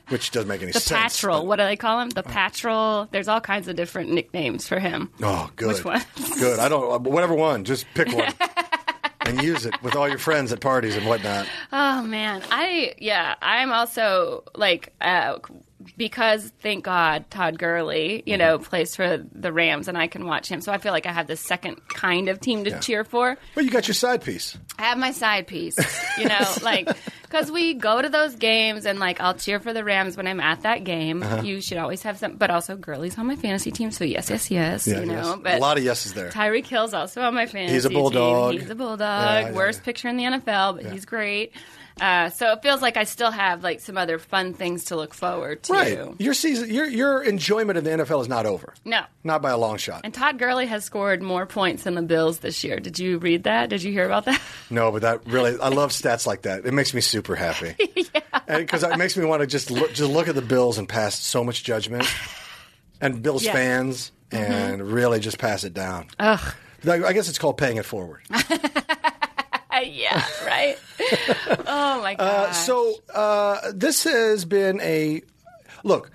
which 0.09 0.31
doesn't 0.31 0.49
make 0.49 0.63
any 0.63 0.71
The 0.73 0.81
sense. 0.81 1.15
The 1.15 1.27
Patrol. 1.27 1.41
but- 1.41 1.47
What 1.47 1.57
do 1.57 1.65
they 1.65 1.77
call 1.77 2.01
him? 2.01 2.11
The 2.11 2.23
Patrol. 2.23 3.09
There's 3.11 3.29
all 3.29 3.41
kinds 3.41 3.67
of 3.69 3.75
different 3.77 4.11
nicknames 4.13 4.69
for 4.69 4.79
him. 4.79 5.11
Oh, 5.23 5.51
good. 5.57 5.75
Which 5.75 5.85
one? 5.85 6.03
good. 6.39 6.59
I 6.61 6.69
don't. 6.69 7.03
Whatever 7.03 7.35
one. 7.35 7.65
Just 7.65 7.87
pick 7.95 8.09
one 8.13 8.33
and 9.23 9.43
use 9.43 9.67
it 9.67 9.83
with 9.83 9.97
all 9.97 10.09
your 10.09 10.19
friends 10.19 10.53
at 10.53 10.61
parties 10.61 10.97
and 10.97 11.07
whatnot. 11.07 11.47
Oh 11.73 12.03
man, 12.03 12.43
I 12.51 12.95
yeah, 12.99 13.35
I'm 13.43 13.73
also 13.73 14.45
like 14.55 14.93
uh, 15.01 15.39
because 15.97 16.51
thank 16.61 16.85
God 16.85 17.31
Todd 17.31 17.59
Gurley, 17.59 18.23
you 18.27 18.37
know, 18.37 18.59
plays 18.59 18.97
for 18.97 19.19
the 19.33 19.53
Rams 19.53 19.89
and 19.89 19.97
I 19.97 20.07
can 20.09 20.27
watch 20.27 20.49
him. 20.49 20.61
So 20.61 20.73
I 20.73 20.79
feel 20.79 20.93
like 20.93 21.07
I 21.07 21.13
have 21.13 21.27
the 21.27 21.37
second 21.37 21.81
kind 21.89 22.29
of 22.29 22.41
team 22.41 22.65
to 22.65 22.71
Yeah. 22.71 22.79
cheer 22.81 23.05
for. 23.05 23.37
Well, 23.55 23.65
you 23.65 23.71
got 23.71 23.87
your 23.89 23.95
side 23.95 24.23
piece. 24.23 24.57
I 24.79 24.83
have 24.83 24.99
my 24.99 25.13
side 25.13 25.47
piece, 25.47 25.77
you 26.19 26.29
know, 26.29 26.39
like 26.63 26.89
because 27.23 27.51
we 27.53 27.75
go 27.75 28.01
to 28.01 28.09
those 28.09 28.35
games 28.37 28.87
and 28.87 28.99
like 28.99 29.21
I'll 29.21 29.35
cheer 29.35 29.61
for 29.61 29.73
the 29.73 29.85
Rams 29.85 30.17
when 30.17 30.27
I'm 30.27 30.41
at 30.41 30.63
that 30.63 30.85
game. 30.85 31.23
Uh-huh. 31.23 31.43
You 31.43 31.61
should 31.61 31.79
always 31.79 32.03
have 32.03 32.19
some, 32.19 32.37
but 32.37 32.51
also 32.51 32.77
Gurley's 32.77 33.19
on 33.19 33.27
my 33.27 33.37
fantasy 33.37 33.71
team, 33.71 33.91
so 33.91 34.05
yes, 34.05 34.31
yes, 34.31 34.51
yes, 34.51 34.87
Yeah, 34.87 35.01
you 35.01 35.07
know. 35.07 35.15
yes. 35.15 35.37
But 35.43 35.55
a 35.55 35.59
lot 35.59 35.79
of 35.79 35.85
yeses 35.85 36.15
there. 36.15 36.31
Tyreek 36.31 36.67
Hill's 36.67 36.95
also 36.95 37.23
on 37.23 37.35
my 37.35 37.47
fantasy 37.47 37.67
team. 37.67 37.75
He's 37.75 37.85
a 37.85 37.89
team. 37.89 37.99
bulldog. 37.99 38.53
He's 38.55 38.71
a 38.71 38.75
bulldog. 38.75 38.99
Yeah, 39.01 39.53
Worst 39.53 39.85
picture 39.85 40.09
in 40.09 40.17
the 40.17 40.25
NFL, 40.25 40.77
but 40.83 40.87
he's 40.93 41.05
great. 41.05 41.53
Uh, 42.01 42.31
so 42.31 42.53
it 42.53 42.63
feels 42.63 42.81
like 42.83 42.97
I 42.97 43.05
still 43.05 43.31
have 43.31 43.63
like 43.63 43.81
some 43.81 43.97
other 43.99 44.19
fun 44.19 44.55
things 44.55 44.87
to 44.87 44.97
look 44.97 45.15
forward 45.15 45.63
to. 45.65 45.73
Right. 45.73 46.21
Your 46.21 46.35
season, 46.35 46.71
your 46.73 46.87
your 46.87 47.23
enjoyment 47.23 47.79
of 47.79 47.85
the 47.85 47.91
NFL 47.91 48.21
is 48.23 48.29
not 48.29 48.47
over. 48.47 48.75
No. 48.85 49.03
Not 49.25 49.43
by 49.43 49.51
a 49.51 49.59
long 49.59 49.77
shot. 49.79 50.03
And 50.05 50.15
Todd 50.15 50.39
Gurley 50.39 50.67
has 50.67 50.85
scored 50.85 51.23
more 51.23 51.47
points 51.47 51.85
than 51.85 51.95
the 51.95 52.03
Bills 52.03 52.39
this 52.39 52.63
year. 52.65 52.79
Did 52.81 52.99
you 52.99 53.19
read 53.19 53.45
that? 53.45 53.69
Did 53.71 53.83
you 53.83 53.93
hear 53.93 54.05
about 54.07 54.25
that? 54.27 54.41
No, 54.71 54.93
but 54.93 55.01
that 55.01 55.27
really, 55.27 55.59
I 55.59 55.69
love 55.69 55.93
stats 55.93 56.27
like 56.27 56.43
that. 56.43 56.67
It 56.67 56.73
makes 56.75 56.93
me 56.93 57.01
super 57.01 57.35
happy. 57.35 57.75
yeah. 57.97 58.59
Because 58.59 58.83
it 58.83 58.99
makes 58.99 59.17
me 59.17 59.25
want 59.25 59.41
to 59.41 59.47
just 59.47 59.71
look, 59.71 59.95
just 59.95 60.11
look 60.11 60.29
at 60.29 60.35
the 60.35 60.43
Bills 60.43 60.77
and 60.77 60.87
pass 60.87 61.19
so 61.19 61.43
much 61.43 61.65
judgment, 61.65 62.05
and 63.01 63.23
Bills 63.23 63.45
Yeah. 63.45 63.53
fans, 63.55 64.13
and 64.31 64.83
really 64.93 65.21
just 65.21 65.39
pass 65.39 65.65
it 65.65 65.73
down. 65.73 66.09
Ugh. 66.19 66.55
I 66.87 67.13
guess 67.15 67.31
it's 67.31 67.39
called 67.39 67.57
paying 67.57 67.79
it 67.79 67.87
forward. 67.87 68.21
Uh, 69.79 69.81
yeah. 69.93 70.25
Right. 70.45 70.79
oh 71.67 72.01
my 72.03 72.15
god. 72.15 72.49
Uh, 72.49 72.53
so 72.53 72.95
uh, 73.15 73.73
this 73.75 74.05
has 74.05 74.45
been 74.45 74.81
a 74.81 75.23
look. 75.85 76.11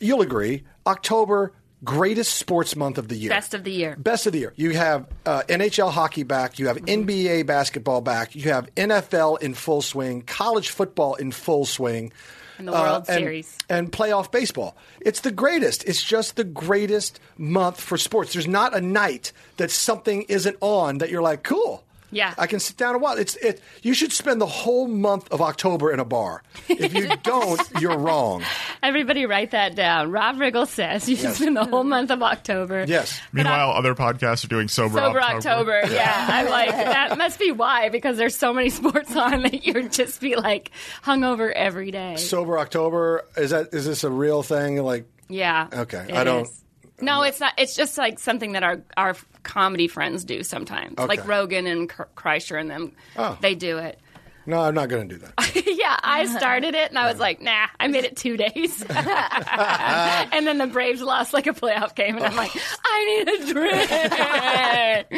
You'll 0.00 0.22
agree. 0.22 0.62
October, 0.86 1.52
greatest 1.84 2.34
sports 2.34 2.76
month 2.76 2.98
of 2.98 3.08
the 3.08 3.16
year. 3.16 3.30
Best 3.30 3.54
of 3.54 3.64
the 3.64 3.70
year. 3.72 3.96
Best 3.96 4.26
of 4.26 4.32
the 4.32 4.38
year. 4.40 4.52
You 4.56 4.70
have 4.70 5.06
uh, 5.26 5.42
NHL 5.48 5.90
hockey 5.90 6.22
back. 6.22 6.58
You 6.58 6.68
have 6.68 6.78
NBA 6.78 7.46
basketball 7.46 8.00
back. 8.00 8.34
You 8.34 8.50
have 8.50 8.72
NFL 8.74 9.42
in 9.42 9.54
full 9.54 9.82
swing. 9.82 10.22
College 10.22 10.70
football 10.70 11.14
in 11.14 11.32
full 11.32 11.66
swing. 11.66 12.12
And 12.58 12.66
the 12.66 12.72
World 12.72 13.04
and, 13.08 13.18
Series. 13.18 13.56
and 13.68 13.92
playoff 13.92 14.32
baseball. 14.32 14.76
It's 15.00 15.20
the 15.20 15.30
greatest. 15.30 15.84
It's 15.84 16.02
just 16.02 16.34
the 16.34 16.42
greatest 16.42 17.20
month 17.36 17.80
for 17.80 17.96
sports. 17.96 18.32
There's 18.32 18.48
not 18.48 18.76
a 18.76 18.80
night 18.80 19.32
that 19.58 19.70
something 19.70 20.22
isn't 20.22 20.56
on 20.60 20.98
that 20.98 21.08
you're 21.08 21.22
like, 21.22 21.44
cool. 21.44 21.84
Yeah. 22.10 22.32
I 22.38 22.46
can 22.46 22.58
sit 22.60 22.76
down 22.76 22.94
and 22.94 23.02
watch. 23.02 23.18
It's 23.18 23.36
it. 23.36 23.60
You 23.82 23.92
should 23.94 24.12
spend 24.12 24.40
the 24.40 24.46
whole 24.46 24.88
month 24.88 25.30
of 25.30 25.42
October 25.42 25.92
in 25.92 26.00
a 26.00 26.04
bar. 26.04 26.42
If 26.68 26.94
you 26.94 27.08
don't, 27.22 27.60
you're 27.80 27.98
wrong. 27.98 28.42
Everybody 28.82 29.26
write 29.26 29.50
that 29.50 29.74
down. 29.74 30.10
Rob 30.10 30.36
Riggle 30.36 30.66
says 30.66 31.08
you 31.08 31.16
should 31.16 31.24
Yes. 31.24 31.36
spend 31.36 31.56
the 31.56 31.64
whole 31.66 31.84
month 31.84 32.10
of 32.10 32.22
October. 32.22 32.84
Yes. 32.88 33.20
Meanwhile, 33.32 33.72
other 33.72 33.94
podcasts 33.94 34.44
are 34.44 34.48
doing 34.48 34.68
sober, 34.68 34.98
October. 34.98 35.20
Sober 35.20 35.36
October. 35.36 35.76
October. 35.82 35.94
Yeah, 35.94 36.26
I'm 36.30 36.48
like 36.48 36.70
that 36.70 37.18
must 37.18 37.38
be 37.38 37.52
why 37.52 37.88
because 37.90 38.16
there's 38.16 38.34
so 38.36 38.52
many 38.54 38.70
sports 38.78 39.14
on 39.14 39.42
that 39.42 39.66
you'd 39.66 39.92
just 39.92 40.20
be 40.20 40.36
like 40.36 40.70
hungover 41.04 41.52
every 41.52 41.90
day. 41.90 42.16
Sober 42.16 42.58
October 42.58 43.24
is 43.36 43.50
that? 43.50 43.74
Is 43.74 43.84
this 43.86 44.04
a 44.04 44.10
real 44.10 44.42
thing? 44.42 44.76
Like, 44.82 45.04
yeah. 45.28 45.68
Okay, 45.72 46.06
it 46.08 46.14
I 46.14 46.24
don't- 46.24 46.46
is. 46.46 46.64
No, 47.00 47.22
it's 47.22 47.40
not. 47.40 47.52
It's 47.58 47.74
just 47.76 47.98
like 47.98 48.18
something 48.18 48.52
that 48.52 48.62
our 48.62 48.80
our 48.96 49.16
comedy 49.42 49.88
friends 49.88 50.24
do 50.24 50.42
sometimes, 50.42 50.94
Okay. 50.98 51.06
like 51.06 51.26
Rogan 51.26 51.66
and 51.66 51.88
Kr- 51.88 52.02
Kreischer 52.16 52.60
and 52.60 52.70
them. 52.70 52.92
Oh. 53.16 53.36
They 53.40 53.54
do 53.54 53.78
it. 53.78 53.98
no, 54.46 54.60
I'm 54.60 54.74
not 54.74 54.88
going 54.88 55.08
to 55.08 55.14
do 55.16 55.20
that. 55.20 55.62
yeah, 55.66 55.98
I 56.02 56.26
started 56.26 56.74
it 56.74 56.88
and 56.90 56.98
I 56.98 57.10
was 57.10 57.20
like, 57.20 57.40
nah, 57.40 57.66
I 57.78 57.86
made 57.88 58.04
it 58.04 58.16
two 58.16 58.36
days. 58.36 58.82
and 58.88 60.46
then 60.46 60.58
the 60.58 60.66
Braves 60.66 61.00
lost 61.02 61.32
like 61.32 61.46
a 61.46 61.52
playoff 61.52 61.94
game, 61.94 62.16
and 62.16 62.24
I'm 62.24 62.36
like, 62.36 62.50
I 62.84 63.04
need 63.04 63.28
a 63.28 63.52
drink. 63.52 65.08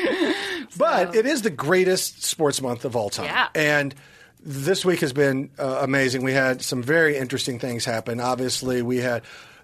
But 0.76 1.14
it 1.14 1.26
is 1.26 1.42
the 1.42 1.50
greatest 1.50 2.22
sports 2.24 2.60
month 2.60 2.84
of 2.84 2.96
all 2.96 3.10
time. 3.10 3.26
Yeah. 3.26 3.48
And 3.54 3.94
this 4.42 4.84
week 4.84 5.00
has 5.00 5.12
been 5.12 5.50
uh, 5.58 5.80
amazing. 5.82 6.22
We 6.22 6.32
had 6.32 6.62
some 6.62 6.82
very 6.82 7.16
interesting 7.16 7.58
things 7.58 7.84
happen. 7.84 8.20
Obviously, 8.20 8.82
we 8.82 8.98
had 8.98 9.22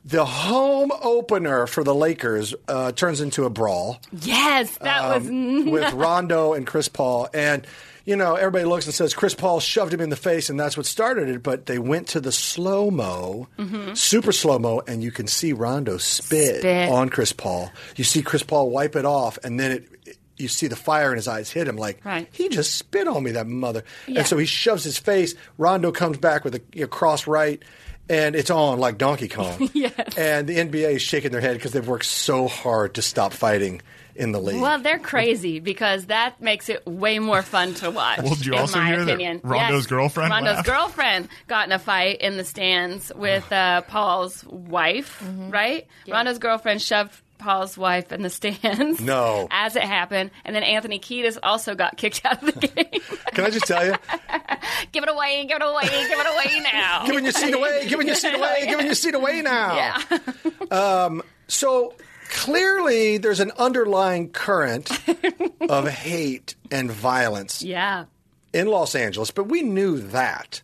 The 0.09 0.25
home 0.25 0.93
opener 1.03 1.67
for 1.67 1.83
the 1.83 1.95
Lakers 1.95 2.55
uh, 2.69 2.93
turns 2.93 3.21
into 3.21 3.45
a 3.45 3.51
brawl 3.51 4.01
Yes, 4.13 4.79
that 4.79 5.03
was. 5.21 5.29
Um, 5.29 5.71
with 5.71 5.93
Rondo 5.95 6.53
and 6.53 6.65
Chris 6.65 6.89
Paul. 6.89 7.29
And, 7.35 7.67
you 8.05 8.15
know, 8.15 8.37
everybody 8.37 8.65
looks 8.67 8.87
and 8.87 8.95
says 8.95 9.15
Chris 9.15 9.35
Paul 9.35 9.59
shoved 9.59 9.93
him 9.93 10.01
in 10.01 10.09
the 10.11 10.15
face, 10.17 10.49
and 10.49 10.61
that's 10.61 10.77
what 10.77 10.87
started 10.87 11.29
it. 11.29 11.43
But 11.43 11.67
they 11.67 11.81
went 11.81 12.07
to 12.11 12.21
the 12.21 12.31
slow 12.31 12.89
mo, 12.93 13.49
super 13.95 14.31
slow 14.31 14.61
mo, 14.61 14.81
and 14.87 15.03
you 15.03 15.11
can 15.11 15.27
see 15.27 15.53
Rondo 15.53 15.97
spit, 15.99 16.59
Spit. 16.61 16.89
on 16.89 17.09
Chris 17.09 17.33
Paul. 17.33 17.73
You 17.97 18.05
see 18.05 18.23
Chris 18.23 18.45
Paul 18.45 18.71
wipe 18.71 18.95
it 18.95 19.05
off, 19.05 19.39
and 19.43 19.59
then 19.59 19.73
it. 19.73 20.19
You 20.39 20.49
see 20.49 20.67
the 20.67 20.77
fire 20.77 21.11
in 21.13 21.17
his 21.17 21.29
eyes 21.29 21.51
hit 21.51 21.67
him 21.67 21.77
like 21.79 22.05
Right. 22.05 22.29
he 22.31 22.51
just 22.51 22.75
spit 22.75 23.09
on 23.09 23.23
me, 23.25 23.31
that 23.33 23.47
mother. 23.47 23.85
Yeah. 24.07 24.19
And 24.19 24.29
so 24.29 24.37
he 24.37 24.45
shoves 24.45 24.85
his 24.85 24.99
face. 24.99 25.35
Rondo 25.57 25.91
comes 25.93 26.19
back 26.19 26.45
with 26.45 26.55
a 26.57 26.61
you 26.75 26.83
know, 26.83 26.89
cross 26.89 27.27
right, 27.27 27.63
and 28.09 28.37
it's 28.37 28.51
on 28.51 28.79
like 28.79 28.99
Donkey 28.99 29.29
Kong. 29.29 29.71
Yes. 29.75 29.93
And 30.17 30.47
the 30.47 30.57
NBA 30.57 30.97
is 30.97 31.03
shaking 31.03 31.31
their 31.33 31.41
head 31.41 31.55
because 31.55 31.73
they've 31.73 31.87
worked 31.87 32.07
so 32.07 32.49
hard 32.49 32.95
to 32.95 33.03
stop 33.03 33.33
fighting 33.33 33.83
in 34.15 34.33
the 34.33 34.41
league. 34.41 34.63
Well, 34.63 34.79
they're 34.81 34.99
crazy 34.99 35.61
because 35.61 36.07
that 36.07 36.41
makes 36.41 36.71
it 36.71 36.87
way 36.87 37.19
more 37.19 37.43
fun 37.43 37.75
to 37.75 37.91
watch. 37.91 38.21
Well, 38.23 38.35
did 38.35 38.47
you 38.47 38.55
in 38.55 38.59
also 38.61 38.79
my 38.79 38.87
hear 38.87 39.05
that 39.05 39.13
opinion. 39.13 39.41
Rondo's 39.45 39.83
Yes. 39.83 39.87
girlfriend 39.89 40.31
Rondo's 40.31 40.55
laughed? 40.57 40.67
girlfriend 40.67 41.29
got 41.49 41.67
in 41.67 41.73
a 41.73 41.79
fight 41.79 42.21
in 42.23 42.39
the 42.39 42.45
stands 42.45 43.13
with 43.15 43.51
uh, 43.53 43.83
Paul's 43.83 44.43
wife, 44.47 45.21
Mm-hmm. 45.23 45.51
right? 45.51 45.87
Rondo's 46.09 46.39
girlfriend 46.39 46.81
shoved 46.81 47.21
Paul's 47.39 47.77
wife 47.79 48.13
in 48.13 48.23
the 48.23 48.31
stands. 48.31 49.01
No. 49.01 49.49
as 49.51 49.77
it 49.77 49.83
happened, 49.83 50.31
and 50.45 50.55
then 50.55 50.63
Anthony 50.63 50.99
Kiedis 50.99 51.39
also 51.43 51.75
got 51.75 51.97
kicked 51.97 52.23
out 52.25 52.43
of 52.43 52.55
the 52.55 52.67
game. 52.67 53.01
Can 53.35 53.45
I 53.45 53.51
just 53.51 53.67
tell 53.67 53.85
you? 53.85 53.95
give 54.93 55.03
it 55.03 55.09
away! 55.09 55.45
Give 55.47 55.57
it 55.57 55.63
away! 55.63 55.85
Give 55.85 56.19
it 56.19 56.27
away 56.27 56.61
now! 56.61 57.07
giving 57.07 57.25
your 57.25 57.33
seat 57.33 57.55
away, 57.55 57.87
giving 57.89 58.07
your 58.07 58.17
seat 58.17 58.35
away, 58.39 58.67
giving 58.69 58.87
your 58.87 58.95
seat 58.95 59.15
away 59.15 59.43
now. 59.43 59.75
Yeah. 59.77 60.19
Um, 60.71 61.23
So 61.49 61.95
clearly, 62.31 63.19
there's 63.19 63.41
an 63.41 63.53
underlying 63.59 64.31
current 64.31 64.91
of 65.69 65.89
hate 65.89 66.55
and 66.71 66.91
violence 66.91 67.63
yeah. 67.63 68.07
in 68.53 68.67
Los 68.69 68.95
Angeles, 68.95 69.31
but 69.31 69.45
we 69.45 69.63
knew 69.63 69.99
that. 69.99 70.63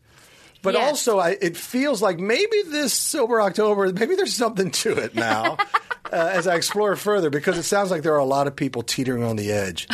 But 0.62 0.74
Yes. 0.74 0.88
also, 0.88 1.18
I, 1.18 1.30
it 1.40 1.56
feels 1.56 2.00
like 2.02 2.18
maybe 2.20 2.62
this 2.68 2.92
Sober 2.94 3.40
October, 3.40 3.92
maybe 3.92 4.14
there's 4.14 4.34
something 4.34 4.70
to 4.70 4.92
it 4.96 5.12
now 5.14 5.56
uh, 6.12 6.30
as 6.32 6.46
I 6.46 6.56
explore 6.56 6.94
further 6.96 7.30
because 7.30 7.58
it 7.58 7.62
sounds 7.64 7.90
like 7.90 8.02
there 8.02 8.14
are 8.14 8.18
a 8.18 8.24
lot 8.24 8.46
of 8.46 8.54
people 8.54 8.82
teetering 8.82 9.24
on 9.24 9.36
the 9.36 9.50
edge. 9.50 9.88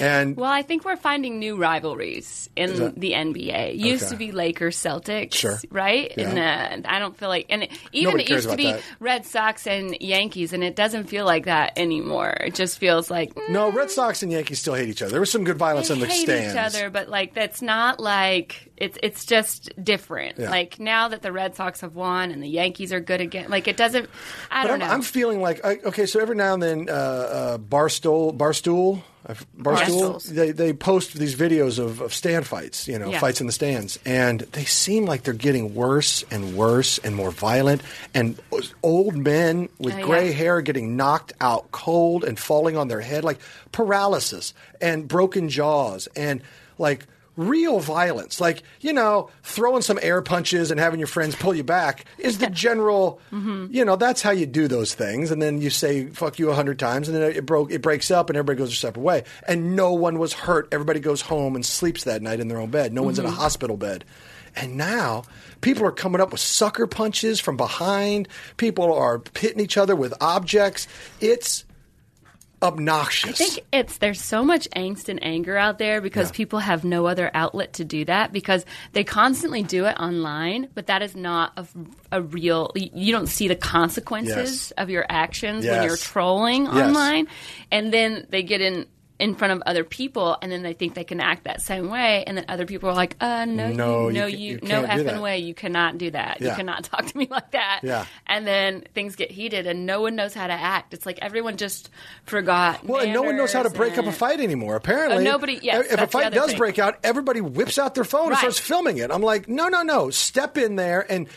And 0.00 0.36
Well, 0.36 0.50
I 0.50 0.62
think 0.62 0.84
we're 0.84 0.96
finding 0.96 1.38
new 1.38 1.56
rivalries 1.56 2.48
in 2.56 2.74
that- 2.76 2.98
the 3.00 3.12
NBA. 3.14 3.70
It 3.70 3.74
used 3.76 4.04
Okay. 4.04 4.10
to 4.12 4.16
be 4.16 4.32
Lakers 4.32 4.76
Celtics, 4.76 5.34
Sure. 5.34 5.58
right? 5.70 6.12
Yeah. 6.16 6.28
And 6.30 6.86
uh, 6.86 6.88
I 6.88 6.98
don't 6.98 7.16
feel 7.16 7.28
like, 7.28 7.46
and 7.50 7.64
it, 7.64 7.70
even 7.92 8.10
Nobody 8.12 8.24
it 8.24 8.30
used 8.30 8.50
to 8.50 8.56
be 8.56 8.72
that. 8.72 8.80
Red 9.00 9.24
Sox 9.26 9.66
and 9.66 9.96
Yankees, 10.00 10.52
and 10.52 10.62
it 10.64 10.76
doesn't 10.76 11.04
feel 11.04 11.24
like 11.24 11.44
that 11.46 11.72
anymore. 11.78 12.30
It 12.40 12.54
just 12.54 12.78
feels 12.78 13.10
like 13.10 13.34
mm, 13.34 13.48
no, 13.50 13.70
Red 13.70 13.90
Sox 13.90 14.22
and 14.22 14.32
Yankees 14.32 14.60
still 14.60 14.74
hate 14.74 14.88
each 14.88 15.02
other. 15.02 15.10
There 15.12 15.20
was 15.20 15.30
some 15.30 15.44
good 15.44 15.58
violence 15.58 15.90
in 15.90 16.00
the 16.00 16.06
hate 16.06 16.22
stands. 16.22 16.54
each 16.54 16.58
other, 16.60 16.90
but 16.90 17.08
like 17.08 17.34
that's 17.34 17.62
not 17.62 18.00
like 18.00 18.70
it's 18.76 18.98
it's 19.02 19.24
just 19.24 19.70
different. 19.82 20.38
Yeah. 20.38 20.50
Like 20.50 20.80
now 20.80 21.08
that 21.08 21.22
the 21.22 21.32
Red 21.32 21.54
Sox 21.56 21.80
have 21.82 21.94
won 21.94 22.30
and 22.30 22.42
the 22.42 22.48
Yankees 22.48 22.92
are 22.92 23.00
good 23.00 23.20
again, 23.20 23.46
like 23.50 23.68
it 23.68 23.76
doesn't. 23.76 24.08
I 24.50 24.62
But 24.62 24.68
don't 24.68 24.82
I'm, 24.82 24.88
know. 24.88 24.94
I'm 24.94 25.02
feeling 25.02 25.40
like 25.40 25.64
I, 25.64 25.78
okay. 25.84 26.06
So 26.06 26.20
every 26.20 26.36
now 26.36 26.54
and 26.54 26.62
then, 26.62 26.86
uh, 26.88 26.92
uh, 26.92 27.58
Barstool, 27.58 28.36
Barstool, 28.36 29.02
Barstool, 29.26 29.46
Barstools. 29.58 30.24
they 30.26 30.50
they 30.52 30.72
post 30.74 31.14
these 31.14 31.34
videos 31.34 31.78
of, 31.78 32.00
of 32.02 32.12
stand 32.12 32.46
fights. 32.46 32.86
You 32.86 32.98
know, 32.98 33.10
Yeah. 33.10 33.18
fights 33.20 33.40
in 33.40 33.46
the 33.46 33.52
stands, 33.52 33.98
and 34.04 34.40
they 34.52 34.64
seem 34.64 35.06
like 35.06 35.22
they're 35.22 35.32
getting 35.34 35.74
worse 35.74 36.24
and 36.30 36.56
worse 36.56 36.98
and 36.98 37.16
more 37.16 37.30
violent. 37.30 37.80
And 38.12 38.38
old 38.82 39.16
men 39.16 39.68
with 39.78 39.94
Oh, 39.94 39.98
yeah. 39.98 40.04
gray 40.04 40.32
hair 40.32 40.60
getting 40.60 40.96
knocked 40.96 41.32
out 41.40 41.72
cold 41.72 42.22
and 42.24 42.38
falling 42.38 42.76
on 42.76 42.88
their 42.88 43.00
head, 43.00 43.24
like 43.24 43.38
paralysis 43.72 44.54
and 44.80 45.06
broken 45.08 45.48
jaws, 45.48 46.08
and 46.16 46.42
like. 46.78 47.06
Real 47.36 47.80
violence, 47.80 48.40
like 48.40 48.62
you 48.80 48.92
know, 48.92 49.30
throwing 49.42 49.82
some 49.82 49.98
air 50.02 50.22
punches 50.22 50.70
and 50.70 50.78
having 50.78 51.00
your 51.00 51.06
friends 51.06 51.34
pull 51.34 51.54
you 51.54 51.64
back, 51.64 52.04
is 52.18 52.38
the 52.38 52.50
general. 52.50 53.20
Mm-hmm. 53.32 53.66
You 53.70 53.84
know, 53.84 53.96
that's 53.96 54.22
how 54.22 54.30
you 54.30 54.46
do 54.46 54.68
those 54.68 54.94
things, 54.94 55.30
and 55.30 55.42
then 55.42 55.60
you 55.60 55.70
say 55.70 56.06
"fuck 56.06 56.38
you" 56.38 56.50
a 56.50 56.54
hundred 56.54 56.78
times, 56.78 57.08
and 57.08 57.16
then 57.16 57.32
it 57.32 57.44
broke. 57.44 57.72
It 57.72 57.82
breaks 57.82 58.10
up, 58.10 58.30
and 58.30 58.36
everybody 58.36 58.58
goes 58.58 58.68
their 58.68 58.76
separate 58.76 59.02
way, 59.02 59.24
and 59.48 59.74
no 59.74 59.92
one 59.92 60.18
was 60.18 60.32
hurt. 60.32 60.68
Everybody 60.72 61.00
goes 61.00 61.20
home 61.22 61.54
and 61.56 61.66
sleeps 61.66 62.04
that 62.04 62.22
night 62.22 62.40
in 62.40 62.48
their 62.48 62.58
own 62.58 62.70
bed. 62.70 62.92
No 62.92 63.02
one's 63.02 63.18
in 63.18 63.24
a 63.24 63.28
mm-hmm. 63.28 63.38
hospital 63.38 63.76
bed. 63.76 64.04
And 64.56 64.76
now 64.76 65.24
people 65.60 65.84
are 65.84 65.92
coming 65.92 66.20
up 66.20 66.30
with 66.30 66.40
sucker 66.40 66.86
punches 66.86 67.40
from 67.40 67.56
behind. 67.56 68.28
People 68.56 68.92
are 68.92 69.22
hitting 69.36 69.60
each 69.60 69.76
other 69.76 69.96
with 69.96 70.14
objects. 70.20 70.86
It's 71.20 71.64
obnoxious. 72.64 73.40
I 73.40 73.44
think 73.44 73.64
it's 73.72 73.98
there's 73.98 74.20
so 74.20 74.42
much 74.44 74.68
angst 74.70 75.08
and 75.08 75.22
anger 75.22 75.56
out 75.56 75.78
there 75.78 76.00
because 76.00 76.30
Yeah. 76.30 76.36
people 76.36 76.58
have 76.58 76.84
no 76.84 77.06
other 77.06 77.30
outlet 77.34 77.74
to 77.74 77.84
do 77.84 78.04
that 78.06 78.32
because 78.32 78.64
they 78.92 79.04
constantly 79.04 79.62
do 79.62 79.84
it 79.86 79.96
online, 80.00 80.68
but 80.74 80.86
that 80.88 81.02
is 81.02 81.14
not 81.14 81.52
a, 81.56 81.66
a 82.10 82.22
real. 82.22 82.72
You 82.74 83.12
don't 83.12 83.28
see 83.28 83.46
the 83.48 83.54
consequences 83.56 84.34
Yes. 84.34 84.72
of 84.78 84.90
your 84.90 85.06
actions 85.08 85.64
Yes. 85.64 85.72
when 85.78 85.86
you're 85.86 85.96
trolling 85.96 86.64
Yes. 86.64 86.74
online, 86.74 87.28
and 87.70 87.92
then 87.92 88.26
they 88.30 88.42
get 88.42 88.60
in. 88.60 88.86
In 89.16 89.36
front 89.36 89.52
of 89.52 89.62
other 89.64 89.84
people, 89.84 90.36
and 90.42 90.50
then 90.50 90.62
they 90.64 90.72
think 90.72 90.94
they 90.94 91.04
can 91.04 91.20
act 91.20 91.44
that 91.44 91.62
same 91.62 91.88
way, 91.88 92.24
and 92.26 92.36
then 92.36 92.46
other 92.48 92.66
people 92.66 92.90
are 92.90 92.94
like, 92.96 93.14
"Uh, 93.20 93.44
no, 93.44 93.70
No, 93.70 94.08
you, 94.08 94.10
you 94.10 94.12
no, 94.12 94.20
ca- 94.22 94.26
you, 94.26 94.36
you 94.54 94.58
no 94.62 94.68
can't 94.86 94.98
do 94.98 95.04
that." 95.04 95.14
effing 95.14 95.22
way, 95.22 95.38
you 95.38 95.54
cannot 95.54 95.98
do 95.98 96.10
that. 96.10 96.38
Yeah. 96.40 96.50
You 96.50 96.56
cannot 96.56 96.82
talk 96.90 97.06
to 97.06 97.16
me 97.16 97.28
like 97.30 97.52
that." 97.52 97.80
Yeah. 97.84 98.06
and 98.26 98.44
then 98.44 98.82
things 98.92 99.14
get 99.14 99.30
heated, 99.30 99.68
and 99.68 99.86
no 99.86 100.00
one 100.00 100.16
knows 100.16 100.34
how 100.34 100.48
to 100.48 100.52
act. 100.52 100.94
It's 100.94 101.06
like 101.06 101.20
everyone 101.22 101.56
just 101.58 101.90
forgot. 102.24 102.84
Well, 102.84 103.02
and 103.02 103.12
no 103.12 103.22
one 103.22 103.36
knows 103.36 103.52
how 103.52 103.62
to 103.62 103.70
break 103.70 103.96
up 103.98 104.06
a 104.06 104.12
fight 104.12 104.40
anymore. 104.40 104.74
Apparently, 104.74 105.18
Oh, 105.18 105.30
nobody- 105.30 105.60
yes, 105.62 105.86
If 105.92 106.00
a 106.00 106.06
fight 106.08 106.32
does 106.32 106.48
thing. 106.50 106.58
break 106.58 106.80
out, 106.80 106.98
everybody 107.04 107.40
whips 107.40 107.78
out 107.78 107.94
their 107.94 108.02
phone 108.04 108.30
and 108.30 108.38
starts 108.38 108.58
filming 108.58 108.98
it. 108.98 109.12
I'm 109.12 109.22
like, 109.22 109.48
no, 109.48 109.68
no, 109.68 109.82
no. 109.82 110.10
Step 110.10 110.58
in 110.58 110.74
there 110.74 111.06
and 111.10 111.28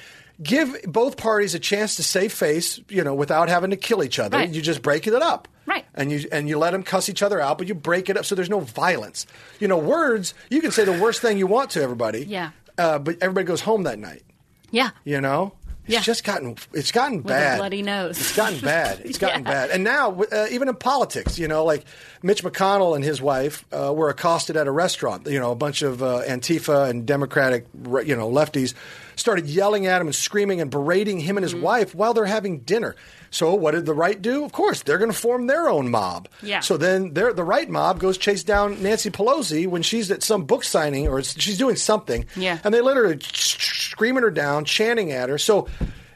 give 0.42 0.76
both 0.86 1.18
parties 1.18 1.56
a 1.56 1.60
chance 1.60 1.96
to 1.96 2.04
save 2.04 2.34
face. 2.34 2.80
You 2.90 3.04
know, 3.04 3.14
without 3.16 3.50
having 3.50 3.72
to 3.72 3.78
kill 3.78 4.04
each 4.04 4.20
other. 4.20 4.38
Right. 4.38 4.50
You 4.50 4.62
just 4.62 4.82
break 4.82 5.08
it 5.08 5.14
up. 5.14 5.48
Right. 5.66 5.86
And 5.96 6.12
you 6.12 6.28
and 6.32 6.48
you 6.48 6.58
let 6.58 6.72
them 6.72 6.84
cuss 6.84 7.10
each 7.10 7.22
other 7.22 7.42
out, 7.42 7.58
but 7.58 7.68
you 7.68 7.76
break 7.76 8.10
it 8.10 8.18
up 8.18 8.26
so 8.26 8.36
there's 8.36 8.50
no 8.50 8.62
violence. 8.62 9.26
You 9.60 9.68
know, 9.68 9.78
words 9.78 10.34
you 10.50 10.62
can 10.62 10.72
say 10.72 10.86
the 10.86 10.94
worst 11.00 11.22
thing 11.22 11.38
you 11.38 11.48
want 11.48 11.72
to 11.72 11.82
everybody. 11.82 12.26
Yeah. 12.26 12.52
Uh, 12.78 13.00
but 13.00 13.18
everybody 13.22 13.46
goes 13.46 13.62
home 13.62 13.84
that 13.84 14.00
night. 14.00 14.24
Yeah. 14.72 14.92
You 15.04 15.20
know. 15.22 15.54
It's 15.86 15.94
Yeah. 15.94 16.02
just 16.02 16.24
gotten 16.26 16.56
it's 16.74 16.92
gotten 16.92 17.18
With 17.18 17.28
bad. 17.28 17.58
bloody 17.60 17.82
nose. 17.82 18.18
It's 18.20 18.36
gotten 18.36 18.60
bad. 18.62 19.02
It's 19.06 19.18
gotten 19.18 19.44
Yeah. 19.46 19.52
bad. 19.52 19.70
And 19.72 19.84
now, 19.84 20.22
uh, 20.32 20.48
even 20.52 20.68
in 20.70 20.76
politics, 20.76 21.38
you 21.40 21.48
know, 21.48 21.64
like 21.66 21.84
Mitch 22.22 22.44
McConnell 22.44 22.96
and 22.96 23.04
his 23.04 23.22
wife 23.22 23.66
uh, 23.74 23.94
were 23.96 24.10
accosted 24.10 24.56
at 24.58 24.68
a 24.68 24.72
restaurant. 24.72 25.28
You 25.28 25.40
know, 25.40 25.52
a 25.52 25.56
bunch 25.56 25.82
of 25.82 26.04
uh, 26.04 26.22
Antifa 26.28 26.90
and 26.90 27.06
Democratic, 27.06 27.66
you 28.06 28.16
know, 28.16 28.30
lefties 28.30 28.74
started 29.18 29.46
yelling 29.48 29.86
at 29.88 30.00
him 30.00 30.08
and 30.08 30.16
screaming 30.16 30.62
and 30.62 30.72
berating 30.72 31.20
him 31.20 31.36
and 31.38 31.46
Mm-hmm. 31.46 31.56
his 31.58 31.62
wife 31.64 31.94
while 31.94 32.14
they're 32.14 32.26
having 32.26 32.60
dinner. 32.60 32.96
So, 33.30 33.54
what 33.56 33.72
did 33.72 33.86
the 33.86 33.94
right 33.94 34.22
do? 34.22 34.46
Of 34.46 34.54
course, 34.54 34.84
they're 34.84 34.98
going 34.98 35.12
to 35.12 35.18
form 35.18 35.48
their 35.48 35.68
own 35.68 35.90
mob. 35.92 36.30
Yeah. 36.42 36.62
So 36.62 36.78
then, 36.78 37.14
the 37.14 37.34
right 37.44 37.70
mob 37.70 38.00
goes 38.00 38.18
chase 38.18 38.44
down 38.46 38.82
Nancy 38.82 39.10
Pelosi 39.10 39.68
when 39.68 39.82
she's 39.82 40.10
at 40.12 40.24
some 40.24 40.46
book 40.46 40.64
signing 40.64 41.10
or 41.10 41.22
she's 41.22 41.58
doing 41.58 41.76
something. 41.76 42.26
Yeah. 42.38 42.60
And 42.64 42.74
they 42.74 42.80
literally 42.80 43.20
screaming 43.22 44.24
her 44.24 44.32
down, 44.32 44.64
chanting 44.64 45.12
at 45.12 45.28
her. 45.30 45.38
So 45.38 45.68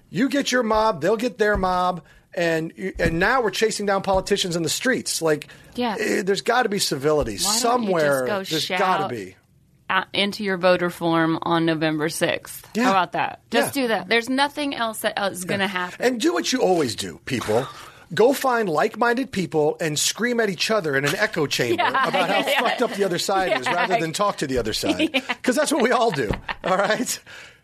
you 0.10 0.30
get 0.30 0.52
your 0.54 0.64
mob, 0.64 1.02
they'll 1.02 1.18
get 1.18 1.38
their 1.38 1.58
mob, 1.58 2.02
and 2.34 2.72
and 2.98 3.20
now 3.20 3.42
we're 3.42 3.52
chasing 3.52 3.86
down 3.86 4.04
politicians 4.04 4.56
in 4.56 4.64
the 4.64 4.70
streets. 4.70 5.22
Like, 5.22 5.48
Yeah. 5.76 5.96
eh, 6.00 6.22
there's 6.24 6.42
got 6.42 6.64
to 6.64 6.70
be 6.70 6.80
civility 6.80 7.34
Why 7.38 7.44
don't 7.44 7.54
you 7.54 7.60
somewhere. 7.60 8.26
there's 8.44 8.70
got 8.70 9.08
to 9.10 9.14
be. 9.14 9.36
Into 10.14 10.44
your 10.44 10.58
voter 10.58 10.90
form 10.90 11.40
on 11.42 11.66
November 11.66 12.08
6th. 12.10 12.62
Yeah. 12.76 12.84
How 12.86 12.92
about 12.92 13.12
that? 13.14 13.42
Just 13.52 13.76
Yeah. 13.76 13.82
do 13.84 13.88
that. 13.90 14.10
There's 14.10 14.30
nothing 14.30 14.76
else 14.76 15.00
that 15.00 15.18
is 15.32 15.46
going 15.46 15.60
to 15.60 15.68
happen. 15.68 16.06
And 16.06 16.20
do 16.22 16.34
what 16.34 16.52
you 16.52 16.62
always 16.62 16.96
do, 16.96 17.20
people. 17.26 17.68
Go 18.14 18.34
find 18.34 18.68
like-minded 18.68 19.32
people 19.32 19.78
and 19.80 19.98
scream 19.98 20.40
at 20.42 20.50
each 20.50 20.70
other 20.70 20.98
in 20.98 21.06
an 21.06 21.16
echo 21.16 21.48
chamber 21.48 21.84
about 21.88 22.30
how 22.30 22.42
fucked 22.64 22.82
up 22.82 22.94
the 22.94 23.06
other 23.06 23.18
side 23.20 23.60
is, 23.62 23.66
rather 23.68 23.98
than 24.00 24.12
talk 24.12 24.38
to 24.38 24.48
the 24.48 24.58
other 24.58 24.74
side. 24.84 25.12
Because 25.28 25.56
that's 25.56 25.72
what 25.72 25.82
we 25.82 25.92
all 25.92 26.12
do. 26.12 26.30
All 26.66 26.76
right. 26.78 27.20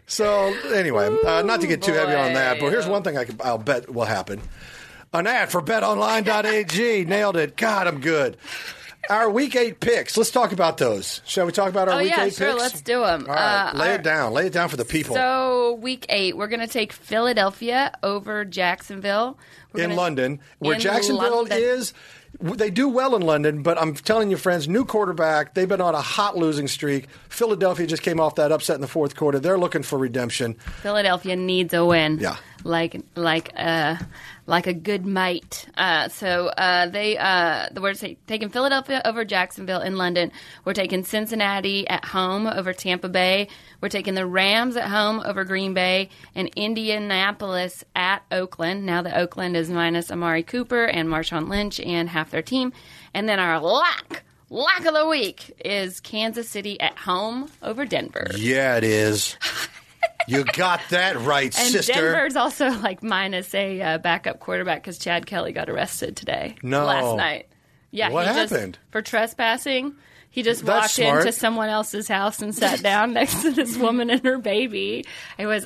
So 0.05 0.53
anyway, 0.73 1.09
uh, 1.25 1.41
not 1.41 1.59
to 1.61 1.67
get 1.67 1.81
too 1.81 1.91
heavy 1.91 2.13
on 2.15 2.33
that, 2.33 2.61
but 2.61 2.69
here's 2.69 2.87
one 2.87 3.03
thing 3.03 3.17
I 3.17 3.25
could, 3.25 3.41
I'll 3.41 3.57
bet 3.57 3.93
will 3.93 4.05
happen: 4.05 4.39
an 5.13 5.27
ad 5.27 5.49
for 5.51 5.61
BetOnline.ag. 5.61 7.03
Nailed 7.03 7.35
it. 7.35 7.57
God, 7.57 7.87
I'm 7.87 7.99
good. 7.99 8.37
Our 9.09 9.29
week 9.29 9.55
eight 9.55 9.79
picks. 9.79 10.17
Let's 10.17 10.31
talk 10.31 10.51
about 10.51 10.77
those. 10.77 11.21
Shall 11.25 11.45
we 11.45 11.51
talk 11.53 11.69
about 11.69 11.87
our 11.87 11.95
Oh, 11.95 11.97
week 11.99 12.09
yeah, 12.09 12.25
eight 12.25 12.33
sure, 12.35 12.49
picks? 12.51 12.59
let's 12.61 12.81
do 12.81 13.03
'em. 13.03 13.25
All 13.27 13.33
right, 13.35 13.71
Uh, 13.73 13.77
lay 13.77 13.89
our- 13.89 13.95
it 13.95 14.03
down. 14.03 14.33
Lay 14.33 14.47
it 14.47 14.53
down 14.53 14.67
for 14.69 14.75
the 14.77 14.83
people. 14.85 15.15
So, 15.15 15.77
week 15.81 16.05
eight, 16.09 16.35
we're 16.35 16.47
going 16.47 16.59
to 16.59 16.67
take 16.67 16.91
Philadelphia 16.93 17.93
over 18.03 18.43
Jacksonville. 18.45 19.37
We're 19.73 19.83
in 19.83 19.89
gonna- 19.91 20.01
London, 20.01 20.39
where 20.59 20.75
in 20.75 20.81
Jacksonville 20.81 21.31
London. 21.37 21.57
is. 21.57 21.93
they 22.41 22.69
do 22.69 22.87
well 22.87 23.15
in 23.15 23.21
London, 23.23 23.63
but 23.63 23.81
I'm 23.81 23.95
telling 23.95 24.29
you, 24.29 24.37
friends, 24.37 24.67
new 24.67 24.85
quarterback. 24.85 25.55
They've 25.55 25.67
been 25.67 25.81
on 25.81 25.95
a 25.95 26.01
hot 26.01 26.37
losing 26.37 26.67
streak. 26.67 27.07
Philadelphia 27.29 27.87
just 27.87 28.03
came 28.03 28.19
off 28.19 28.35
that 28.35 28.51
upset 28.51 28.75
in 28.75 28.81
the 28.81 28.87
fourth 28.87 29.15
quarter. 29.15 29.39
They're 29.39 29.57
looking 29.57 29.81
for 29.81 29.97
redemption. 29.97 30.55
Philadelphia 30.83 31.35
needs 31.35 31.73
a 31.73 31.83
win. 31.83 32.19
Yeah. 32.19 32.35
Like 32.63 33.01
like 33.15 33.53
uh 33.57 33.95
like 34.47 34.65
a 34.65 34.73
good 34.73 35.05
mate. 35.05 35.67
Uh, 35.77 36.07
so 36.07 36.47
uh, 36.47 36.87
they 36.87 37.17
uh, 37.17 37.67
we're 37.79 37.93
taking 37.93 38.49
Philadelphia 38.49 39.01
over 39.05 39.23
Jacksonville 39.25 39.81
in 39.81 39.97
London. 39.97 40.31
We're 40.65 40.73
taking 40.73 41.03
Cincinnati 41.03 41.87
at 41.87 42.05
home 42.05 42.47
over 42.47 42.73
Tampa 42.73 43.09
Bay. 43.09 43.49
We're 43.81 43.89
taking 43.89 44.15
the 44.15 44.25
Rams 44.25 44.75
at 44.77 44.87
home 44.87 45.21
over 45.23 45.43
Green 45.43 45.73
Bay 45.73 46.09
and 46.33 46.49
Indianapolis 46.55 47.83
at 47.95 48.23
Oakland. 48.31 48.85
Now 48.85 49.01
that 49.03 49.17
Oakland 49.17 49.55
is 49.55 49.69
minus 49.69 50.09
Amari 50.09 50.43
Cooper 50.43 50.85
and 50.85 51.09
Marshawn 51.09 51.49
Lynch 51.49 51.79
and 51.81 52.09
half 52.09 52.31
their 52.31 52.41
team, 52.41 52.73
and 53.13 53.29
then 53.29 53.39
our 53.39 53.59
lock. 53.59 54.23
Lock 54.49 54.85
of 54.85 54.93
the 54.93 55.05
week 55.05 55.61
is 55.65 55.99
Kansas 55.99 56.47
City 56.47 56.79
at 56.79 56.97
home 56.97 57.49
over 57.61 57.85
Denver. 57.85 58.27
Yeah, 58.37 58.77
it 58.77 58.85
is. 58.85 59.35
you 60.27 60.43
got 60.43 60.81
that 60.89 61.19
right, 61.21 61.57
And 61.57 61.71
sister. 61.71 61.93
Denver's 61.93 62.35
also 62.35 62.69
like 62.69 63.01
minus 63.01 63.53
a 63.55 63.81
uh, 63.81 63.97
backup 63.97 64.39
quarterback 64.39 64.81
because 64.83 64.97
Chad 64.97 65.25
Kelly 65.25 65.51
got 65.53 65.69
arrested 65.69 66.15
today. 66.15 66.55
No. 66.61 66.85
last 66.85 67.15
night. 67.17 67.47
Yeah, 67.91 68.09
What 68.09 68.27
he 68.27 68.33
just- 68.33 68.51
happened? 68.53 68.77
for 68.91 69.01
trespassing? 69.01 69.95
He 70.29 70.43
just 70.43 70.65
That's 70.65 70.81
walked 70.81 70.91
smart. 70.93 71.19
into 71.21 71.31
someone 71.31 71.69
else's 71.69 72.07
house 72.07 72.41
and 72.41 72.53
sat 72.53 72.83
down 72.83 73.13
next 73.13 73.41
to 73.41 73.51
this 73.51 73.75
woman 73.77 74.09
and 74.09 74.23
her 74.25 74.37
baby. 74.37 75.05
It 75.37 75.47
was. 75.47 75.65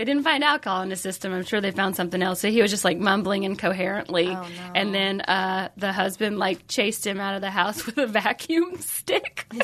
They 0.00 0.06
didn't 0.06 0.22
find 0.22 0.42
alcohol 0.42 0.80
in 0.80 0.88
his 0.88 1.02
system. 1.02 1.34
I'm 1.34 1.44
sure 1.44 1.60
they 1.60 1.72
found 1.72 1.94
something 1.94 2.22
else. 2.22 2.40
So 2.40 2.48
he 2.50 2.62
was 2.62 2.70
just 2.70 2.86
like 2.86 2.96
mumbling 2.96 3.42
incoherently. 3.44 4.28
Oh, 4.28 4.32
no. 4.32 4.72
And 4.74 4.94
then 4.94 5.20
uh, 5.20 5.68
the 5.76 5.92
husband 5.92 6.38
like 6.38 6.66
chased 6.68 7.06
him 7.06 7.20
out 7.20 7.34
of 7.34 7.42
the 7.42 7.50
house 7.50 7.84
with 7.86 7.98
a 7.98 8.06
vacuum 8.06 8.78
stick. 8.78 9.44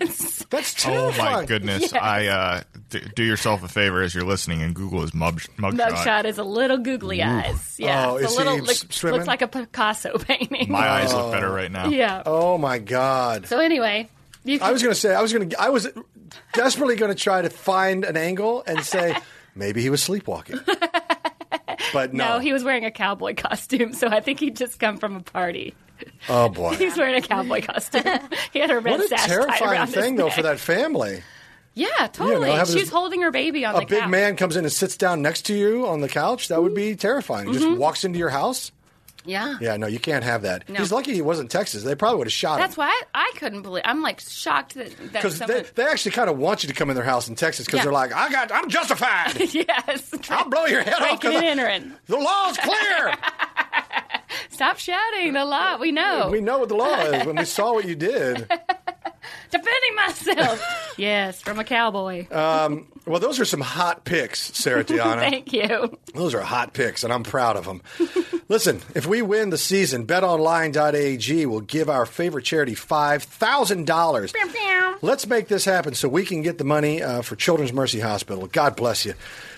It's- 0.00 0.44
That's 0.50 0.84
Oh 0.86 1.12
my 1.16 1.44
goodness! 1.44 1.82
Yes. 1.82 1.92
I 1.94 2.26
uh, 2.26 2.62
d- 2.90 3.02
do 3.14 3.22
yourself 3.22 3.62
a 3.62 3.68
favor 3.68 4.02
as 4.02 4.14
you're 4.16 4.24
listening 4.24 4.62
and 4.62 4.74
Google 4.74 5.02
his 5.02 5.14
mug 5.14 5.40
mugshot. 5.58 5.76
Mugshot 5.90 6.24
is 6.24 6.38
a 6.38 6.42
little 6.42 6.78
googly 6.78 7.22
eyes. 7.22 7.76
Yeah, 7.78 8.10
Oh, 8.10 8.16
it's 8.16 8.30
is 8.30 8.34
a 8.34 8.38
little 8.38 8.54
he 8.54 8.60
look, 8.62 8.76
swimming? 8.90 9.18
looks 9.18 9.28
like 9.28 9.42
a 9.42 9.46
Picasso 9.48 10.18
painting. 10.18 10.72
My 10.72 10.88
eyes 10.88 11.14
look 11.14 11.30
better 11.30 11.50
right 11.52 11.70
now. 11.70 11.86
yeah. 11.88 12.22
Oh 12.26 12.58
my 12.58 12.78
God. 12.78 13.46
So 13.46 13.60
anyway, 13.60 14.08
you 14.44 14.58
can, 14.58 14.66
I 14.68 14.72
was 14.72 14.82
going 14.82 14.92
to 14.94 15.00
say 15.00 15.14
I 15.14 15.22
was 15.22 15.32
going 15.32 15.50
to 15.50 15.60
I 15.60 15.68
was 15.68 15.86
desperately 16.52 16.96
going 16.96 17.12
to 17.14 17.18
try 17.22 17.42
to 17.42 17.50
find 17.50 18.04
an 18.04 18.16
angle 18.16 18.64
and 18.66 18.80
say 18.84 19.16
maybe 19.58 19.82
he 19.82 19.90
was 19.90 20.02
sleepwalking. 20.02 20.58
But 21.92 22.12
no. 22.12 22.34
no, 22.34 22.38
he 22.38 22.52
was 22.52 22.64
wearing 22.64 22.84
a 22.84 22.90
cowboy 22.90 23.34
costume, 23.34 23.94
so 23.94 24.08
I 24.08 24.20
think 24.20 24.40
he'd 24.40 24.56
just 24.56 24.78
come 24.78 24.98
from 24.98 25.16
a 25.16 25.20
party. 25.20 25.74
oh 26.28 26.50
boy. 26.50 26.74
He 26.76 26.84
was 26.84 26.98
wearing 26.98 27.14
a 27.14 27.22
cowboy 27.26 27.62
costume. 27.62 28.02
he 28.52 28.58
had 28.58 28.70
a 28.70 28.78
red 28.78 28.98
What 28.98 29.10
a 29.10 29.14
terrifying 29.16 29.86
thing 29.86 30.16
though 30.16 30.28
for 30.28 30.42
that 30.42 30.60
family. 30.60 31.22
Yeah, 31.74 31.88
totally. 32.12 32.50
have 32.50 32.68
she 32.68 32.80
this- 32.80 32.90
holding 32.90 33.22
her 33.22 33.30
baby 33.30 33.64
on 33.64 33.74
A 33.74 33.78
the 33.78 33.84
couch. 33.86 33.92
A 33.92 34.00
big 34.02 34.10
man 34.10 34.36
comes 34.36 34.56
in 34.56 34.64
and 34.64 34.72
sits 34.72 34.98
down 34.98 35.22
next 35.22 35.42
to 35.46 35.54
you 35.54 35.86
on 35.86 36.00
the 36.00 36.08
couch. 36.10 36.48
That 36.48 36.62
would 36.62 36.74
be 36.74 36.94
terrifying. 36.94 37.46
He 37.48 37.54
Mm-hmm. 37.54 37.64
Just 37.68 37.78
walks 37.78 38.04
into 38.04 38.18
your 38.18 38.30
house. 38.30 38.70
Yeah. 39.28 39.58
Yeah, 39.60 39.76
no, 39.76 39.86
you 39.86 39.98
can't 39.98 40.24
have 40.24 40.42
that. 40.42 40.68
No. 40.68 40.80
He's 40.80 40.90
lucky 40.90 41.12
he 41.14 41.22
wasn't 41.22 41.50
Texas. 41.50 41.82
They 41.84 41.94
probably 41.94 42.18
would 42.18 42.26
have 42.26 42.32
shot 42.32 42.54
him. 42.54 42.60
That's 42.62 42.74
him. 42.76 42.82
why 42.84 43.02
I, 43.14 43.28
I 43.30 43.32
couldn't 43.38 43.62
believe. 43.62 43.82
I'm 43.84 44.02
like 44.02 44.20
shocked 44.20 44.74
that 44.74 44.90
Because 45.12 45.36
someone. 45.36 45.58
they, 45.58 45.68
they 45.74 45.82
actually 45.84 46.12
kind 46.12 46.30
of 46.30 46.38
want 46.38 46.62
you 46.62 46.68
to 46.68 46.74
come 46.74 46.88
in 46.90 46.96
their 46.96 47.04
house 47.04 47.28
in 47.28 47.34
Texas 47.34 47.66
because 47.66 47.78
Yeah. 47.78 47.84
they're 47.84 47.92
like, 47.92 48.12
I 48.14 48.30
got, 48.30 48.50
I'm 48.50 48.68
justified. 48.70 49.34
yes, 49.54 50.12
I'll 50.30 50.48
blow 50.48 50.66
your 50.66 50.82
head 50.82 50.94
off. 50.94 51.20
breaking 51.20 51.34
and 51.36 51.44
entering. 51.60 51.92
the 52.06 52.16
law's 52.16 52.56
clear. 52.56 53.14
Stop 54.50 54.78
shouting 54.78 55.34
the 55.34 55.44
law. 55.44 55.76
We 55.78 55.92
know. 55.92 56.28
we 56.30 56.40
know 56.40 56.58
what 56.58 56.68
the 56.68 56.74
law 56.74 56.98
is 57.02 57.26
when 57.26 57.36
we 57.36 57.44
saw 57.44 57.72
what 57.74 57.84
you 57.86 57.94
did. 57.94 58.50
Defending 59.50 59.94
myself. 59.96 60.94
yes, 60.98 61.42
from 61.42 61.58
a 61.58 61.64
cowboy. 61.64 62.26
Well, 63.08 63.20
those 63.20 63.40
are 63.40 63.46
some 63.46 63.62
hot 63.62 64.04
picks, 64.04 64.54
Sarah 64.54 64.84
Tiana. 64.88 65.20
Thank 65.20 65.54
you. 65.54 65.98
Those 66.14 66.34
are 66.34 66.42
hot 66.42 66.74
picks, 66.74 67.04
and 67.04 67.12
I'm 67.12 67.22
proud 67.22 67.56
of 67.56 67.64
them. 67.64 67.80
Listen, 68.48 68.82
if 68.94 69.06
we 69.06 69.22
win 69.22 69.48
the 69.48 69.58
season, 69.58 70.06
betonline.ag 70.06 71.46
will 71.46 71.62
give 71.62 71.88
our 71.88 72.04
favorite 72.04 72.44
charity 72.44 72.74
$5,000. 72.74 74.98
Let's 75.00 75.26
make 75.26 75.48
this 75.48 75.64
happen 75.64 75.94
so 75.94 76.08
we 76.08 76.26
can 76.26 76.42
get 76.42 76.58
the 76.58 76.64
money 76.64 77.02
uh, 77.02 77.22
for 77.22 77.36
Children's 77.36 77.72
Mercy 77.72 78.00
Hospital. 78.00 78.46
God 78.46 78.76
bless 78.76 79.06
you. 79.06 79.14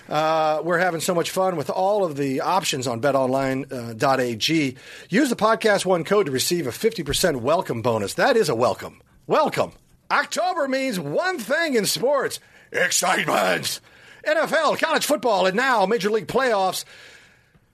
Uh, 0.07 0.61
we're 0.63 0.79
having 0.79 1.01
so 1.01 1.13
much 1.13 1.29
fun 1.29 1.57
with 1.57 1.69
all 1.69 2.05
of 2.05 2.15
the 2.15 2.41
options 2.41 2.87
on 2.87 3.01
betonline.ag. 3.01 4.77
Use 5.09 5.29
the 5.29 5.35
podcast 5.35 5.85
one 5.85 6.03
code 6.03 6.27
to 6.27 6.31
receive 6.31 6.67
a 6.67 6.71
50% 6.71 7.41
welcome 7.41 7.81
bonus. 7.81 8.13
That 8.13 8.37
is 8.37 8.49
a 8.49 8.55
welcome. 8.55 9.01
Welcome. 9.27 9.73
October 10.11 10.67
means 10.67 10.99
one 10.99 11.39
thing 11.39 11.75
in 11.75 11.85
sports 11.85 12.41
excitement. 12.73 13.79
NFL, 14.27 14.77
college 14.77 15.05
football, 15.05 15.45
and 15.45 15.55
now 15.55 15.85
Major 15.85 16.11
League 16.11 16.27
playoffs. 16.27 16.83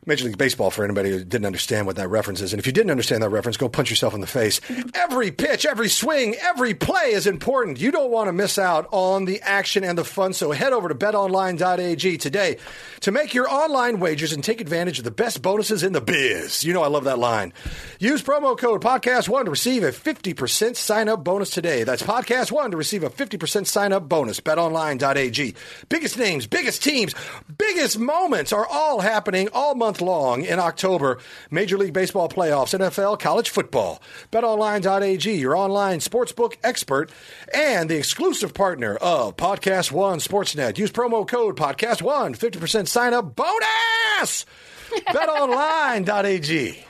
Major 0.08 0.26
League 0.26 0.38
Baseball 0.38 0.72
for 0.72 0.86
anybody 0.86 1.12
who 1.12 1.24
didn't 1.24 1.46
understand 1.46 1.86
what 1.86 1.98
that 1.98 2.08
reference 2.08 2.42
is. 2.42 2.54
And 2.54 2.60
if 2.60 2.66
you 2.66 2.72
didn't 2.72 2.92
understand 2.92 3.22
that 3.24 3.30
reference, 3.30 3.58
go 3.58 3.68
punch 3.68 3.90
yourself 3.90 4.14
in 4.14 4.22
the 4.22 4.28
face. 4.28 4.62
Every 4.94 5.32
pitch, 5.32 5.66
every 5.66 5.90
swing, 5.90 6.36
every 6.36 6.74
play 6.74 7.12
is 7.12 7.28
important. 7.28 7.82
You 7.82 7.92
don't 7.92 8.10
want 8.10 8.30
to 8.30 8.32
miss 8.32 8.58
out 8.58 8.88
on 8.92 9.26
the 9.26 9.42
action 9.42 9.84
and 9.84 9.98
the 9.98 10.06
fun. 10.06 10.32
So 10.32 10.52
head 10.52 10.72
over 10.72 10.88
to 10.88 10.96
betonline.ag 10.96 12.18
today 12.20 12.58
to 13.02 13.12
make 13.12 13.34
your 13.34 13.50
online 13.50 14.00
wagers 14.00 14.32
and 14.32 14.42
take 14.42 14.62
advantage 14.62 14.98
of 14.98 15.04
the 15.04 15.12
best 15.12 15.42
bonuses 15.42 15.84
in 15.84 15.92
the 15.92 16.00
biz. 16.00 16.64
You 16.64 16.74
know, 16.74 16.84
I 16.84 16.88
love 16.88 17.04
that 17.04 17.20
line. 17.20 17.52
Use 18.00 18.24
promo 18.24 18.58
code 18.58 18.82
podcast1 18.82 19.44
to 19.44 19.52
receive 19.52 19.84
a 19.84 19.92
50% 19.92 20.78
sign 20.78 21.10
up 21.10 21.24
bonus 21.26 21.50
today. 21.50 21.84
That's 21.84 22.04
podcast1 22.04 22.72
to 22.72 22.78
receive 22.78 23.04
a 23.04 23.10
50% 23.10 23.68
sign 23.68 23.92
up 23.92 24.08
bonus. 24.08 24.40
Betonline.ag. 24.40 25.56
Biggest 25.90 26.18
names, 26.18 26.48
biggest 26.48 26.82
teams, 26.82 27.14
biggest 27.58 28.00
moments 28.00 28.54
are 28.54 28.66
all 28.66 29.02
happening 29.02 29.50
all 29.52 29.76
month 29.76 29.97
long 30.02 30.44
in 30.44 30.60
October. 30.60 31.20
Major 31.52 31.78
League 31.78 31.94
Baseball 31.94 32.30
playoffs, 32.30 32.78
NFL, 32.78 33.20
college 33.20 33.50
football. 33.50 34.02
BetOnline.ag, 34.32 35.34
your 35.36 35.56
online 35.56 36.00
sportsbook 36.00 36.56
expert 36.64 37.12
and 37.54 37.90
the 37.90 37.98
exclusive 37.98 38.54
partner 38.54 38.96
of 38.96 39.38
Podcast 39.38 39.92
One 39.92 40.20
Sportsnet. 40.20 40.78
Use 40.78 40.92
promo 40.92 41.28
code 41.28 41.56
Podcast 41.56 42.02
One, 42.02 42.34
50% 42.34 42.88
sign 42.88 43.14
up 43.14 43.36
bonus. 43.36 44.46
BetOnline.ag. 45.08 46.84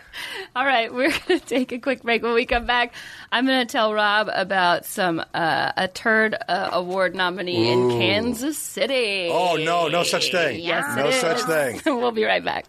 All 0.55 0.65
right, 0.65 0.91
we're 0.93 1.09
going 1.27 1.39
to 1.39 1.45
take 1.45 1.71
a 1.71 1.79
quick 1.79 2.03
break. 2.03 2.23
When 2.23 2.33
we 2.33 2.45
come 2.45 2.65
back, 2.65 2.93
I'm 3.31 3.45
going 3.45 3.65
to 3.65 3.71
tell 3.71 3.93
Rob 3.93 4.29
about 4.33 4.85
some 4.85 5.23
uh, 5.33 5.71
a 5.77 5.87
turd 5.87 6.35
uh, 6.47 6.69
award 6.73 7.15
nominee 7.15 7.71
in 7.71 7.89
Kansas 7.91 8.57
City. 8.57 9.29
Oh, 9.31 9.55
no, 9.55 9.87
no 9.87 10.03
such 10.03 10.31
thing. 10.31 10.59
Yes, 10.61 10.95
No 10.97 11.11
such 11.11 11.41
thing. 11.41 11.81
we'll 11.99 12.11
be 12.11 12.23
right 12.23 12.43
back. 12.43 12.65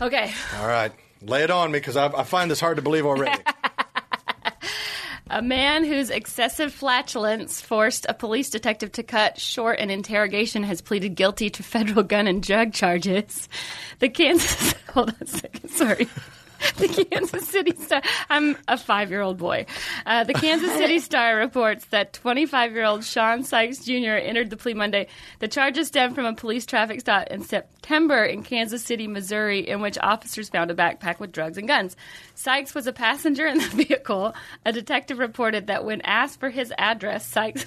Okay. 0.00 0.32
All 0.58 0.66
right. 0.66 0.92
Lay 1.22 1.42
it 1.42 1.50
on 1.50 1.72
me 1.72 1.78
because 1.78 1.96
I, 1.96 2.06
I 2.06 2.22
find 2.24 2.50
this 2.50 2.60
hard 2.60 2.76
to 2.76 2.82
believe 2.82 3.04
already. 3.04 3.42
A 5.30 5.42
man 5.42 5.84
whose 5.84 6.08
excessive 6.08 6.72
flatulence 6.72 7.60
forced 7.60 8.06
a 8.08 8.14
police 8.14 8.48
detective 8.48 8.92
to 8.92 9.02
cut 9.02 9.38
short 9.38 9.78
an 9.78 9.90
interrogation 9.90 10.62
has 10.62 10.80
pleaded 10.80 11.16
guilty 11.16 11.50
to 11.50 11.62
federal 11.62 12.02
gun 12.02 12.26
and 12.26 12.42
drug 12.42 12.72
charges. 12.72 13.46
The 13.98 14.08
Kansas 14.08 14.74
hold 14.94 15.10
on 15.10 15.16
a 15.20 15.26
second, 15.26 15.68
sorry. 15.68 16.08
The 16.78 17.06
Kansas 17.10 17.48
City 17.48 17.74
Star. 17.76 18.02
I'm 18.30 18.56
a 18.68 18.76
five 18.76 19.10
year 19.10 19.20
old 19.20 19.38
boy. 19.38 19.66
Uh, 20.06 20.24
the 20.24 20.34
Kansas 20.34 20.72
City 20.74 20.98
Star 21.00 21.36
reports 21.36 21.84
that 21.86 22.12
25 22.12 22.72
year 22.72 22.84
old 22.84 23.04
Sean 23.04 23.42
Sykes 23.42 23.84
Jr. 23.84 24.12
entered 24.12 24.50
the 24.50 24.56
plea 24.56 24.74
Monday. 24.74 25.08
The 25.40 25.48
charges 25.48 25.88
stem 25.88 26.14
from 26.14 26.24
a 26.24 26.34
police 26.34 26.66
traffic 26.66 27.00
stop 27.00 27.28
in 27.28 27.42
September 27.42 28.24
in 28.24 28.42
Kansas 28.42 28.84
City, 28.84 29.06
Missouri, 29.06 29.68
in 29.68 29.80
which 29.80 29.98
officers 29.98 30.48
found 30.48 30.70
a 30.70 30.74
backpack 30.74 31.18
with 31.18 31.32
drugs 31.32 31.58
and 31.58 31.66
guns. 31.66 31.96
Sykes 32.34 32.74
was 32.74 32.86
a 32.86 32.92
passenger 32.92 33.46
in 33.46 33.58
the 33.58 33.68
vehicle. 33.84 34.34
A 34.64 34.72
detective 34.72 35.18
reported 35.18 35.66
that 35.66 35.84
when 35.84 36.00
asked 36.02 36.38
for 36.38 36.50
his 36.50 36.72
address, 36.78 37.26
Sykes 37.26 37.66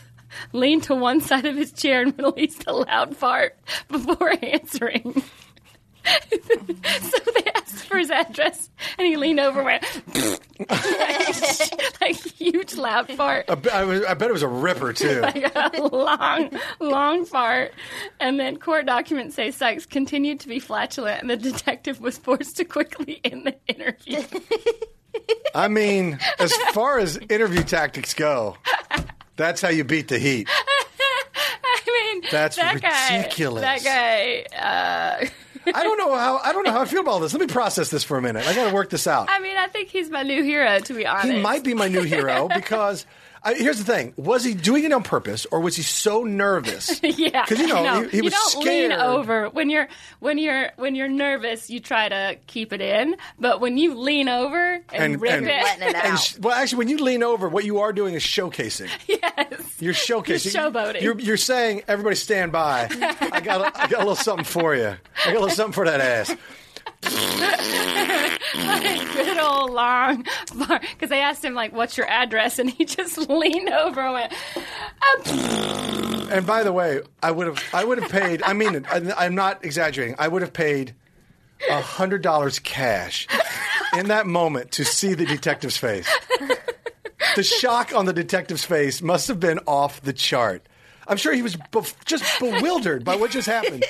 leaned 0.53 0.83
to 0.83 0.95
one 0.95 1.21
side 1.21 1.45
of 1.45 1.55
his 1.55 1.71
chair 1.71 2.01
and 2.03 2.17
released 2.17 2.63
a 2.67 2.73
loud 2.73 3.15
fart 3.15 3.57
before 3.89 4.33
answering. 4.41 5.21
so 6.31 7.31
they 7.35 7.51
asked 7.55 7.85
for 7.85 7.97
his 7.97 8.09
address, 8.09 8.69
and 8.97 9.07
he 9.07 9.17
leaned 9.17 9.39
over, 9.39 9.59
and 9.69 9.81
went 9.83 10.39
like 12.01 12.15
huge 12.15 12.75
loud 12.75 13.09
fart, 13.11 13.45
I, 13.49 13.55
bet- 13.55 13.73
I 13.73 13.83
was- 13.83 14.03
I 14.05 14.13
bet 14.13 14.29
it 14.29 14.33
was 14.33 14.43
a 14.43 14.47
ripper, 14.47 14.93
too. 14.93 15.21
like 15.21 15.55
a 15.55 15.81
long, 15.81 16.51
long 16.79 17.25
fart. 17.25 17.73
And 18.19 18.39
then 18.39 18.57
court 18.57 18.85
documents 18.85 19.35
say 19.35 19.51
Sykes 19.51 19.85
continued 19.85 20.39
to 20.41 20.47
be 20.47 20.59
flatulent, 20.59 21.21
and 21.21 21.29
the 21.29 21.37
detective 21.37 21.99
was 22.01 22.17
forced 22.17 22.57
to 22.57 22.65
quickly 22.65 23.19
end 23.23 23.45
the 23.45 23.55
interview. 23.67 24.21
I 25.53 25.67
mean, 25.67 26.17
as 26.39 26.55
far 26.73 26.97
as 26.99 27.17
interview 27.29 27.63
tactics 27.63 28.13
go, 28.13 28.55
that's 29.35 29.61
how 29.61 29.69
you 29.69 29.83
beat 29.83 30.07
the 30.07 30.17
heat. 30.19 30.47
I 30.49 32.13
mean, 32.13 32.23
That's 32.31 32.55
that 32.55 32.81
guy, 32.81 33.17
ridiculous. 33.17 33.61
That 33.61 33.83
guy, 33.83 34.45
uh, 34.57 35.25
I 35.65 35.83
don't 35.83 35.97
know 35.97 36.15
how 36.15 36.37
I 36.37 36.53
don't 36.53 36.63
know 36.63 36.71
how 36.71 36.81
I 36.81 36.85
feel 36.85 37.01
about 37.01 37.11
all 37.11 37.19
this. 37.19 37.33
Let 37.33 37.41
me 37.41 37.47
process 37.47 37.89
this 37.89 38.03
for 38.03 38.17
a 38.17 38.21
minute. 38.21 38.47
I 38.47 38.55
got 38.55 38.69
to 38.69 38.73
work 38.73 38.89
this 38.89 39.07
out. 39.07 39.27
I 39.29 39.39
mean, 39.39 39.57
I 39.57 39.67
think 39.67 39.89
he's 39.89 40.09
my 40.09 40.23
new 40.23 40.43
hero, 40.43 40.79
to 40.79 40.93
be 40.93 41.05
honest. 41.05 41.31
He 41.31 41.39
might 41.41 41.63
be 41.63 41.73
my 41.73 41.87
new 41.87 42.01
hero 42.01 42.47
because 42.53 43.05
I, 43.43 43.55
here's 43.55 43.79
the 43.79 43.83
thing: 43.83 44.13
was 44.17 44.43
he 44.43 44.53
doing 44.53 44.83
it 44.83 44.91
on 44.93 45.01
purpose, 45.03 45.47
or 45.51 45.59
was 45.61 45.75
he 45.75 45.81
so 45.83 46.23
nervous? 46.23 47.01
Yeah, 47.21 47.43
because 47.43 47.59
you 47.59 47.67
know 47.67 47.83
no, 47.83 48.03
he, 48.03 48.09
he 48.09 48.17
you 48.17 48.23
was 48.23 48.33
don't 48.33 48.61
scared. 48.63 48.91
lean 48.91 48.99
over 48.99 49.49
when 49.49 49.69
you're 49.69 49.87
when 50.19 50.37
you're 50.37 50.71
when 50.77 50.93
you're 50.95 51.07
nervous. 51.07 51.69
You 51.69 51.79
try 51.79 52.07
to 52.09 52.37
keep 52.47 52.71
it 52.73 52.81
in, 52.81 53.15
but 53.39 53.59
when 53.59 53.77
you 53.77 53.95
lean 53.95 54.29
over 54.29 54.73
and, 54.73 54.85
And- 54.93 55.21
rip 55.21 55.31
and- 55.33 55.47
it, 55.47 55.63
Letting 55.63 55.87
it 55.89 55.95
And 56.05 56.19
sh- 56.19 56.37
well, 56.39 56.53
actually, 56.53 56.77
when 56.79 56.87
you 56.89 56.97
lean 56.97 57.23
over, 57.23 57.49
what 57.49 57.65
you 57.65 57.79
are 57.79 57.91
doing 57.93 58.13
is 58.13 58.23
showcasing. 58.23 58.89
yes, 59.07 59.77
You're 59.79 59.93
showcasing. 59.93 60.53
You're 60.53 60.71
showboating. 60.71 61.01
You're, 61.01 61.19
you're 61.19 61.37
saying, 61.37 61.81
everybody 61.87 62.15
stand 62.15 62.51
by. 62.51 62.87
I 62.91 63.41
got, 63.41 63.61
a, 63.61 63.81
I 63.81 63.87
got 63.87 63.93
a 63.95 63.97
little 63.99 64.15
something 64.15 64.45
for 64.45 64.75
you. 64.75 64.87
I 65.25 65.25
got 65.25 65.29
a 65.35 65.39
little 65.39 65.49
something 65.49 65.73
for 65.73 65.85
that 65.85 65.99
ass. 66.01 66.35
good 69.13 69.37
old 69.39 69.71
long 69.71 70.25
bar. 70.55 70.79
because 70.93 71.11
I 71.11 71.17
asked 71.17 71.43
him 71.43 71.53
like, 71.53 71.73
"What's 71.73 71.97
your 71.97 72.07
address?" 72.07 72.59
and 72.59 72.69
he 72.69 72.85
just 72.97 73.17
leaned 73.29 73.69
over 73.69 74.01
and 74.01 74.13
went. 74.13 74.33
"Ah, 75.01 76.27
And 76.31 76.45
by 76.45 76.63
the 76.63 76.71
way, 76.71 77.01
I 77.21 77.31
would 77.31 77.47
have, 77.47 77.61
I 77.73 77.83
would 77.83 78.01
have 78.01 78.11
paid. 78.11 78.41
I 78.43 78.53
mean, 78.53 78.85
I- 78.89 79.13
I'm 79.17 79.35
not 79.35 79.63
exaggerating. 79.65 80.15
I 80.19 80.27
would 80.27 80.41
have 80.41 80.53
paid 80.53 80.95
hundred 81.69 82.21
dollars 82.21 82.59
cash 82.59 83.27
in 83.97 84.07
that 84.07 84.25
moment 84.27 84.71
to 84.73 84.85
see 84.85 85.13
the 85.13 85.25
detective's 85.25 85.77
face. 85.77 86.09
The 87.35 87.43
shock 87.43 87.93
on 87.95 88.05
the 88.05 88.13
detective's 88.13 88.65
face 88.65 89.01
must 89.01 89.27
have 89.27 89.39
been 89.39 89.59
off 89.67 90.01
the 90.01 90.13
chart. 90.13 90.65
I'm 91.07 91.17
sure 91.17 91.33
he 91.33 91.41
was 91.41 91.57
just 92.05 92.23
bewildered 92.39 93.03
by 93.05 93.15
what 93.15 93.31
just 93.31 93.47
happened. 93.47 93.85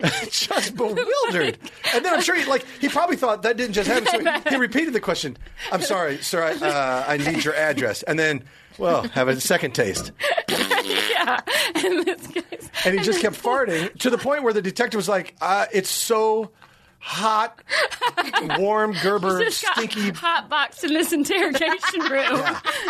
just 0.30 0.76
bewildered. 0.76 1.58
And 1.94 2.04
then 2.04 2.14
I'm 2.14 2.20
sure 2.22 2.34
he 2.34 2.44
like 2.44 2.64
he 2.80 2.88
probably 2.88 3.16
thought 3.16 3.42
that 3.42 3.56
didn't 3.56 3.74
just 3.74 3.88
happen. 3.88 4.24
So 4.44 4.50
he 4.50 4.56
repeated 4.56 4.92
the 4.92 5.00
question. 5.00 5.36
I'm 5.72 5.82
sorry, 5.82 6.18
sir. 6.18 6.42
I, 6.42 6.52
uh, 6.54 7.04
I 7.08 7.16
need 7.16 7.44
your 7.44 7.54
address. 7.54 8.02
And 8.02 8.18
then, 8.18 8.44
well, 8.78 9.02
have 9.08 9.28
a 9.28 9.40
second 9.40 9.74
taste. 9.74 10.12
yeah, 10.48 11.40
and 11.74 12.04
this 12.04 12.26
guy's 12.26 12.70
And 12.84 12.98
he 12.98 13.04
just 13.04 13.20
kept 13.20 13.40
farting 13.42 13.96
to 14.00 14.10
the 14.10 14.18
point 14.18 14.42
where 14.42 14.52
the 14.52 14.62
detective 14.62 14.98
was 14.98 15.08
like, 15.08 15.34
uh, 15.40 15.66
"It's 15.72 15.90
so 15.90 16.50
hot, 17.06 17.62
warm, 18.58 18.92
Gerber, 19.02 19.38
just 19.44 19.62
got 19.62 19.76
stinky." 19.76 20.10
hot 20.10 20.48
box 20.48 20.82
in 20.82 20.92
this 20.92 21.12
interrogation 21.12 22.00
room. 22.10 22.40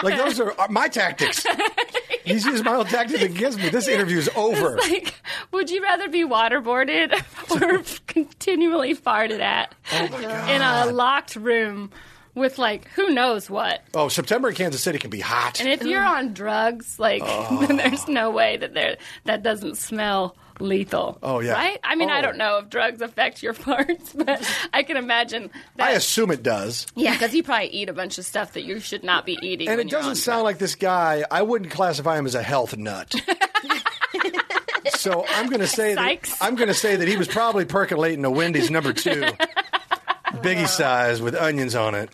Like 0.02 0.16
those 0.16 0.40
are 0.40 0.58
are 0.58 0.68
my 0.68 0.88
tactics. 0.88 1.44
He's 2.24 2.44
used 2.44 2.64
my 2.64 2.74
own 2.74 2.86
tactics 2.86 3.22
against 3.22 3.58
me. 3.58 3.68
This 3.68 3.86
interview 3.86 4.18
is 4.18 4.28
over. 4.34 4.76
Like, 4.78 5.14
would 5.52 5.70
you 5.70 5.82
rather 5.82 6.08
be 6.08 6.24
waterboarded 6.24 7.12
or 7.60 7.82
continually 8.06 8.96
farted 8.96 9.38
at 9.40 9.74
Oh 9.92 10.48
in 10.48 10.60
a 10.62 10.86
locked 10.86 11.36
room 11.36 11.90
with 12.34 12.58
like 12.58 12.88
who 12.88 13.10
knows 13.10 13.48
what? 13.48 13.82
Oh, 13.94 14.08
September 14.08 14.48
in 14.48 14.54
Kansas 14.56 14.82
City 14.82 14.98
can 14.98 15.10
be 15.10 15.20
hot. 15.20 15.60
And 15.60 15.68
if 15.68 15.82
you're 15.84 16.02
on 16.04 16.32
drugs, 16.34 16.98
like 16.98 17.22
Oh. 17.24 17.64
then 17.66 17.76
there's 17.76 18.08
no 18.08 18.30
way 18.30 18.56
that 18.56 18.74
there 18.74 18.96
that 19.24 19.42
doesn't 19.42 19.76
smell 19.76 20.36
lethal. 20.58 21.18
Oh, 21.22 21.40
yeah. 21.40 21.52
right. 21.52 21.78
I 21.84 21.94
mean, 21.96 22.08
I 22.10 22.18
Oh. 22.18 22.22
don't 22.22 22.38
know 22.38 22.58
if 22.58 22.68
drugs 22.70 23.00
affect 23.02 23.42
your 23.42 23.54
farts, 23.54 24.12
but 24.14 24.42
I 24.72 24.82
can 24.82 24.96
imagine 24.96 25.50
that. 25.76 25.88
I 25.88 25.92
assume 25.92 26.30
it 26.30 26.42
does. 26.42 26.86
yeah, 26.94 27.12
because 27.12 27.34
you 27.34 27.42
probably 27.42 27.68
eat 27.68 27.88
a 27.88 27.92
bunch 27.92 28.18
of 28.18 28.24
stuff 28.24 28.52
that 28.54 28.62
you 28.64 28.80
should 28.80 29.04
not 29.04 29.26
be 29.26 29.38
eating. 29.42 29.68
And 29.68 29.80
it 29.80 29.90
doesn't 29.90 30.16
sound 30.16 30.44
like 30.44 30.58
this 30.58 30.74
guy. 30.74 31.24
I 31.30 31.42
wouldn't 31.42 31.70
classify 31.70 32.18
him 32.18 32.26
as 32.26 32.34
a 32.34 32.42
health 32.42 32.76
nut. 32.76 33.14
so 34.88 35.24
I'm 35.28 35.48
going 35.48 35.60
to 35.60 35.66
say 35.66 35.94
that. 35.94 36.36
I'm 36.40 36.54
going 36.54 36.68
to 36.68 36.74
say 36.74 36.96
that 36.96 37.06
he 37.08 37.16
was 37.16 37.28
probably 37.28 37.64
percolating 37.64 38.24
a 38.24 38.30
Wendy's 38.30 38.70
number 38.70 38.92
two, 38.92 39.22
biggie 40.42 40.68
size 40.68 41.20
with 41.20 41.34
onions 41.34 41.74
on 41.74 41.94
it. 41.94 42.08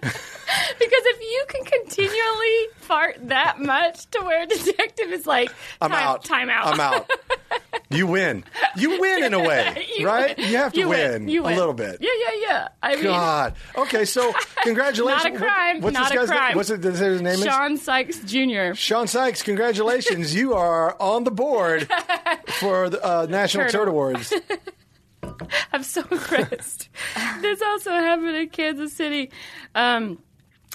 Because 0.00 1.02
if 1.06 1.20
you 1.20 1.44
can 1.48 1.64
continually 1.64 2.66
fart 2.88 3.16
that 3.28 3.60
much 3.60 4.06
to 4.10 4.20
where 4.20 4.42
a 4.42 4.46
detective 4.48 5.12
is 5.12 5.26
like, 5.26 5.52
I'm 5.80 5.92
out. 5.92 6.24
time 6.24 6.50
out. 6.50 6.66
I'm 6.74 6.80
out. 6.80 7.10
You 7.90 8.06
win. 8.06 8.44
You 8.76 9.00
win 9.00 9.24
in 9.24 9.32
a 9.32 9.38
way, 9.40 9.86
You 9.98 10.06
right? 10.06 10.36
win. 10.36 10.46
You 10.50 10.56
have 10.58 10.74
to 10.74 10.78
You 10.78 10.88
win, 10.90 11.26
You 11.28 11.46
a 11.46 11.56
little 11.56 11.72
bit. 11.72 11.96
Yeah, 12.02 12.10
yeah, 12.20 12.46
yeah. 12.46 12.68
I 12.82 12.94
mean, 12.96 13.04
God. 13.04 13.54
Okay, 13.76 14.04
so 14.04 14.34
congratulations. 14.62 15.24
Not 15.24 15.34
a 15.34 15.38
crime. 15.38 15.76
What- 15.76 15.84
what's 15.84 15.94
Not 15.94 16.02
this 16.10 16.12
a 16.12 16.16
guy's 16.18 16.28
crime. 16.28 16.48
name? 16.48 16.56
What's 16.58 16.68
his 16.68 17.22
name 17.22 17.26
is? 17.34 17.44
Sean 17.44 17.76
Sykes 17.78 18.18
Jr. 18.20 18.74
Sean 18.74 19.06
Sykes, 19.06 19.42
congratulations. 19.42 20.34
you 20.34 20.52
are 20.52 21.00
on 21.00 21.24
the 21.24 21.30
board 21.30 21.88
for 22.60 22.90
the 22.90 23.02
uh, 23.02 23.26
National 23.30 23.64
Turtle. 23.64 23.80
Turd 23.80 23.88
Awards. 23.88 24.34
I'm 25.72 25.82
so 25.82 26.02
impressed. 26.10 26.90
this 27.40 27.62
also 27.62 27.90
happened 27.92 28.36
in 28.36 28.48
Kansas 28.50 28.92
City. 28.92 29.30
Um, 29.74 30.18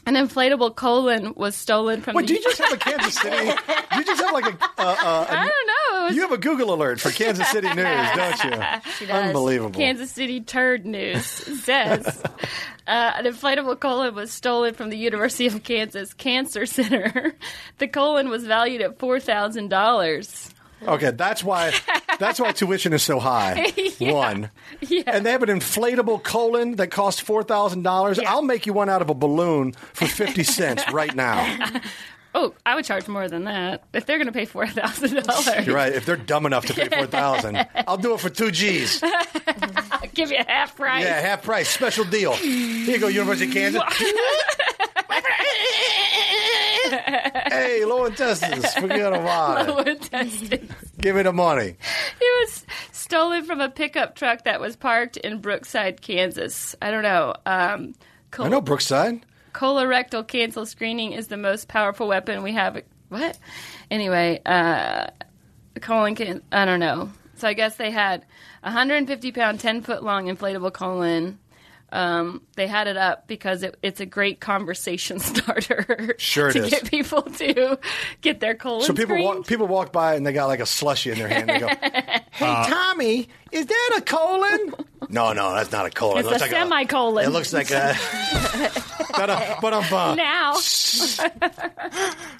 an 0.05 0.15
inflatable 0.15 0.75
colon 0.75 1.33
was 1.35 1.55
stolen 1.55 2.01
from 2.01 2.15
Wait, 2.15 2.23
the. 2.23 2.27
do 2.27 2.33
you 2.33 2.41
just 2.43 2.57
have 2.59 2.73
a 2.73 2.77
Kansas 2.77 3.13
City? 3.15 3.37
Do 3.37 3.97
you 3.97 4.05
just 4.05 4.21
have 4.21 4.33
like 4.33 4.45
a, 4.45 4.63
uh, 4.77 4.83
uh, 4.83 5.25
I 5.29 5.35
don't 5.47 5.67
know. 5.67 6.05
Was 6.05 6.15
you 6.15 6.21
have 6.21 6.31
a 6.31 6.37
Google 6.37 6.73
alert 6.73 6.99
for 6.99 7.11
Kansas 7.11 7.47
City 7.49 7.67
news, 7.67 7.77
don't 8.15 8.43
you? 8.43 8.51
She 8.97 9.05
does. 9.05 9.27
Unbelievable. 9.27 9.79
Kansas 9.79 10.11
City 10.11 10.41
Turd 10.41 10.85
News 10.85 11.25
says 11.25 12.21
uh, 12.87 13.11
an 13.15 13.25
inflatable 13.25 13.79
colon 13.79 14.13
was 14.15 14.31
stolen 14.31 14.73
from 14.73 14.89
the 14.89 14.97
University 14.97 15.47
of 15.47 15.63
Kansas 15.63 16.13
Cancer 16.13 16.65
Center. 16.65 17.33
the 17.77 17.87
colon 17.87 18.29
was 18.29 18.45
valued 18.45 18.81
at 18.81 18.99
four 18.99 19.19
thousand 19.19 19.69
dollars. 19.69 20.49
Okay, 20.87 21.11
that's 21.11 21.43
why 21.43 21.71
that's 22.19 22.39
why 22.39 22.51
tuition 22.51 22.93
is 22.93 23.03
so 23.03 23.19
high. 23.19 23.71
Yeah. 23.99 24.11
One. 24.13 24.51
Yeah. 24.81 25.03
And 25.05 25.25
they 25.25 25.31
have 25.31 25.43
an 25.43 25.49
inflatable 25.49 26.23
colon 26.23 26.75
that 26.77 26.87
costs 26.91 27.21
four 27.21 27.43
thousand 27.43 27.83
dollars. 27.83 28.19
I'll 28.19 28.41
make 28.41 28.65
you 28.65 28.73
one 28.73 28.89
out 28.89 29.01
of 29.01 29.09
a 29.09 29.13
balloon 29.13 29.73
for 29.93 30.07
fifty 30.07 30.43
cents 30.43 30.83
right 30.91 31.13
now. 31.15 31.57
Oh, 32.35 32.55
I 32.65 32.73
would 32.73 32.83
charge 32.83 33.07
more 33.07 33.27
than 33.27 33.43
that 33.43 33.83
if 33.93 34.07
they're 34.07 34.17
going 34.17 34.25
to 34.25 34.33
pay 34.33 34.45
four 34.45 34.65
thousand 34.65 35.23
dollars. 35.23 35.67
You're 35.67 35.75
right. 35.75 35.93
If 35.93 36.07
they're 36.07 36.15
dumb 36.17 36.47
enough 36.47 36.65
to 36.65 36.73
pay 36.73 36.89
four 36.97 37.05
thousand, 37.05 37.63
I'll 37.87 37.97
do 37.97 38.15
it 38.15 38.19
for 38.21 38.29
two 38.31 38.49
G's. 38.49 39.03
I'll 39.03 39.99
give 40.15 40.31
you 40.31 40.37
a 40.39 40.51
half 40.51 40.75
price. 40.75 41.03
Yeah, 41.03 41.19
half 41.21 41.43
price, 41.43 41.69
special 41.69 42.05
deal. 42.05 42.33
Here 42.33 42.95
you 42.95 42.99
go, 42.99 43.07
University 43.07 43.49
of 43.49 43.53
Kansas. 43.53 43.83
Hey, 46.97 47.85
low 47.85 48.05
intestines, 48.05 48.73
forget 48.75 49.13
about 49.13 49.61
it. 49.67 49.71
Low 49.71 49.79
intestines. 49.79 50.71
Give 50.99 51.15
me 51.15 51.23
the 51.23 51.33
money. 51.33 51.75
It 52.21 52.47
was 52.49 52.65
stolen 52.91 53.45
from 53.45 53.59
a 53.61 53.69
pickup 53.69 54.15
truck 54.15 54.43
that 54.45 54.59
was 54.61 54.75
parked 54.75 55.17
in 55.17 55.39
Brookside, 55.39 56.01
Kansas. 56.01 56.75
I 56.81 56.91
don't 56.91 57.03
know. 57.03 57.33
Um, 57.45 57.93
col- 58.31 58.45
I 58.45 58.49
know 58.49 58.61
Brookside. 58.61 59.25
colorectal 59.53 60.27
cancer 60.27 60.65
screening 60.65 61.13
is 61.13 61.27
the 61.27 61.37
most 61.37 61.67
powerful 61.67 62.07
weapon 62.07 62.43
we 62.43 62.53
have. 62.53 62.81
What? 63.09 63.37
Anyway, 63.91 64.41
uh, 64.45 65.07
colon 65.81 66.15
can. 66.15 66.41
I 66.51 66.65
don't 66.65 66.79
know. 66.79 67.11
So 67.35 67.47
I 67.47 67.53
guess 67.53 67.75
they 67.75 67.91
had 67.91 68.21
a 68.63 68.67
150 68.67 69.31
pound, 69.31 69.59
10 69.59 69.81
foot 69.81 70.03
long 70.03 70.27
inflatable 70.27 70.71
colon. 70.71 71.39
Um, 71.93 72.41
they 72.55 72.65
had 72.65 72.87
it 72.87 72.97
up 72.97 73.27
because 73.27 73.61
it, 73.61 73.77
it's 73.83 73.99
a 73.99 74.05
great 74.07 74.39
conversation 74.39 75.19
starter. 75.19 76.15
Sure 76.17 76.49
it 76.49 76.53
to 76.53 76.63
is. 76.63 76.69
get 76.71 76.89
people 76.89 77.21
to 77.21 77.77
get 78.21 78.39
their 78.39 78.55
colon 78.55 78.81
So 78.83 78.93
people 78.95 79.21
walk, 79.23 79.45
people 79.45 79.67
walk 79.67 79.93
by 79.93 80.15
and 80.15 80.25
they 80.25 80.33
got 80.33 80.47
like 80.47 80.59
a 80.59 80.65
slushy 80.65 81.11
in 81.11 81.19
their 81.19 81.27
hand. 81.27 81.49
They 81.49 81.59
go, 81.59 81.67
"Hey, 82.31 82.47
Uh, 82.47 82.67
Tommy, 82.67 83.29
is 83.51 83.67
that 83.67 83.95
a 83.99 84.01
colon?" 84.01 84.73
No, 85.09 85.33
no, 85.33 85.53
that's 85.53 85.71
not 85.71 85.85
a 85.85 85.91
colon. 85.91 86.17
It's 86.17 86.27
it 86.27 86.31
looks 86.31 86.41
a 86.41 86.45
like 86.45 86.51
semicolon. 86.51 87.25
it 87.25 87.29
looks 87.29 87.53
like 87.53 87.69
a. 87.69 87.95
but 89.15 89.29
uh, 89.29 89.55
but 89.61 89.73
I'm 89.75 89.87
bummed. 89.91 90.17
now. 90.17 90.55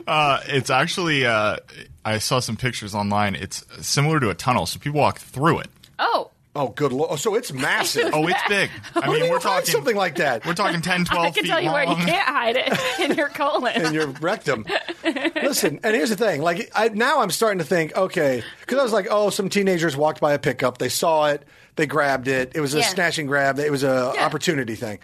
Uh, 0.08 0.40
it's 0.48 0.70
actually, 0.70 1.26
uh, 1.26 1.58
I 2.04 2.18
saw 2.18 2.40
some 2.40 2.58
pictures 2.58 2.94
online. 2.96 3.36
It's 3.36 3.64
similar 3.86 4.20
to 4.20 4.30
a 4.30 4.34
tunnel, 4.36 4.66
so 4.66 4.80
people 4.80 5.00
walk 5.00 5.20
through 5.20 5.60
it. 5.60 5.68
Oh, 6.00 6.32
Oh, 6.56 6.68
good 6.70 6.94
lord! 6.94 7.10
Oh, 7.12 7.16
so 7.16 7.34
it's 7.36 7.52
massive. 7.54 8.12
Oh, 8.14 8.28
it's 8.28 8.40
big. 8.48 8.70
I 8.96 9.12
mean, 9.12 9.30
we're 9.30 9.40
talking 9.40 9.66
something 9.66 9.96
like 9.96 10.16
that 10.18 10.46
We're 10.46 10.54
talking 10.54 10.82
10, 10.82 11.06
12 11.06 11.26
I 11.26 11.32
can 11.32 11.44
feet 11.44 11.50
tell 11.50 11.60
you 11.62 11.72
where 11.72 11.84
you 11.84 11.96
can't 11.96 12.28
hide 12.28 12.56
it 12.58 12.80
in 13.10 13.18
your 13.18 13.30
colon. 13.30 13.74
in 13.82 13.94
your 13.94 14.08
rectum. 14.08 14.66
Listen, 15.04 15.80
and 15.84 15.96
here's 15.96 16.10
the 16.12 16.16
thing: 16.16 16.42
like 16.42 16.70
I, 16.76 16.90
now, 16.90 17.22
I'm 17.22 17.32
starting 17.32 17.58
to 17.60 17.66
think, 17.66 17.96
okay, 17.96 18.44
because 18.62 18.78
I 18.80 18.84
was 18.84 18.94
like, 18.94 19.08
oh, 19.10 19.30
some 19.32 19.50
teenagers 19.50 19.98
walked 19.98 20.20
by 20.22 20.34
a 20.34 20.40
pickup, 20.40 20.78
they 20.78 20.90
saw 20.90 21.28
it, 21.30 21.44
they 21.76 21.88
grabbed 21.88 22.28
it. 22.28 22.52
It 22.54 22.62
was 22.62 22.76
a 22.76 22.80
Yeah. 22.80 22.88
snatch 22.88 23.18
and 23.18 23.28
grab. 23.28 23.58
It 23.60 23.72
was 23.72 23.84
a 23.84 24.14
Yeah. 24.16 24.24
opportunity 24.26 24.76
thing. 24.76 25.00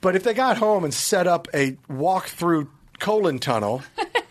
But 0.00 0.16
if 0.16 0.24
they 0.24 0.34
got 0.34 0.56
home 0.58 0.82
and 0.82 0.92
set 0.92 1.26
up 1.28 1.46
a 1.54 1.76
walk-through 1.88 2.68
colon 2.98 3.38
tunnel. 3.38 3.82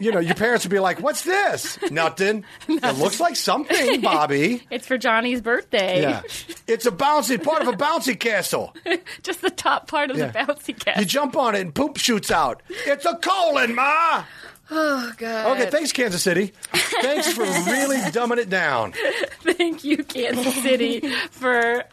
You 0.00 0.12
know, 0.12 0.20
your 0.20 0.34
parents 0.34 0.64
would 0.64 0.70
be 0.70 0.78
like, 0.78 1.00
"What's 1.00 1.22
this? 1.22 1.78
Nothing. 1.90 2.44
It 2.68 2.98
looks 2.98 3.20
like 3.20 3.36
something, 3.36 4.00
Bobby." 4.00 4.62
It's 4.70 4.86
for 4.86 4.98
Johnny's 4.98 5.40
birthday. 5.40 6.02
Yeah, 6.02 6.22
it's 6.66 6.86
a 6.86 6.90
bouncy 6.92 7.42
part 7.42 7.62
of 7.62 7.68
a 7.68 7.72
bouncy 7.72 8.18
castle. 8.18 8.74
Just 9.22 9.40
the 9.42 9.50
top 9.50 9.88
part 9.88 10.10
of 10.10 10.16
Yeah. 10.18 10.28
the 10.28 10.38
bouncy 10.38 10.78
castle. 10.78 11.02
You 11.02 11.06
jump 11.06 11.36
on 11.36 11.54
it 11.54 11.60
and 11.62 11.74
poop 11.74 11.96
shoots 11.96 12.30
out. 12.30 12.62
It's 12.68 13.04
a 13.06 13.16
colon, 13.16 13.74
ma. 13.74 14.24
Oh 14.70 15.12
God. 15.16 15.56
Okay, 15.58 15.70
thanks, 15.70 15.92
Kansas 15.92 16.22
City. 16.22 16.52
Thanks 17.00 17.32
for 17.32 17.40
really 17.42 17.96
dumbing 18.12 18.36
it 18.36 18.50
down. 18.50 18.92
Thank 19.40 19.82
you, 19.82 20.04
Kansas 20.04 20.54
City, 20.62 21.00
for 21.30 21.84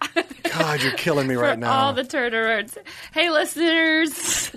God, 0.51 0.83
you're 0.83 0.91
killing 0.93 1.25
me 1.27 1.35
for 1.35 1.41
right 1.41 1.57
now. 1.57 1.71
all 1.71 1.93
the 1.93 2.03
turnarounds. 2.03 2.75
Hey, 3.13 3.29
listeners, 3.29 4.51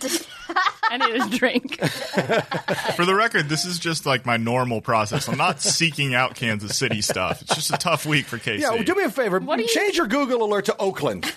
I 0.91 0.97
need 0.97 1.21
a 1.21 1.29
drink. 1.39 1.79
For 2.97 3.05
the 3.05 3.15
record, 3.15 3.49
this 3.49 3.65
is 3.65 3.79
just 3.79 4.07
like 4.07 4.25
my 4.25 4.37
normal 4.39 4.81
process. 4.81 5.29
I'm 5.29 5.37
not 5.39 5.61
seeking 5.61 6.15
out 6.15 6.35
Kansas 6.35 6.77
City 6.79 7.03
stuff. 7.03 7.43
It's 7.43 7.55
just 7.55 7.71
a 7.73 7.77
tough 7.77 8.07
week 8.07 8.25
for 8.27 8.39
KC. 8.39 8.61
yeah, 8.61 8.71
well, 8.71 8.83
do 8.83 8.95
me 8.95 9.05
a 9.05 9.11
favor. 9.11 9.39
What 9.39 9.57
do 9.57 9.63
you- 9.63 9.69
Change 9.69 9.97
your 9.97 10.07
Google 10.07 10.43
alert 10.45 10.65
to 10.67 10.77
Oakland. 10.79 11.25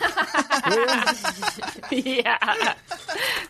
yeah. 1.91 2.74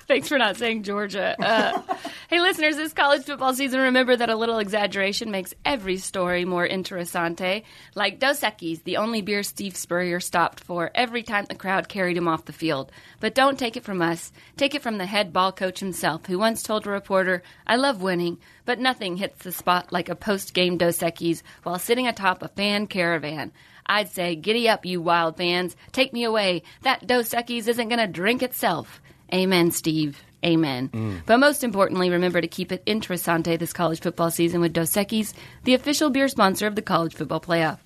Thanks 0.07 0.27
for 0.27 0.37
not 0.37 0.57
saying 0.57 0.83
Georgia. 0.83 1.35
Uh, 1.39 1.81
hey, 2.29 2.41
listeners, 2.41 2.75
this 2.75 2.93
college 2.93 3.23
football 3.23 3.53
season, 3.53 3.79
remember 3.79 4.15
that 4.15 4.29
a 4.29 4.35
little 4.35 4.57
exaggeration 4.59 5.31
makes 5.31 5.53
every 5.63 5.97
story 5.97 6.45
more 6.45 6.67
interesante. 6.67 7.63
Like 7.95 8.19
Dos 8.19 8.41
Equis, 8.41 8.83
the 8.83 8.97
only 8.97 9.21
beer 9.21 9.43
Steve 9.43 9.75
Spurrier 9.77 10.19
stopped 10.19 10.61
for 10.63 10.91
every 10.95 11.23
time 11.23 11.45
the 11.45 11.55
crowd 11.55 11.87
carried 11.87 12.17
him 12.17 12.27
off 12.27 12.45
the 12.45 12.53
field. 12.53 12.91
But 13.19 13.35
don't 13.35 13.59
take 13.59 13.77
it 13.77 13.83
from 13.83 14.01
us. 14.01 14.31
Take 14.57 14.75
it 14.75 14.81
from 14.81 14.97
the 14.97 15.05
head 15.05 15.31
ball 15.31 15.50
coach 15.51 15.79
himself, 15.79 16.25
who 16.25 16.37
once 16.37 16.63
told 16.63 16.85
a 16.85 16.89
reporter, 16.89 17.43
I 17.65 17.75
love 17.75 18.01
winning, 18.01 18.37
but 18.65 18.79
nothing 18.79 19.17
hits 19.17 19.43
the 19.43 19.51
spot 19.51 19.91
like 19.91 20.09
a 20.09 20.15
post 20.15 20.53
game 20.53 20.77
Dos 20.77 20.99
Equis 20.99 21.41
while 21.63 21.79
sitting 21.79 22.07
atop 22.07 22.41
a 22.41 22.47
fan 22.47 22.87
caravan. 22.87 23.51
I'd 23.85 24.09
say, 24.09 24.35
giddy 24.35 24.69
up, 24.69 24.85
you 24.85 25.01
wild 25.01 25.37
fans. 25.37 25.75
Take 25.91 26.13
me 26.13 26.23
away. 26.23 26.63
That 26.83 27.07
Dos 27.07 27.29
Equis 27.29 27.67
isn't 27.67 27.89
going 27.89 27.99
to 27.99 28.07
drink 28.07 28.41
itself. 28.41 29.01
Amen, 29.33 29.71
Steve. 29.71 30.21
Amen. 30.43 30.89
Mm. 30.89 31.21
But 31.25 31.37
most 31.37 31.63
importantly, 31.63 32.09
remember 32.09 32.41
to 32.41 32.47
keep 32.47 32.71
it 32.71 32.85
interesante 32.85 33.59
this 33.59 33.73
college 33.73 34.01
football 34.01 34.31
season 34.31 34.61
with 34.61 34.73
Dos 34.73 34.93
Equis, 34.93 35.33
the 35.63 35.73
official 35.73 36.09
beer 36.09 36.27
sponsor 36.27 36.67
of 36.67 36.75
the 36.75 36.81
college 36.81 37.13
football 37.13 37.41
playoff. 37.41 37.79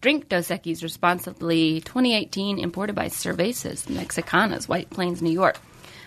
Drink 0.00 0.28
Dos 0.28 0.48
Equis 0.48 0.82
responsibly. 0.82 1.80
2018, 1.82 2.58
imported 2.58 2.94
by 2.94 3.06
Cervezas 3.06 3.86
Mexicanas, 3.86 4.66
White 4.66 4.90
Plains, 4.90 5.20
New 5.20 5.30
York. 5.30 5.58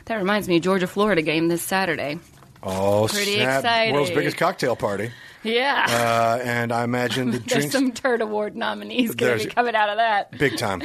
That 0.06 0.16
reminds 0.18 0.48
me, 0.48 0.60
Georgia 0.60 0.88
Florida 0.88 1.22
game 1.22 1.48
this 1.48 1.62
Saturday. 1.62 2.20
Oh, 2.62 3.08
Pretty 3.10 3.36
snap. 3.36 3.60
exciting. 3.60 3.94
World's 3.94 4.12
biggest 4.12 4.38
cocktail 4.38 4.76
party. 4.76 5.12
Yeah. 5.44 5.86
Uh, 5.90 6.42
and 6.44 6.72
I 6.72 6.84
imagine 6.84 7.32
the 7.32 7.40
There's 7.40 7.52
drinks 7.52 7.74
some 7.74 7.92
Turd 7.92 8.22
Award 8.22 8.56
nominees 8.56 9.16
going 9.16 9.40
to 9.40 9.46
be 9.48 9.54
coming 9.54 9.76
out 9.76 9.90
of 9.90 9.98
that. 9.98 10.32
big 10.38 10.58
time. 10.58 10.82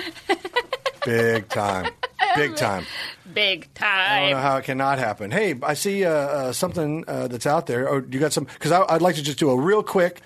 big 1.04 1.48
time. 1.48 1.92
Big 2.34 2.56
time. 2.56 2.84
Big 3.32 3.72
time. 3.74 4.10
I 4.12 4.20
don't 4.20 4.30
know 4.32 4.38
how 4.38 4.56
it 4.56 4.64
cannot 4.64 4.98
happen. 4.98 5.30
Hey, 5.30 5.54
I 5.62 5.74
see 5.74 6.04
uh, 6.04 6.10
uh, 6.10 6.52
something 6.52 7.04
uh, 7.06 7.28
that's 7.28 7.46
out 7.46 7.66
there. 7.66 7.88
Oh, 7.88 7.96
you 8.10 8.18
got 8.18 8.32
some? 8.32 8.44
Because 8.44 8.72
I'd 8.72 9.02
like 9.02 9.14
to 9.16 9.22
just 9.22 9.38
do 9.38 9.50
a 9.50 9.56
real 9.56 9.82
quick 9.82 10.20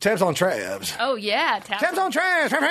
tabs 0.00 0.22
on 0.22 0.34
Travs. 0.34 0.96
Oh, 1.00 1.16
yeah. 1.16 1.60
Tabs, 1.64 1.82
Tabs 1.82 1.98
on 1.98 2.12
Travs. 2.12 2.48
Tabs 2.50 2.62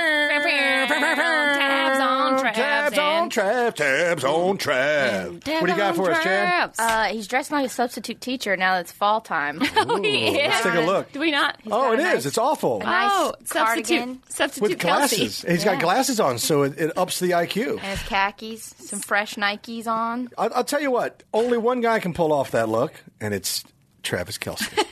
on 2.02 2.40
Travs 2.40 2.54
Tabs 2.54 2.98
on 2.98 3.24
and- 3.24 3.32
Travs. 3.32 3.76
Tabs 3.76 4.24
on 4.24 4.58
Travs. 4.58 5.48
What 5.62 5.66
do 5.66 5.72
you 5.72 5.78
got 5.78 5.90
on 5.90 5.94
for 5.96 6.12
us, 6.12 6.24
Chad? 6.24 6.72
Uh, 6.80 7.06
he's 7.06 7.28
dressed 7.28 7.52
like 7.52 7.66
a 7.66 7.70
substitute 7.70 8.22
teacher 8.22 8.56
now 8.58 8.76
that 8.76 8.82
it's 8.82 8.92
fall 8.92 9.22
time. 9.22 9.62
Oh, 9.90 10.02
yeah. 10.02 10.50
Let's 10.50 10.64
take 10.64 10.74
a 10.76 10.80
look. 10.82 11.12
Do 11.12 11.20
we 11.20 11.32
not? 11.32 11.58
Oh, 11.68 11.70
got 11.70 11.94
it 11.94 12.00
a 12.00 12.12
is. 12.18 12.26
It's 12.26 12.38
awful. 12.38 12.80
nice 12.80 13.10
oh, 13.14 13.34
substitute, 13.46 13.98
cardigan. 13.98 14.22
substitute 14.30 14.70
With 14.70 14.78
Kelce. 14.80 14.82
glasses. 14.82 15.42
He's 15.48 15.64
got 15.64 15.76
Yeah. 15.76 15.82
glasses 15.82 16.20
on, 16.20 16.38
so 16.40 16.64
it, 16.64 16.78
it 16.80 16.98
ups 16.98 17.20
the 17.20 17.32
IQ. 17.32 17.72
and 17.72 17.80
his 17.82 18.02
khakis, 18.04 18.74
some 18.80 19.00
fresh 19.00 19.36
Nikes 19.36 19.88
on. 19.88 20.30
I'll, 20.38 20.52
I'll 20.56 20.64
tell 20.64 20.82
you 20.82 20.92
what. 20.92 21.24
Only 21.34 21.58
one 21.58 21.82
guy 21.82 22.00
can 22.00 22.14
pull 22.14 22.34
off 22.34 22.52
that 22.52 22.70
look, 22.70 22.94
and 23.22 23.34
it's 23.34 23.64
Travis 24.04 24.38
Kelce. 24.38 24.68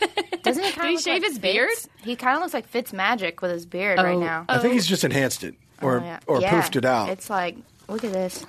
Doesn't 0.45 0.63
he 0.63 0.71
kind 0.71 0.89
he 0.89 0.95
of 0.95 1.01
shave 1.01 1.23
his 1.23 1.37
beard? 1.39 1.69
He 2.01 2.15
kind 2.15 2.35
of 2.37 2.41
looks 2.41 2.53
like 2.53 2.67
Fitz 2.67 2.93
Magic 2.93 3.41
with 3.41 3.51
his 3.51 3.65
beard 3.65 3.97
right 3.99 4.15
Oh. 4.15 4.19
now. 4.19 4.45
I 4.47 4.59
think 4.59 4.73
he's 4.73 4.87
oh. 4.87 4.89
just 4.89 5.03
enhanced 5.03 5.43
it 5.43 5.55
or 5.81 5.99
Oh, 5.99 6.03
yeah. 6.03 6.19
or 6.27 6.41
Yeah. 6.41 6.51
poofed 6.61 6.75
it 6.75 6.85
out. 6.85 7.09
It's 7.09 7.29
like, 7.29 7.57
look 7.87 8.03
at 8.03 8.13
this. 8.13 8.45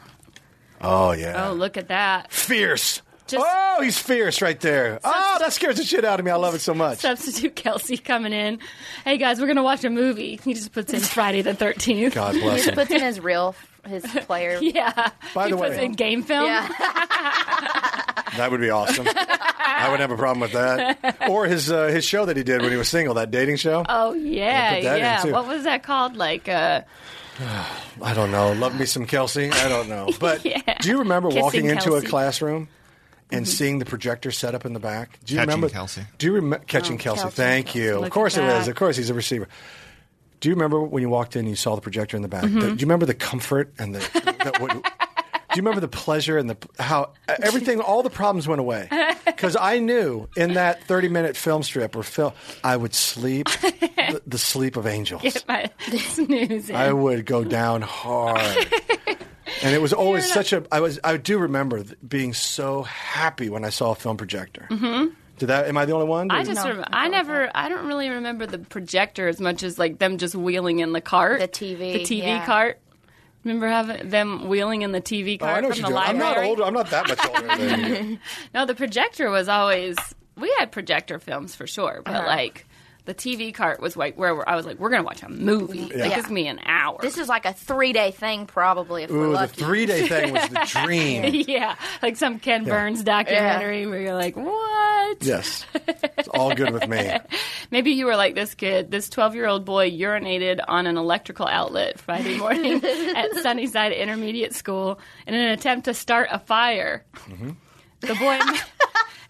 oh 0.80 1.12
yeah. 1.12 1.48
Oh, 1.48 1.52
look 1.54 1.76
at 1.76 1.88
that. 1.88 2.30
fierce. 2.30 3.02
Just- 3.26 3.44
oh, 3.44 3.82
he's 3.82 3.98
fierce 3.98 4.40
right 4.40 4.60
there. 4.60 5.00
Oh, 5.02 5.36
that 5.40 5.52
scares 5.52 5.78
the 5.78 5.82
shit 5.84 6.04
out 6.04 6.20
of 6.20 6.24
me. 6.24 6.30
I 6.30 6.36
love 6.36 6.54
it 6.54 6.60
so 6.60 6.74
much. 6.74 6.98
Substitute 6.98 7.56
Kelce 7.56 8.02
coming 8.04 8.32
in. 8.32 8.60
Hey, 9.04 9.18
guys, 9.18 9.40
we're 9.40 9.46
going 9.46 9.56
to 9.56 9.64
watch 9.64 9.82
a 9.82 9.90
movie. 9.90 10.38
He 10.44 10.54
just 10.54 10.70
puts 10.72 10.92
in 10.92 11.00
Friday 11.16 11.42
the 11.42 11.52
13th. 11.52 12.14
God 12.14 12.34
bless 12.34 12.42
him. 12.44 12.50
He 12.50 12.56
just 12.62 12.74
puts 12.76 12.90
in 12.92 13.00
his 13.00 13.18
real, 13.18 13.56
his 13.88 14.04
player. 14.26 14.58
Yeah. 14.60 15.10
By 15.34 15.46
he 15.46 15.50
the 15.52 15.56
puts 15.58 15.70
way- 15.76 15.84
in 15.84 15.92
game 15.92 16.22
film. 16.22 16.46
Yeah. 16.46 16.68
That 18.36 18.50
would 18.50 18.60
be 18.60 18.68
awesome. 18.68 19.06
I 19.08 19.84
wouldn't 19.88 20.00
have 20.00 20.10
a 20.10 20.16
problem 20.16 20.40
with 20.40 20.52
that. 20.52 21.16
Or 21.30 21.46
his 21.46 21.70
uh, 21.70 21.86
his 21.86 22.04
show 22.04 22.26
that 22.26 22.36
he 22.36 22.42
did 22.42 22.60
when 22.60 22.70
he 22.70 22.76
was 22.76 22.88
single, 22.88 23.14
that 23.14 23.30
dating 23.30 23.56
show. 23.56 23.84
Oh, 23.88 24.12
yeah. 24.12 24.80
that 24.80 24.98
Yeah. 24.98 25.32
What 25.32 25.46
was 25.48 25.64
that 25.64 25.82
called? 25.82 26.16
Like, 26.16 26.46
uh, 26.48 26.82
I 28.02 28.12
don't 28.14 28.30
know. 28.30 28.52
Love 28.52 28.78
me 28.78 28.84
some 28.84 29.06
Kelce. 29.06 29.50
I 29.52 29.68
don't 29.70 29.88
know. 29.88 30.10
But 30.20 30.44
Yeah. 30.44 30.60
do 30.80 30.88
you 30.90 30.98
remember 30.98 31.28
Kissing 31.30 31.42
walking 31.42 31.66
into 31.66 31.90
Kelce. 31.90 32.04
a 32.04 32.06
classroom 32.08 32.68
and 33.30 33.48
seeing 33.48 33.78
the 33.78 33.86
projector 33.86 34.30
set 34.30 34.54
up 34.54 34.66
in 34.66 34.72
the 34.74 34.80
back? 34.80 35.18
Do 35.24 35.32
you 35.34 35.38
Catching 35.40 35.54
remember 35.54 35.68
Kelce. 35.74 36.06
Do 36.18 36.26
you 36.26 36.32
remember 36.34 36.64
catching 36.66 36.98
Kelce? 36.98 37.18
Kelce. 37.24 37.32
Thank 37.32 37.74
you. 37.74 37.94
Look 37.96 38.06
of 38.06 38.10
course 38.10 38.36
at 38.36 38.62
it 38.62 38.68
Of 38.68 38.76
course 38.76 38.96
he's 38.98 39.08
a 39.10 39.14
receiver. 39.14 39.48
Do 40.40 40.48
you 40.48 40.54
remember 40.54 40.80
when 40.80 41.02
you 41.02 41.08
walked 41.08 41.36
in 41.36 41.40
and 41.40 41.48
you 41.48 41.56
saw 41.56 41.74
the 41.74 41.80
projector 41.80 42.16
in 42.16 42.22
the 42.22 42.28
back? 42.28 42.44
Mm-hmm. 42.44 42.60
The- 42.60 42.66
do 42.68 42.72
you 42.80 42.86
remember 42.86 43.06
the 43.06 43.14
comfort 43.14 43.72
and 43.78 43.94
the, 43.94 43.98
the 43.98 44.52
what, 44.60 44.70
Do 44.72 44.80
you 45.54 45.62
remember 45.62 45.80
the 45.80 45.88
pleasure 45.88 46.36
and 46.38 46.50
the 46.50 46.56
how 46.78 47.12
everything 47.28 47.80
all 47.80 48.02
the 48.02 48.10
problems 48.10 48.46
went 48.46 48.60
away? 48.60 48.88
Cuz 49.36 49.56
I 49.58 49.78
knew 49.78 50.28
in 50.36 50.54
that 50.54 50.86
30-minute 50.86 51.36
film 51.36 51.62
strip 51.62 51.96
or 51.96 52.02
film 52.02 52.32
I 52.62 52.76
would 52.76 52.94
sleep 52.94 53.46
the, 53.60 54.22
the 54.26 54.38
sleep 54.38 54.76
of 54.76 54.86
angels. 54.86 55.22
get 55.22 55.44
my 55.48 55.70
snooze 55.98 56.68
in. 56.70 56.76
I 56.76 56.92
would 56.92 57.24
go 57.26 57.42
down 57.44 57.82
hard. 57.82 58.66
And 59.62 59.74
it 59.74 59.80
was 59.80 59.92
always 59.94 60.30
such 60.30 60.52
a. 60.52 60.64
I 60.70 60.80
was. 60.80 60.98
I 61.02 61.16
do 61.16 61.38
remember 61.38 61.82
being 62.06 62.34
so 62.34 62.82
happy 62.82 63.48
when 63.48 63.64
I 63.64 63.70
saw 63.70 63.92
a 63.92 63.94
film 63.94 64.16
projector. 64.18 64.66
Mm-hmm. 64.70 65.14
Did 65.38 65.46
that? 65.46 65.66
Am 65.66 65.76
I 65.76 65.84
the 65.84 65.92
only 65.92 66.06
one? 66.06 66.30
I 66.30 66.44
just 66.44 66.64
No, 66.64 66.70
rem- 66.72 66.84
I 66.92 67.04
I 67.04 67.08
never 67.08 67.50
I 67.54 67.68
don't 67.68 67.86
really 67.86 68.08
remember 68.08 68.46
the 68.46 68.58
projector 68.58 69.28
as 69.28 69.40
much 69.40 69.62
as 69.62 69.78
like 69.78 69.98
them 69.98 70.16
just 70.18 70.34
wheeling 70.34 70.78
in 70.78 70.92
the 70.92 71.00
cart. 71.00 71.40
The 71.40 71.48
TV, 71.48 71.92
The 71.94 72.00
TV 72.00 72.18
yeah. 72.22 72.46
cart. 72.46 72.80
Remember 73.44 73.68
having 73.68 74.08
them 74.08 74.48
wheeling 74.48 74.82
in 74.82 74.90
the 74.92 75.00
TV 75.00 75.36
Oh, 75.40 75.44
cart 75.44 75.58
I 75.58 75.60
know 75.60 75.68
what 75.68 75.76
from 75.76 75.82
you're 75.84 75.90
the 75.92 75.96
doing. 76.00 76.08
I'm 76.10 76.18
not 76.18 76.28
library? 76.30 76.48
older. 76.48 76.64
I'm 76.64 76.74
not 76.74 76.90
that 76.90 77.08
much 77.08 77.26
older 77.26 77.46
than 77.56 77.94
you. 78.12 78.18
No, 78.54 78.66
the 78.66 78.74
projector 78.74 79.30
was 79.30 79.48
always 79.48 79.96
we 80.36 80.52
had 80.58 80.72
projector 80.72 81.18
films 81.18 81.54
for 81.54 81.66
sure, 81.66 82.02
but 82.04 82.14
Uh-huh. 82.14 82.26
like 82.26 82.66
the 83.06 83.14
TV 83.14 83.54
cart 83.54 83.80
was 83.80 83.96
like 83.96 84.16
where 84.18 84.46
I 84.48 84.54
was 84.56 84.66
like, 84.66 84.78
we're 84.78 84.90
gonna 84.90 85.02
watch 85.02 85.22
a 85.22 85.28
movie. 85.28 85.80
Like, 85.84 85.92
Yeah. 85.94 86.14
gives 86.16 86.28
me 86.30 86.46
an 86.48 86.60
hour. 86.66 86.98
This 87.00 87.16
is 87.18 87.28
like 87.28 87.46
a 87.46 87.52
three 87.54 87.92
day 87.92 88.10
thing, 88.10 88.46
probably, 88.46 89.04
if 89.04 89.10
we're 89.10 89.28
Ooh, 89.28 89.32
the 89.32 89.46
three 89.48 89.86
day 89.86 90.06
thing 90.08 90.32
was 90.34 90.48
the 90.48 90.80
dream. 90.84 91.44
yeah, 91.48 91.76
like 92.02 92.16
some 92.16 92.38
Ken 92.38 92.64
Burns 92.64 93.02
documentary 93.02 93.86
where 93.86 94.00
you're 94.00 94.14
like, 94.14 94.36
what? 94.36 95.22
Yes, 95.22 95.64
it's 96.18 96.28
all 96.28 96.54
good 96.54 96.72
with 96.72 96.86
me. 96.88 97.16
Maybe 97.70 97.92
you 97.92 98.06
were 98.06 98.16
like 98.16 98.34
this 98.34 98.54
kid. 98.54 98.90
This 98.90 99.08
12 99.08 99.34
year 99.34 99.46
old 99.46 99.64
boy 99.64 99.90
urinated 99.90 100.60
on 100.66 100.86
an 100.86 100.96
electrical 100.98 101.46
outlet 101.46 101.98
Friday 101.98 102.36
morning 102.38 102.84
at 102.84 103.32
Sunnyside 103.36 103.92
Intermediate 103.92 104.54
School 104.54 104.98
in 105.26 105.34
an 105.34 105.50
attempt 105.50 105.84
to 105.86 105.94
start 105.94 106.28
a 106.32 106.38
fire. 106.40 107.04
Mm-hmm. 107.28 107.50
The 108.00 108.14
boy. 108.14 108.38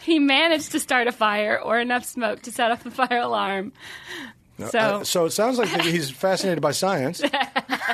He 0.07 0.19
managed 0.21 0.71
to 0.73 0.81
start 0.81 1.07
a 1.09 1.13
fire 1.13 1.61
or 1.61 1.79
enough 1.81 2.05
smoke 2.05 2.43
to 2.43 2.53
set 2.53 2.71
off 2.71 2.83
the 2.85 2.91
fire 2.93 3.19
alarm. 3.19 3.73
So, 4.71 4.79
Uh, 4.79 5.05
so 5.05 5.27
it 5.27 5.33
sounds 5.33 5.59
like 5.59 5.69
he's 5.83 6.09
fascinated 6.11 6.63
by 6.63 6.71
science, 6.73 7.21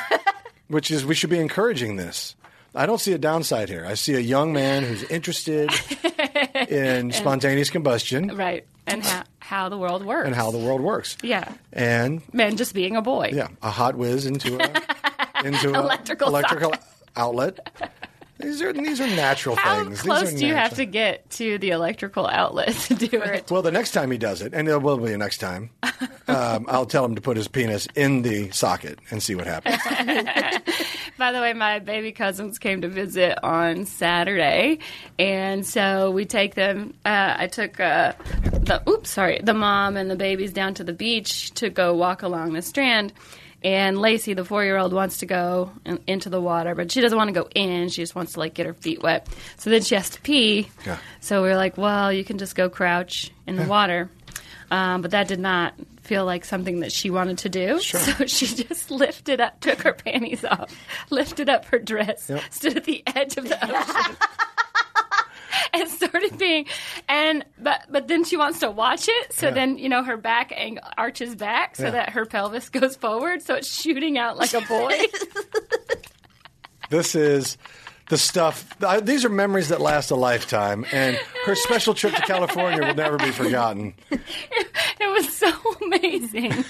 which 0.69 0.91
is 0.91 1.05
we 1.05 1.15
should 1.15 1.31
be 1.31 1.39
encouraging 1.41 1.97
this. 1.97 2.37
I 2.75 2.87
don't 2.87 3.01
see 3.01 3.13
a 3.13 3.19
downside 3.19 3.69
here. 3.69 3.85
I 3.87 3.95
see 3.95 4.15
a 4.15 4.21
young 4.21 4.53
man 4.53 4.83
who's 4.85 5.03
interested 5.05 5.71
in 6.69 7.13
spontaneous 7.13 7.69
combustion 7.71 8.35
right, 8.37 8.65
and 8.87 9.03
how, 9.05 9.23
how 9.41 9.69
the 9.69 9.77
world 9.77 10.05
works. 10.07 10.27
and 10.27 10.35
how 10.35 10.51
the 10.51 10.59
world 10.59 10.81
works. 10.81 11.17
Yeah. 11.23 11.53
And 11.73 12.23
Man, 12.33 12.57
just 12.57 12.75
being 12.75 12.97
a 12.97 13.03
boy. 13.03 13.31
yeah, 13.35 13.49
a 13.63 13.71
hot 13.71 13.95
whiz 13.97 14.25
into 14.27 14.57
a 14.59 15.45
into 15.47 15.69
Electrical 15.75 16.29
electrical 16.29 16.75
outlet. 17.17 17.59
These 18.43 18.63
are 18.63 18.73
these 18.73 19.01
are 19.01 19.07
natural 19.07 19.57
How 19.57 19.77
things. 19.77 19.91
These 19.91 20.01
close 20.03 20.33
do 20.33 20.47
you 20.47 20.55
have 20.55 20.75
to 20.75 20.85
get 20.85 21.31
to 21.31 21.59
the 21.59 21.71
electrical 21.71 22.27
outlet 22.27 22.75
to 22.75 22.95
do 22.95 23.09
it? 23.23 23.51
Well, 23.51 23.63
the 23.63 23.71
next 23.71 23.93
time 23.93 24.11
he 24.11 24.19
does 24.19 24.43
it, 24.43 24.53
and 24.55 24.69
it 24.69 24.83
will 24.83 24.99
be 24.99 25.11
the 25.11 25.19
next 25.19 25.39
time, 25.39 25.71
um, 26.29 26.67
I'll 26.69 26.87
tell 26.87 27.05
him 27.05 27.15
to 27.15 27.21
put 27.21 27.37
his 27.37 27.49
penis 27.49 27.87
in 27.95 28.23
the 28.23 28.51
socket 28.51 28.99
and 29.11 29.23
see 29.23 29.35
what 29.35 29.47
happens. 29.47 29.77
By 31.19 31.33
the 31.33 31.41
way, 31.41 31.53
my 31.53 31.79
baby 31.79 32.13
cousins 32.13 32.59
came 32.59 32.81
to 32.83 32.89
visit 32.89 33.39
on 33.45 33.85
Saturday, 33.87 34.79
and 35.19 35.67
so 35.67 36.11
we 36.11 36.25
take 36.25 36.55
them. 36.55 36.95
Uh, 37.05 37.35
I 37.39 37.47
took 37.47 37.79
uh, 37.79 38.13
the 38.43 38.83
oops, 38.89 39.11
sorry, 39.11 39.41
the 39.43 39.55
mom 39.55 39.97
and 39.97 40.11
the 40.11 40.17
babies 40.17 40.53
down 40.53 40.75
to 40.75 40.85
the 40.85 40.93
beach 40.93 41.53
to 41.53 41.71
go 41.71 41.95
walk 41.95 42.23
along 42.23 42.55
the 42.55 42.63
strand. 42.63 43.13
And 43.65 44.01
Lacey, 44.01 44.35
the 44.35 44.45
four-year-old, 44.45 44.93
wants 44.93 45.19
to 45.19 45.27
go 45.27 45.71
in, 45.85 46.01
into 46.07 46.31
the 46.31 46.41
water, 46.41 46.75
but 46.75 46.91
she 46.91 47.01
doesn't 47.01 47.17
want 47.17 47.29
to 47.29 47.35
go 47.35 47.49
in. 47.55 47.89
She 47.91 48.03
just 48.03 48.15
wants 48.15 48.33
to 48.33 48.41
like 48.41 48.55
get 48.55 48.67
her 48.67 48.75
feet 48.75 49.03
wet. 49.03 49.29
So 49.57 49.71
then 49.71 49.83
she 49.83 49.95
has 49.95 50.11
to 50.11 50.21
pee. 50.21 50.69
Yeah. 50.85 50.99
So 51.21 51.43
we 51.43 51.51
are 51.51 51.57
like, 51.57 51.77
well, 51.79 52.13
you 52.13 52.25
can 52.25 52.39
just 52.39 52.55
go 52.57 52.69
crouch 52.69 53.31
in 53.47 53.57
the 53.57 53.65
water. 53.65 54.11
Um, 54.71 55.03
but 55.03 55.11
that 55.13 55.29
did 55.29 55.39
not 55.39 55.75
feel 56.03 56.25
like 56.25 56.45
something 56.45 56.81
that 56.81 56.91
she 56.93 57.11
wanted 57.11 57.39
to 57.39 57.49
do. 57.49 57.81
Sure. 57.81 58.01
So 58.19 58.27
she 58.27 58.47
just 58.47 58.91
lifted 58.91 59.41
up, 59.41 59.61
took 59.61 59.83
her 59.83 59.93
panties 59.93 60.45
off, 60.45 60.75
lifted 61.11 61.49
up 61.49 61.67
her 61.67 61.79
dress, 61.79 62.29
Yep. 62.29 62.43
stood 62.51 62.77
at 62.79 62.85
the 62.85 63.03
edge 63.07 63.37
of 63.37 63.49
the 63.49 63.57
ocean. 63.65 64.17
And 65.75 65.89
started 65.89 66.39
being, 66.39 66.67
and 67.09 67.45
but 67.59 67.83
but 67.91 68.09
then 68.09 68.25
she 68.25 68.37
wants 68.37 68.61
to 68.61 68.71
watch 68.71 69.07
it. 69.09 69.33
So 69.33 69.47
Yeah. 69.49 69.53
then 69.55 69.79
you 69.79 69.89
know 69.89 70.03
her 70.03 70.17
back 70.17 70.53
ang- 70.55 70.79
arches 70.97 71.35
back 71.35 71.77
so 71.77 71.85
Yeah. 71.85 71.91
that 71.91 72.11
her 72.11 72.25
pelvis 72.27 72.69
goes 72.79 72.97
forward, 72.97 73.43
so 73.43 73.55
it's 73.55 73.69
shooting 73.73 74.19
out 74.19 74.37
like 74.39 74.55
a 74.55 74.61
boy. 74.63 74.99
This 76.91 77.15
is 77.15 77.57
the 78.11 78.19
stuff. 78.19 78.69
These 79.03 79.25
are 79.25 79.31
memories 79.31 79.69
that 79.69 79.81
last 79.81 80.11
a 80.11 80.15
lifetime, 80.15 80.85
and 80.93 81.17
her 81.47 81.55
special 81.55 81.95
trip 81.95 82.15
to 82.15 82.21
California 82.23 82.87
will 82.87 82.95
never 82.95 83.17
be 83.17 83.31
forgotten. 83.31 83.95
It 84.11 85.11
was 85.11 85.35
so 85.35 85.51
amazing. 85.87 86.65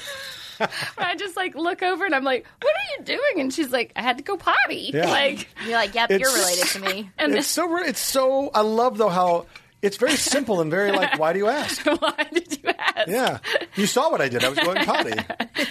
I 0.98 1.16
just 1.16 1.36
like 1.36 1.54
look 1.54 1.82
over 1.82 2.04
and 2.04 2.14
I'm 2.14 2.24
like, 2.24 2.46
"What 2.60 2.72
are 2.74 2.98
you 2.98 3.04
doing?" 3.04 3.40
And 3.40 3.52
she's 3.52 3.70
like, 3.70 3.92
"I 3.96 4.02
had 4.02 4.18
to 4.18 4.24
go 4.24 4.36
potty." 4.36 4.90
Yeah. 4.92 5.06
Like, 5.10 5.48
You're 5.64 5.74
like, 5.74 5.94
yep, 5.94 6.10
It's- 6.10 6.20
you're 6.20 6.32
related 6.32 6.66
to 6.68 6.78
me. 6.80 7.10
and 7.18 7.34
It's 7.34 7.46
so. 7.48 7.76
It's 7.78 8.00
so. 8.00 8.50
I 8.54 8.60
love 8.62 8.98
though 8.98 9.08
how 9.08 9.46
it's 9.82 9.96
very 9.96 10.16
simple 10.16 10.60
and 10.60 10.70
very 10.70 10.92
like. 10.92 11.18
Why 11.18 11.32
do 11.32 11.38
you 11.40 11.48
ask? 11.48 11.84
why 11.86 12.28
did 12.32 12.58
you 12.62 12.70
ask? 12.78 13.08
Yeah, 13.08 13.38
you 13.74 13.86
saw 13.86 14.10
what 14.10 14.20
I 14.20 14.28
did. 14.28 14.44
I 14.44 14.48
was 14.48 14.58
going 14.58 14.84
potty. 14.84 15.12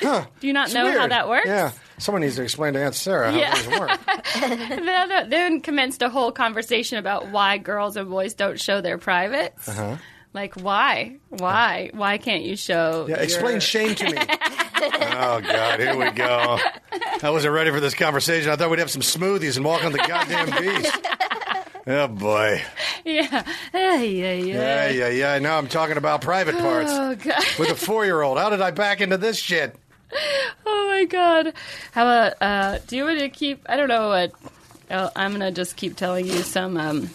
Huh. 0.01 0.25
Do 0.39 0.47
you 0.47 0.53
not 0.53 0.67
It's 0.67 0.73
know 0.75 0.91
how 0.99 1.07
that 1.07 1.29
works? 1.29 1.47
Yeah, 1.47 1.71
someone 1.97 2.21
needs 2.21 2.35
to 2.35 2.43
explain 2.43 2.73
to 2.73 2.83
Aunt 2.83 2.93
Sarah 2.95 3.31
how 3.31 3.37
Yeah. 3.37 3.53
things 3.53 3.79
work. 3.79 3.99
then, 4.69 5.29
then 5.29 5.61
commenced 5.61 6.01
a 6.01 6.09
whole 6.09 6.31
conversation 6.31 6.97
about 6.97 7.29
why 7.29 7.57
girls 7.57 7.95
and 7.95 8.09
boys 8.09 8.33
don't 8.33 8.59
show 8.59 8.81
their 8.81 8.97
privates. 8.97 9.67
Uh-huh. 9.69 9.97
Like 10.33 10.55
why? 10.55 11.17
Why? 11.29 11.91
Why 11.93 12.17
can't 12.17 12.43
you 12.43 12.55
show? 12.55 13.05
Yeah, 13.09 13.17
explain 13.17 13.59
shame 13.59 13.95
to 13.95 14.05
me. 14.11 14.17
Oh 14.81 15.41
God, 15.41 15.79
here 15.79 15.95
we 15.97 16.09
go. 16.11 16.57
I 17.23 17.29
wasn't 17.29 17.53
ready 17.53 17.71
for 17.71 17.79
this 17.79 17.93
conversation. 17.93 18.49
I 18.51 18.55
thought 18.55 18.69
we'd 18.69 18.79
have 18.79 18.91
some 18.91 19.01
smoothies 19.01 19.57
and 19.57 19.65
walk 19.65 19.83
on 19.83 19.91
the 19.91 19.99
goddamn 19.99 20.49
beach. 20.61 20.91
Oh 21.87 22.07
boy. 22.07 22.61
Yeah. 23.03 23.43
Yeah, 23.73 23.95
yeah, 24.01 24.33
Yeah, 24.33 24.89
yeah, 24.89 25.09
yeah. 25.09 25.39
Now 25.39 25.57
I'm 25.57 25.67
talking 25.67 25.97
about 25.97 26.21
private 26.21 26.55
parts 26.57 26.91
Oh 26.91 27.15
god. 27.15 27.43
with 27.57 27.69
a 27.71 27.75
four-year-old. 27.75 28.37
How 28.37 28.49
did 28.49 28.61
I 28.61 28.69
back 28.71 29.01
into 29.01 29.17
this 29.17 29.37
shit? 29.37 29.75
Oh 30.65 30.87
my 30.89 31.05
god. 31.05 31.53
How 31.91 32.03
about 32.03 32.33
uh 32.41 32.79
do 32.87 32.97
you 32.97 33.05
want 33.05 33.19
to 33.19 33.29
keep 33.29 33.65
I 33.67 33.77
don't 33.77 33.87
know 33.87 34.09
what 34.09 34.31
oh, 34.91 35.09
I'm 35.15 35.31
going 35.31 35.41
to 35.41 35.51
just 35.51 35.75
keep 35.75 35.95
telling 35.95 36.27
you 36.27 36.43
some 36.43 36.77
um 36.77 37.09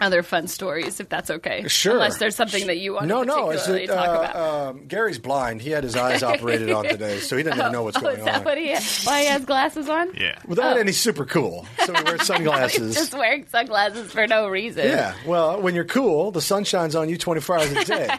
other 0.00 0.22
fun 0.22 0.46
stories 0.48 0.98
if 1.00 1.08
that's 1.08 1.30
okay. 1.30 1.66
Sure. 1.68 1.92
Unless 1.92 2.18
there's 2.18 2.34
something 2.36 2.66
that 2.68 2.78
you 2.78 2.94
want 2.94 3.06
No, 3.06 3.20
to 3.20 3.26
no. 3.26 3.50
It's 3.50 3.62
particularly 3.66 3.86
that, 3.86 3.94
talk 3.94 4.08
uh, 4.08 4.30
about. 4.30 4.68
um, 4.76 4.86
Gary's 4.86 5.18
blind. 5.18 5.60
He 5.62 5.70
had 5.70 5.84
his 5.84 5.96
eyes 5.96 6.22
operated 6.22 6.70
on 6.70 6.84
today, 6.84 7.18
so 7.18 7.36
he 7.36 7.42
doesn't 7.42 7.58
even 7.60 7.72
know 7.72 7.82
what's 7.82 7.96
oh, 7.98 8.00
going 8.00 8.18
is 8.18 8.24
that 8.24 8.36
on. 8.38 8.44
what 8.44 8.58
he 8.58 8.74
why 9.04 9.20
he 9.20 9.26
has 9.26 9.44
glasses 9.44 9.88
on? 9.88 10.14
Yeah. 10.16 10.38
Without 10.46 10.70
that 10.74 10.78
and 10.78 10.88
he's 10.88 10.98
super 10.98 11.24
cool, 11.24 11.66
so 11.84 11.92
he 11.94 12.02
wears 12.04 12.20
He's 12.20 12.26
sunglasses. 12.26 12.94
just 12.94 13.12
wearing 13.14 13.46
sunglasses 13.46 14.10
for 14.12 14.26
no 14.26 14.48
reason. 14.48 14.86
Yeah, 14.86 15.14
well, 15.26 15.60
when 15.60 15.74
you're 15.74 15.84
cool, 15.84 16.30
the 16.30 16.40
sun 16.40 16.64
shines 16.64 16.94
on 16.96 17.08
you 17.08 17.18
24 17.18 17.58
hours 17.58 17.72
a 17.72 17.84
day. 17.84 18.08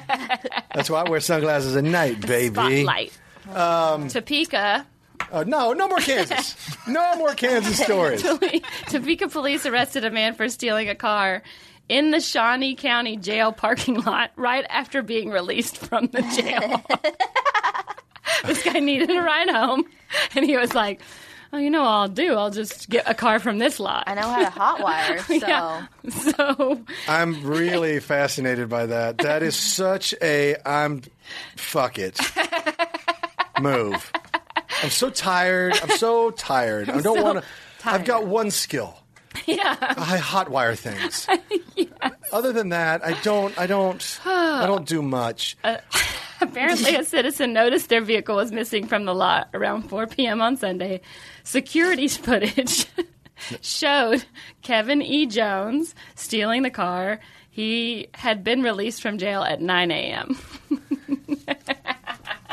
That's 0.76 0.90
why 0.90 1.02
I 1.04 1.10
wear 1.10 1.20
sunglasses 1.20 1.76
at 1.76 1.84
night, 1.84 2.22
baby. 2.26 2.54
Spotlight. 2.54 3.12
Um, 3.54 4.08
Topeka, 4.08 4.86
Uh, 5.32 5.44
no, 5.48 5.74
no 5.74 5.88
more 5.88 5.98
Kansas. 6.00 6.56
No 6.88 7.16
more 7.16 7.34
Kansas 7.34 7.78
stories. 7.84 8.22
Topeka 8.88 9.28
police 9.30 9.66
arrested 9.66 10.04
a 10.06 10.12
man 10.12 10.34
for 10.36 10.48
stealing 10.50 10.90
a 10.90 10.96
car 10.96 11.42
in 11.92 12.12
the 12.12 12.22
Shawnee 12.22 12.74
County 12.76 13.18
jail 13.18 13.52
parking 13.52 13.96
lot 14.02 14.32
right 14.38 14.66
after 14.70 15.02
being 15.04 15.30
released 15.30 15.78
from 15.78 16.08
the 16.08 16.22
jail. 16.22 16.82
this 18.46 18.64
guy 18.64 18.80
needed 18.80 19.12
a 19.12 19.22
ride 19.22 19.50
home, 19.50 19.84
and 20.34 20.46
he 20.46 20.56
was 20.56 20.74
like, 20.74 21.02
"Oh, 21.52 21.58
you 21.58 21.70
know 21.70 21.82
what 21.82 21.90
I'll 21.90 22.08
do? 22.08 22.34
I'll 22.36 22.50
just 22.50 22.90
get 22.90 23.10
a 23.10 23.14
car 23.14 23.40
from 23.40 23.58
this 23.58 23.78
lot." 23.78 24.06
I 24.08 24.14
know 24.14 24.22
how 24.22 24.40
to 24.40 24.50
hotwire, 24.50 25.20
so 25.42 25.48
Yeah. 25.48 25.88
So 26.10 26.82
I'm 27.10 27.46
really 27.46 28.00
fascinated 28.00 28.70
by 28.70 28.86
that. 28.86 29.18
That 29.18 29.44
is 29.44 29.58
such 29.58 30.16
a 30.22 30.56
I'm 30.66 31.02
fuck 31.58 32.00
it 32.00 32.18
move. 33.62 34.14
I'm 34.82 34.90
so 34.90 35.10
tired. 35.10 35.78
I'm 35.84 35.98
so 35.98 36.32
tired. 36.32 36.90
I 36.90 37.02
don't 37.02 37.18
so 37.18 37.22
want 37.22 37.40
to. 37.40 37.46
I've 37.84 38.06
got 38.06 38.26
one 38.28 38.50
skill. 38.50 39.01
yeah, 39.46 39.76
I 39.80 40.18
hotwire 40.18 40.78
things. 40.78 41.28
Other 42.34 42.52
than 42.52 42.70
that, 42.70 43.06
I 43.06 43.14
don't. 43.22 43.58
I 43.58 43.68
don't. 43.68 44.20
I 44.26 44.66
don't 44.66 44.88
do 44.88 45.02
much. 45.02 45.58
Uh, 45.64 45.78
apparently, 46.42 46.96
a 46.96 47.04
citizen 47.04 47.54
noticed 47.54 47.90
their 47.90 48.02
vehicle 48.02 48.36
was 48.36 48.52
missing 48.52 48.88
from 48.88 49.06
the 49.06 49.14
lot 49.14 49.50
around 49.54 49.84
4 49.84 50.08
p.m. 50.08 50.42
on 50.42 50.58
Sunday. 50.58 51.02
Security 51.44 52.08
footage 52.08 52.88
showed 53.62 54.26
Kevin 54.64 55.02
E. 55.04 55.28
Jones 55.28 55.94
stealing 56.16 56.64
the 56.64 56.72
car. 56.72 57.20
He 57.52 58.08
had 58.16 58.44
been 58.44 58.64
released 58.64 59.02
from 59.02 59.18
jail 59.18 59.44
at 59.44 59.62
9 59.62 59.92
a.m. 59.92 60.38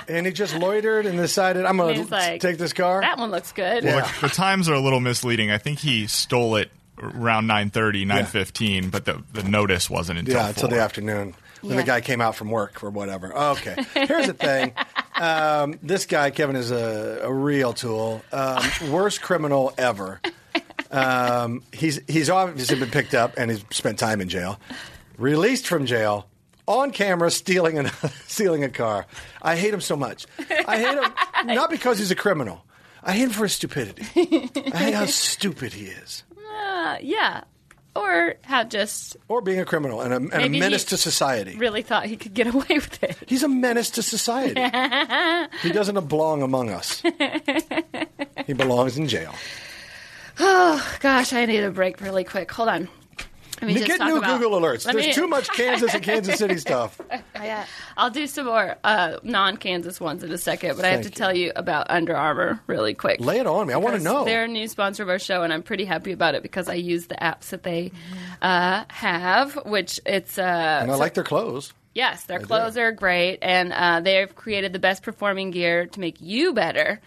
And 0.08 0.24
he 0.26 0.32
just 0.32 0.54
loitered 0.56 1.06
and 1.06 1.18
decided 1.18 1.64
I'm 1.66 1.76
going 1.76 2.06
to 2.06 2.10
like, 2.10 2.40
take 2.40 2.56
this 2.58 2.72
car. 2.72 3.00
That 3.02 3.18
one 3.18 3.30
looks 3.30 3.52
good. 3.52 3.84
Yeah. 3.84 4.10
The 4.20 4.28
times 4.28 4.68
are 4.68 4.74
a 4.74 4.80
little 4.80 5.00
misleading. 5.00 5.50
I 5.50 5.58
think 5.58 5.78
he 5.80 6.06
stole 6.06 6.56
it 6.56 6.70
around 7.00 7.46
9:30, 7.46 8.06
9:15, 8.06 8.90
but 8.90 9.04
the 9.04 9.22
the 9.32 9.42
notice 9.44 9.88
wasn't 9.90 10.18
until 10.20 10.34
Yeah, 10.34 10.48
until 10.48 10.68
the 10.68 10.80
afternoon 10.80 11.34
when 11.60 11.72
Yeah. 11.74 11.80
the 11.80 11.86
guy 11.86 12.00
came 12.00 12.20
out 12.20 12.34
from 12.36 12.50
work 12.50 12.82
or 12.82 12.90
whatever. 12.90 13.32
Okay, 13.36 13.76
here's 13.94 14.26
the 14.26 14.34
thing. 14.34 14.72
Um, 15.14 15.78
this 15.82 16.06
guy, 16.06 16.30
Kevin, 16.30 16.56
is 16.56 16.70
a, 16.70 17.20
a 17.24 17.32
real 17.32 17.72
tool. 17.72 18.22
Um, 18.32 18.62
worst 18.90 19.20
criminal 19.20 19.74
ever. 19.76 20.20
Um, 20.90 21.62
he's 21.72 22.00
he's 22.08 22.30
obviously 22.30 22.78
been 22.78 22.90
picked 22.90 23.14
up 23.14 23.34
and 23.36 23.50
he's 23.50 23.62
spent 23.70 23.98
time 23.98 24.20
in 24.20 24.28
jail. 24.28 24.58
Released 25.18 25.66
from 25.66 25.86
jail. 25.86 26.28
On 26.68 26.90
camera, 26.92 27.30
stealing 27.30 27.78
a 27.78 27.90
stealing 28.28 28.62
a 28.62 28.68
car. 28.68 29.06
I 29.42 29.56
hate 29.56 29.72
him 29.74 29.80
so 29.80 29.96
much. 29.96 30.26
I 30.66 30.78
hate 30.78 30.98
him 30.98 31.12
not 31.56 31.70
because 31.70 31.98
he's 31.98 32.10
a 32.10 32.14
criminal. 32.14 32.64
I 33.02 33.12
hate 33.12 33.22
him 33.24 33.30
for 33.30 33.44
his 33.44 33.54
stupidity. 33.54 34.02
I 34.72 34.76
hate 34.76 34.94
how 34.94 35.06
stupid 35.30 35.72
he 35.72 35.86
is, 35.86 36.24
Uh, 36.60 36.98
yeah. 37.00 37.44
Or 37.96 38.34
how 38.42 38.62
just 38.64 39.16
or 39.28 39.40
being 39.40 39.58
a 39.60 39.64
criminal 39.64 40.02
and 40.02 40.12
a, 40.12 40.16
and 40.36 40.54
a 40.54 40.58
menace 40.60 40.84
to 40.84 40.96
society. 40.96 41.56
really 41.56 41.82
thought 41.82 42.04
he 42.06 42.16
could 42.16 42.34
get 42.34 42.46
away 42.46 42.66
with 42.68 43.02
it. 43.02 43.16
He's 43.26 43.42
a 43.42 43.48
menace 43.48 43.90
to 43.92 44.02
society. 44.02 44.60
he 45.62 45.72
doesn't 45.72 46.08
belong 46.08 46.42
among 46.42 46.70
us. 46.70 47.02
he 48.46 48.52
belongs 48.52 48.96
in 48.98 49.08
jail. 49.08 49.34
Oh 50.40 50.96
gosh, 51.00 51.32
I 51.32 51.46
need 51.46 51.64
a 51.64 51.70
break 51.72 52.00
really 52.00 52.22
quick. 52.22 52.52
Hold 52.52 52.68
on. 52.68 52.88
Let 53.60 53.62
me 53.74 53.84
Get 53.84 54.00
new 54.00 54.18
about- 54.18 54.40
Google 54.40 54.60
alerts. 54.60 54.86
Let 54.86 54.94
There's 54.94 55.06
me- 55.08 55.12
too 55.12 55.26
much 55.28 55.48
Kansas 55.50 55.92
and 55.94 56.02
Kansas 56.02 56.36
City 56.38 56.56
stuff. 56.58 57.00
Yeah, 57.34 57.66
I'll 57.96 58.10
do 58.10 58.26
some 58.26 58.46
more 58.46 58.76
uh, 58.84 59.18
non-Kansas 59.22 60.00
ones 60.00 60.22
in 60.22 60.30
a 60.32 60.38
second, 60.38 60.76
but 60.76 60.84
I 60.84 60.88
have 60.90 61.02
to 61.02 61.08
you. 61.08 61.14
tell 61.14 61.34
you 61.36 61.52
about 61.56 61.90
Under 61.90 62.16
Armour 62.16 62.60
really 62.66 62.94
quick. 62.94 63.20
Lay 63.20 63.38
it 63.40 63.46
on 63.46 63.66
me. 63.66 63.74
I 63.74 63.78
want 63.78 63.96
to 63.96 64.02
know. 64.02 64.24
They're 64.24 64.44
a 64.44 64.48
new 64.48 64.68
sponsor 64.68 65.02
of 65.02 65.08
our 65.08 65.18
show, 65.18 65.42
and 65.42 65.52
I'm 65.52 65.62
pretty 65.62 65.84
happy 65.84 66.12
about 66.12 66.34
it 66.34 66.42
because 66.42 66.68
I 66.68 66.74
use 66.74 67.06
the 67.06 67.16
apps 67.16 67.48
that 67.50 67.62
they 67.62 67.92
uh, 68.42 68.84
have, 68.88 69.54
which 69.66 70.00
it's 70.06 70.38
uh, 70.38 70.78
and 70.82 70.90
I 70.90 70.94
like 70.94 71.14
their 71.14 71.24
clothes. 71.24 71.72
yes, 71.94 72.24
their 72.24 72.38
do. 72.38 72.46
clothes 72.46 72.76
are 72.76 72.92
great, 72.92 73.38
and 73.42 73.72
uh, 73.72 74.00
they've 74.00 74.34
created 74.34 74.72
the 74.72 74.78
best 74.78 75.02
performing 75.02 75.50
gear 75.50 75.86
to 75.86 76.00
make 76.00 76.20
you 76.20 76.52
better. 76.52 77.00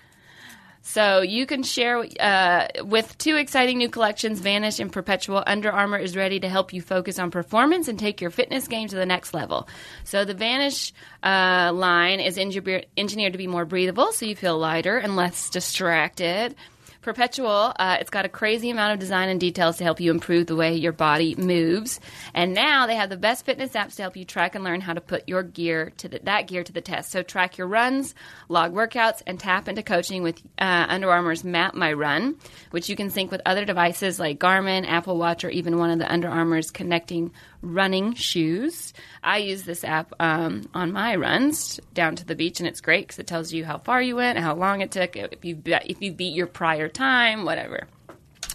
So 0.84 1.22
you 1.22 1.46
can 1.46 1.64
share 1.64 2.04
uh, 2.20 2.68
with 2.84 3.18
two 3.18 3.36
exciting 3.36 3.78
new 3.78 3.90
collections, 3.90 4.40
Vanish 4.40 4.80
and 4.80 4.92
Perpetual. 4.92 5.44
Under 5.46 5.72
Armour 5.72 6.00
is 6.00 6.16
ready 6.16 6.40
to 6.40 6.50
help 6.50 6.74
you 6.74 6.82
focus 6.82 7.20
on 7.20 7.30
performance 7.30 7.88
and 7.88 8.00
take 8.00 8.20
your 8.20 8.32
fitness 8.32 8.68
game 8.68 8.88
to 8.88 8.96
the 8.96 9.06
next 9.06 9.34
level. 9.34 9.68
So 10.04 10.26
the 10.26 10.34
Vanish 10.34 10.92
uh, 11.24 11.72
line 11.74 12.20
is 12.20 12.38
engineered 12.38 13.34
to 13.34 13.38
be 13.38 13.48
more 13.48 13.66
breathable, 13.66 14.12
so 14.12 14.26
you 14.26 14.36
feel 14.36 14.58
lighter 14.58 14.98
and 14.98 15.16
less 15.16 15.50
distracted. 15.50 16.56
Perpetual, 17.02 17.74
uh, 17.80 17.98
it's 18.00 18.12
got 18.12 18.26
a 18.26 18.30
crazy 18.30 18.70
amount 18.70 18.94
of 18.94 19.00
design 19.00 19.28
and 19.28 19.40
details 19.40 19.78
to 19.78 19.84
help 19.84 20.00
you 20.00 20.12
improve 20.12 20.46
the 20.46 20.56
way 20.56 20.76
your 20.76 20.92
body 20.92 21.34
moves. 21.36 22.00
And 22.36 22.54
now 22.54 22.86
they 22.86 22.96
have 22.96 23.10
the 23.10 23.18
best 23.18 23.44
fitness 23.44 23.72
apps 23.72 23.96
to 23.96 24.04
help 24.04 24.16
you 24.16 24.24
track 24.24 24.54
and 24.54 24.64
learn 24.64 24.82
how 24.82 24.94
to 24.94 25.02
put 25.02 25.28
your 25.28 25.42
gear 25.42 25.94
to 25.98 26.08
the, 26.08 26.20
that 26.26 26.46
gear 26.46 26.64
to 26.64 26.72
the 26.72 26.80
test. 26.80 27.12
So 27.12 27.24
track 27.24 27.58
your 27.58 27.66
runs, 27.66 28.14
log 28.50 28.76
workouts, 28.76 29.24
and 29.26 29.40
tap 29.40 29.68
into 29.68 29.82
coaching 29.82 30.22
with 30.22 30.44
uh, 30.60 30.86
Under 30.90 31.10
Armour's 31.10 31.44
Map 31.44 31.74
My 31.74 31.92
Run, 31.92 32.36
which 32.70 32.88
you 32.88 32.96
can 32.96 33.10
sync 33.10 33.32
with 33.32 33.42
other 33.48 33.66
devices 33.66 34.20
like 34.20 34.38
Garmin, 34.38 34.88
Apple 34.88 35.18
Watch, 35.18 35.44
or 35.44 35.50
even 35.50 35.80
one 35.80 35.90
of 35.90 35.98
the 35.98 36.12
Under 36.12 36.30
Armour's 36.30 36.70
connecting 36.70 37.32
running 37.62 38.14
shoes. 38.14 38.94
I 39.24 39.38
use 39.38 39.64
this 39.64 39.84
app 39.84 40.14
um, 40.20 40.70
on 40.74 40.92
my 40.92 41.16
runs 41.16 41.80
down 41.94 42.16
to 42.18 42.26
the 42.26 42.36
beach, 42.36 42.60
and 42.60 42.68
it's 42.68 42.82
great 42.82 43.08
because 43.08 43.20
it 43.20 43.28
tells 43.28 43.54
you 43.54 43.66
how 43.66 43.78
far 43.78 44.02
you 44.02 44.16
went, 44.16 44.40
how 44.40 44.56
long 44.56 44.82
it 44.82 44.92
took, 44.92 45.16
if 45.16 45.46
you 45.46 45.62
if 45.66 46.02
you 46.02 46.12
beat 46.12 46.36
your 46.36 46.48
prior 46.48 46.88
time, 46.88 47.46
whatever. 47.46 47.88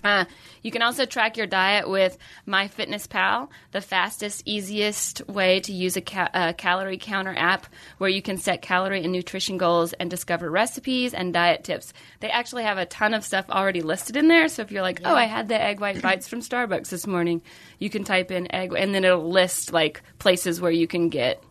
Uh, 0.07 0.25
you 0.63 0.71
can 0.71 0.83
also 0.83 1.05
track 1.05 1.37
your 1.37 1.49
diet 1.49 1.89
with 1.91 2.17
MyFitnessPal, 2.47 3.49
the 3.73 3.81
fastest, 3.81 4.43
easiest 4.47 5.27
way 5.27 5.59
to 5.61 5.73
use 5.73 5.97
a, 5.97 6.01
ca- 6.01 6.31
a 6.33 6.55
calorie 6.55 6.97
counter 6.97 7.35
app 7.37 7.67
where 7.99 8.09
you 8.09 8.23
can 8.23 8.37
set 8.37 8.63
calorie 8.63 9.03
and 9.03 9.13
nutrition 9.13 9.59
goals 9.59 9.95
and 9.95 10.09
discover 10.09 10.49
recipes 10.49 11.13
and 11.13 11.33
diet 11.33 11.65
tips. 11.65 11.93
They 12.21 12.31
actually 12.31 12.63
have 12.63 12.79
a 12.79 12.87
ton 12.87 13.15
of 13.15 13.25
stuff 13.25 13.47
already 13.51 13.83
listed 13.83 14.17
in 14.17 14.29
there. 14.29 14.47
So 14.49 14.63
if 14.63 14.71
you're 14.71 14.83
like, 14.83 15.01
oh, 15.05 15.15
I 15.15 15.25
had 15.25 15.49
the 15.49 15.61
egg 15.61 15.81
white 15.81 16.01
bites 16.01 16.29
from 16.29 16.41
Starbucks 16.41 16.89
this 16.91 17.07
morning, 17.07 17.43
you 17.81 17.91
can 17.91 18.05
type 18.05 18.31
in 18.31 18.53
egg, 18.55 18.73
and 18.77 18.95
then 18.95 19.05
it'll 19.05 19.29
list 19.29 19.73
like 19.73 20.03
places 20.21 20.61
where 20.61 20.71
you 20.71 20.87
can 20.87 21.09
get 21.09 21.43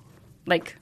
like 0.45 0.77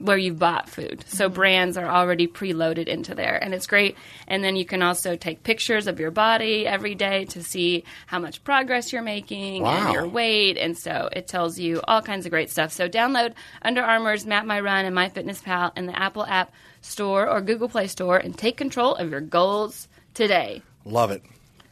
where 0.00 0.18
you've 0.18 0.38
bought 0.38 0.68
food. 0.68 1.04
So 1.06 1.26
mm-hmm. 1.26 1.34
brands 1.34 1.76
are 1.76 1.88
already 1.88 2.26
preloaded 2.26 2.88
into 2.88 3.14
there, 3.14 3.36
and 3.42 3.54
it's 3.54 3.66
great. 3.66 3.96
And 4.26 4.42
then 4.42 4.56
you 4.56 4.64
can 4.64 4.82
also 4.82 5.16
take 5.16 5.42
pictures 5.42 5.86
of 5.86 6.00
your 6.00 6.10
body 6.10 6.66
every 6.66 6.94
day 6.94 7.26
to 7.26 7.42
see 7.42 7.84
how 8.06 8.18
much 8.18 8.42
progress 8.44 8.92
you're 8.92 9.02
making 9.02 9.62
Wow. 9.62 9.84
and 9.86 9.94
your 9.94 10.08
weight. 10.08 10.56
And 10.56 10.76
so 10.76 11.08
it 11.12 11.28
tells 11.28 11.58
you 11.58 11.80
all 11.86 12.02
kinds 12.02 12.26
of 12.26 12.30
great 12.30 12.50
stuff. 12.50 12.72
So 12.72 12.88
download 12.88 13.34
Under 13.62 13.82
Armour's 13.82 14.26
Map 14.26 14.46
My 14.46 14.60
Run 14.60 14.84
and 14.84 14.96
MyFitnessPal 14.96 15.76
in 15.76 15.86
the 15.86 15.98
Apple 15.98 16.24
App 16.26 16.52
Store 16.80 17.28
or 17.28 17.40
Google 17.40 17.68
Play 17.68 17.86
Store 17.86 18.16
and 18.16 18.36
take 18.36 18.56
control 18.56 18.94
of 18.94 19.10
your 19.10 19.20
goals 19.20 19.88
today. 20.14 20.62
Love 20.84 21.10
it. 21.10 21.22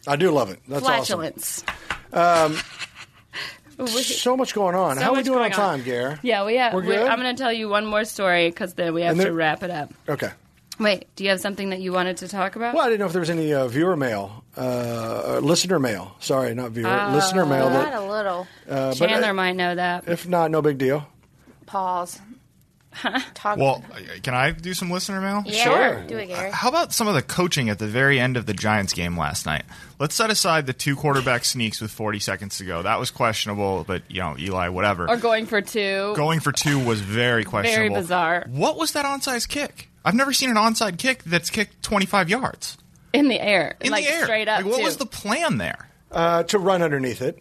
I 0.06 0.16
do 0.16 0.30
love 0.30 0.50
it. 0.50 0.60
That's 0.68 0.84
awesome. 0.84 1.20
Flatulence. 1.20 1.64
Um, 2.12 2.56
So 3.86 4.36
much 4.36 4.54
going 4.54 4.74
on. 4.74 4.96
So 4.96 5.02
How 5.02 5.12
are 5.12 5.16
we 5.16 5.22
doing 5.22 5.38
on 5.44 5.50
time, 5.50 5.82
Gare? 5.82 6.18
Yeah, 6.22 6.44
we 6.44 6.56
have. 6.56 6.74
We're 6.74 6.80
we- 6.80 6.86
good? 6.88 7.06
I'm 7.08 7.20
going 7.20 7.34
to 7.34 7.40
tell 7.42 7.52
you 7.52 7.68
one 7.68 7.86
more 7.86 8.04
story 8.04 8.50
because 8.50 8.74
then 8.74 8.92
we 8.94 9.02
have 9.02 9.12
And 9.12 9.20
there- 9.20 9.28
to 9.28 9.32
wrap 9.34 9.62
it 9.62 9.70
up. 9.70 9.92
Okay. 10.08 10.30
Wait, 10.80 11.08
do 11.16 11.24
you 11.24 11.30
have 11.30 11.40
something 11.40 11.70
that 11.70 11.80
you 11.80 11.92
wanted 11.92 12.18
to 12.18 12.28
talk 12.28 12.54
about? 12.54 12.72
Well, 12.72 12.84
I 12.84 12.88
didn't 12.88 13.00
know 13.00 13.06
if 13.06 13.12
there 13.12 13.18
was 13.20 13.30
any 13.30 13.52
uh, 13.52 13.66
viewer 13.66 13.96
mail, 13.96 14.44
uh, 14.56 15.40
listener 15.42 15.80
mail. 15.80 16.14
Sorry, 16.20 16.54
not 16.54 16.70
viewer, 16.70 16.88
Uh, 16.88 17.14
listener 17.14 17.44
mail. 17.46 17.68
Not 17.68 17.90
That, 17.90 17.94
a 18.00 18.06
little. 18.06 18.46
uh, 18.70 18.90
but, 18.90 18.94
Chandler 19.08 19.30
uh, 19.30 19.34
might 19.34 19.56
know 19.56 19.74
that. 19.74 20.04
if 20.06 20.28
not, 20.28 20.52
no 20.52 20.62
big 20.62 20.78
deal. 20.78 21.04
Pause. 21.66 22.20
Talk. 23.34 23.59
Well, 23.59 23.84
can 24.22 24.34
I 24.34 24.51
do 24.51 24.74
some 24.74 24.90
listener 24.90 25.20
mail? 25.20 25.42
yeah, 25.46 25.64
sure. 25.64 26.07
Do 26.07 26.16
it, 26.18 26.26
Gary. 26.26 26.51
How 26.53 26.68
about 26.68 26.92
some 26.92 27.09
of 27.09 27.14
the 27.14 27.22
coaching 27.22 27.68
at 27.68 27.78
the 27.78 27.86
very 27.86 28.18
end 28.18 28.36
of 28.36 28.46
the 28.46 28.55
Giants 28.55 28.92
game 28.92 29.16
last 29.18 29.46
night? 29.46 29.64
Let's 29.99 30.14
set 30.14 30.30
aside 30.30 30.66
the 30.66 30.72
two 30.72 30.96
quarterback 30.96 31.44
sneaks 31.44 31.80
with 31.80 31.90
40 31.90 32.18
seconds 32.18 32.59
to 32.59 32.64
go. 32.64 32.82
That 32.82 32.99
was 33.01 33.11
questionable, 33.11 33.84
but 33.86 34.03
you 34.09 34.20
know, 34.20 34.36
Eli, 34.38 34.68
whatever. 34.68 35.09
or 35.09 35.16
going 35.16 35.46
for 35.46 35.61
two. 35.61 36.12
Going 36.16 36.40
for 36.40 36.53
two 36.53 36.78
was 36.84 37.01
very 37.01 37.44
questionable. 37.44 37.94
Very 37.94 38.03
bizarre. 38.03 38.46
What 38.51 38.76
was 38.78 38.92
that 38.92 39.05
onside 39.05 39.49
kick? 39.49 39.88
I've 40.05 40.14
never 40.14 40.32
seen 40.32 40.51
an 40.51 40.57
onside 40.57 40.99
kick 40.99 41.22
that's 41.24 41.51
kicked 41.51 41.82
25 41.82 42.30
yards 42.30 42.78
in 43.12 43.28
the 43.28 43.40
air, 43.40 43.76
in 43.80 43.90
like 43.90 44.05
the 44.05 44.11
air. 44.12 44.22
straight 44.24 44.49
up. 44.49 44.59
Like, 44.59 44.66
what 44.66 44.78
too. 44.78 44.84
was 44.84 44.96
the 44.96 45.07
plan 45.07 45.59
there? 45.59 45.88
Uh, 46.11 46.42
to 46.44 46.59
run 46.59 46.82
underneath 46.82 47.20
it. 47.20 47.38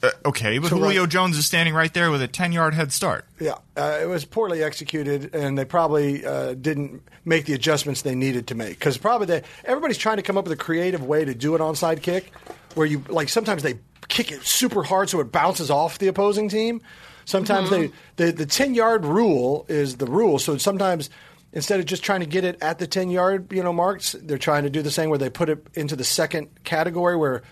Uh, 0.00 0.10
okay, 0.26 0.58
but 0.58 0.70
Julio 0.70 1.02
right- 1.02 1.10
Jones 1.10 1.36
is 1.36 1.46
standing 1.46 1.74
right 1.74 1.92
there 1.92 2.10
with 2.10 2.22
a 2.22 2.28
10 2.28 2.52
yard 2.52 2.74
head 2.74 2.92
start. 2.92 3.24
Yeah, 3.40 3.54
uh, 3.76 3.98
it 4.00 4.06
was 4.06 4.24
poorly 4.24 4.62
executed, 4.62 5.34
and 5.34 5.58
they 5.58 5.64
probably 5.64 6.24
uh, 6.24 6.54
didn't 6.54 7.02
make 7.24 7.46
the 7.46 7.54
adjustments 7.54 8.02
they 8.02 8.14
needed 8.14 8.46
to 8.48 8.54
make. 8.54 8.78
Because 8.78 8.96
probably 8.96 9.26
they, 9.26 9.42
everybody's 9.64 9.98
trying 9.98 10.18
to 10.18 10.22
come 10.22 10.38
up 10.38 10.44
with 10.44 10.52
a 10.52 10.56
creative 10.56 11.02
way 11.02 11.24
to 11.24 11.34
do 11.34 11.54
an 11.56 11.60
onside 11.60 12.02
kick, 12.02 12.32
where 12.74 12.86
you 12.86 13.04
like 13.08 13.28
sometimes 13.28 13.64
they 13.64 13.74
kick 14.06 14.30
it 14.30 14.42
super 14.42 14.84
hard 14.84 15.10
so 15.10 15.18
it 15.20 15.32
bounces 15.32 15.70
off 15.70 15.98
the 15.98 16.06
opposing 16.06 16.48
team. 16.48 16.80
Sometimes 17.24 17.68
they 17.68 17.90
the 18.16 18.30
the 18.30 18.46
ten 18.46 18.74
yard 18.74 19.04
rule 19.04 19.66
is 19.68 19.96
the 19.96 20.06
rule. 20.06 20.38
So 20.38 20.58
sometimes 20.58 21.10
instead 21.52 21.80
of 21.80 21.86
just 21.86 22.04
trying 22.04 22.20
to 22.20 22.26
get 22.26 22.44
it 22.44 22.56
at 22.62 22.78
the 22.78 22.86
ten 22.86 23.10
yard 23.10 23.52
you 23.52 23.64
know 23.64 23.72
marks, 23.72 24.12
they're 24.12 24.38
trying 24.38 24.62
to 24.62 24.70
do 24.70 24.80
the 24.80 24.92
same 24.92 25.10
where 25.10 25.18
they 25.18 25.28
put 25.28 25.48
it 25.48 25.66
into 25.74 25.96
the 25.96 26.04
second 26.04 26.48
category 26.62 27.16
where. 27.16 27.42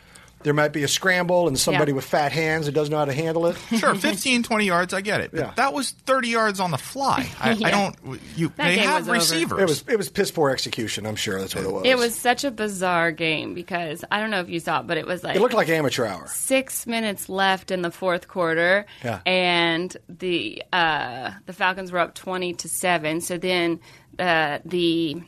There 0.47 0.55
might 0.55 0.73
be 0.73 0.85
a 0.85 0.89
scramble 0.89 1.49
and 1.49 1.59
somebody 1.59 1.91
Yeah. 1.91 1.97
with 1.97 2.05
fat 2.05 2.31
hands 2.31 2.67
that 2.67 2.73
doesn't 2.73 2.93
know 2.93 2.99
how 2.99 3.05
to 3.07 3.13
handle 3.13 3.47
it. 3.49 3.57
Sure, 3.79 3.97
15, 3.97 4.45
20 4.45 4.65
yards, 4.65 4.95
I 4.95 5.01
get 5.01 5.21
it. 5.21 5.33
But 5.33 5.41
Yeah. 5.41 5.53
that 5.57 5.73
was 5.75 5.91
30 5.91 6.29
yards 6.29 6.61
on 6.61 6.71
the 6.71 6.79
fly. 6.79 7.29
I, 7.41 7.51
Yeah. 7.55 7.67
I 7.67 7.71
don't. 7.73 7.97
You, 8.37 8.53
That 8.57 8.69
they 8.69 8.79
have 8.79 9.09
was 9.09 9.09
over. 9.09 9.13
receivers. 9.15 9.61
It 9.61 9.69
was 9.69 9.85
it 9.89 9.97
was 9.97 10.09
piss 10.09 10.31
poor 10.31 10.51
execution. 10.51 11.05
I'm 11.05 11.17
sure 11.17 11.41
that's 11.41 11.57
what 11.57 11.65
it 11.65 11.73
was. 11.73 11.83
It 11.85 11.99
was 11.99 12.15
such 12.15 12.45
a 12.45 12.53
bizarre 12.53 13.11
game 13.11 13.55
because 13.55 14.05
I 14.09 14.21
don't 14.21 14.31
know 14.31 14.39
if 14.41 14.49
you 14.49 14.61
saw 14.61 14.79
it, 14.83 14.87
but 14.87 14.99
it 14.99 15.07
was 15.09 15.25
like 15.25 15.35
It 15.35 15.41
looked 15.43 15.53
like 15.55 15.69
amateur 15.69 16.05
hour. 16.07 16.29
six 16.29 16.87
minutes 16.87 17.29
left 17.29 17.73
in 17.73 17.83
the 17.83 17.91
fourth 17.91 18.29
quarter, 18.29 18.87
Yeah. 19.03 19.19
and 19.27 19.97
the 20.09 20.63
uh, 20.73 21.33
the 21.47 21.55
Falcons 21.55 21.91
were 21.91 21.99
up 21.99 22.15
twenty 22.15 22.55
to 22.55 22.69
seven. 22.69 23.21
So 23.21 23.37
then 23.37 23.81
uh, 24.21 24.61
the 24.65 25.21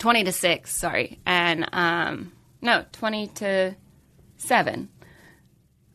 twenty 0.00 0.24
to 0.24 0.32
six, 0.32 0.74
sorry, 0.76 1.20
and 1.24 1.68
um, 1.72 2.32
no 2.60 2.84
twenty 2.90 3.28
to 3.36 3.76
seven. 4.38 4.88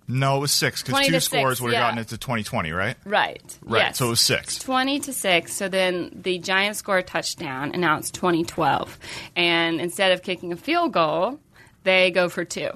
no, 0.07 0.37
it 0.37 0.41
was 0.41 0.51
six 0.51 0.81
because 0.81 0.93
20 0.93 1.07
two 1.07 1.11
to 1.13 1.21
scores 1.21 1.61
would 1.61 1.73
have 1.73 1.81
yeah. 1.81 1.87
gotten 1.87 1.99
it 1.99 2.09
to 2.09 2.17
2020, 2.17 2.71
right? 2.71 2.95
Right. 3.05 3.59
Right. 3.63 3.79
Yes. 3.79 3.97
So 3.97 4.07
it 4.07 4.09
was 4.09 4.21
six. 4.21 4.59
20 4.59 4.99
to 5.01 5.13
6. 5.13 5.53
So 5.53 5.69
then 5.69 6.11
the 6.13 6.39
Giants 6.39 6.79
score 6.79 6.99
a 6.99 7.03
touchdown, 7.03 7.71
and 7.71 7.81
now 7.81 7.97
it's 7.97 8.11
2012. 8.11 8.99
And 9.35 9.79
instead 9.81 10.11
of 10.11 10.21
kicking 10.21 10.53
a 10.53 10.57
field 10.57 10.93
goal, 10.93 11.39
they 11.83 12.11
go 12.11 12.29
for 12.29 12.45
two 12.45 12.69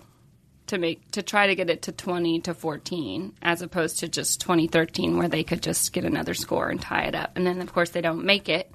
to 0.68 0.78
make 0.78 1.12
to 1.12 1.22
try 1.24 1.48
to 1.48 1.56
get 1.56 1.70
it 1.70 1.82
to 1.84 1.92
20 1.92 2.42
to 2.42 2.54
14 2.54 3.34
as 3.42 3.62
opposed 3.62 4.00
to 4.00 4.08
just 4.08 4.42
2013 4.42 5.18
where 5.18 5.30
they 5.30 5.44
could 5.44 5.64
just 5.64 5.94
get 5.94 6.04
another 6.06 6.34
score 6.34 6.70
and 6.70 6.82
tie 6.82 7.04
it 7.04 7.16
up. 7.16 7.32
And 7.36 7.48
then 7.48 7.62
of 7.62 7.74
course 7.74 7.92
they 7.92 8.02
don't 8.02 8.26
make 8.26 8.50
it. 8.50 8.72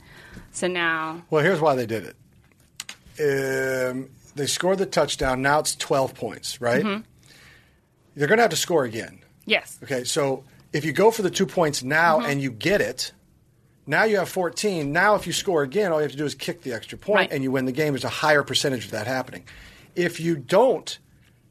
So 0.53 0.66
now 0.66 1.22
Well, 1.30 1.43
here's 1.43 1.61
why 1.61 1.74
they 1.74 1.86
did 1.86 2.14
it. 3.18 3.90
Um, 3.90 4.09
they 4.35 4.47
scored 4.47 4.78
the 4.78 4.87
touchdown. 4.87 5.43
Now 5.43 5.59
it's 5.61 5.74
12 5.76 6.14
points, 6.14 6.61
right? 6.61 6.83
Mm-hmm. 6.83 7.03
They're 8.16 8.28
going 8.28 8.39
to 8.39 8.43
have 8.43 8.51
to 8.51 8.57
score 8.57 8.85
again. 8.85 9.20
yes. 9.47 9.78
Okay, 9.83 10.05
so 10.05 10.45
if 10.72 10.85
you 10.85 10.93
go 10.93 11.11
for 11.11 11.22
the 11.22 11.30
two 11.30 11.47
points 11.47 11.83
now 11.83 12.18
Mm-hmm. 12.18 12.30
and 12.30 12.43
you 12.43 12.51
get 12.51 12.80
it, 12.80 13.12
now 13.87 14.05
you 14.05 14.16
have 14.18 14.28
14. 14.28 14.93
Now, 14.93 15.14
if 15.16 15.26
you 15.26 15.33
score 15.33 15.62
again, 15.62 15.91
all 15.93 15.99
you 15.99 16.03
have 16.05 16.12
to 16.12 16.16
do 16.16 16.24
is 16.24 16.35
kick 16.35 16.62
the 16.62 16.72
extra 16.72 16.97
point 16.99 17.16
Right. 17.16 17.33
and 17.33 17.43
you 17.43 17.51
win 17.51 17.64
the 17.64 17.72
game. 17.72 17.93
There's 17.95 18.05
a 18.05 18.09
higher 18.09 18.43
percentage 18.43 18.85
of 18.87 18.91
that 18.93 19.07
happening. 19.07 19.45
If 19.97 20.20
you 20.20 20.37
don't 20.37 20.99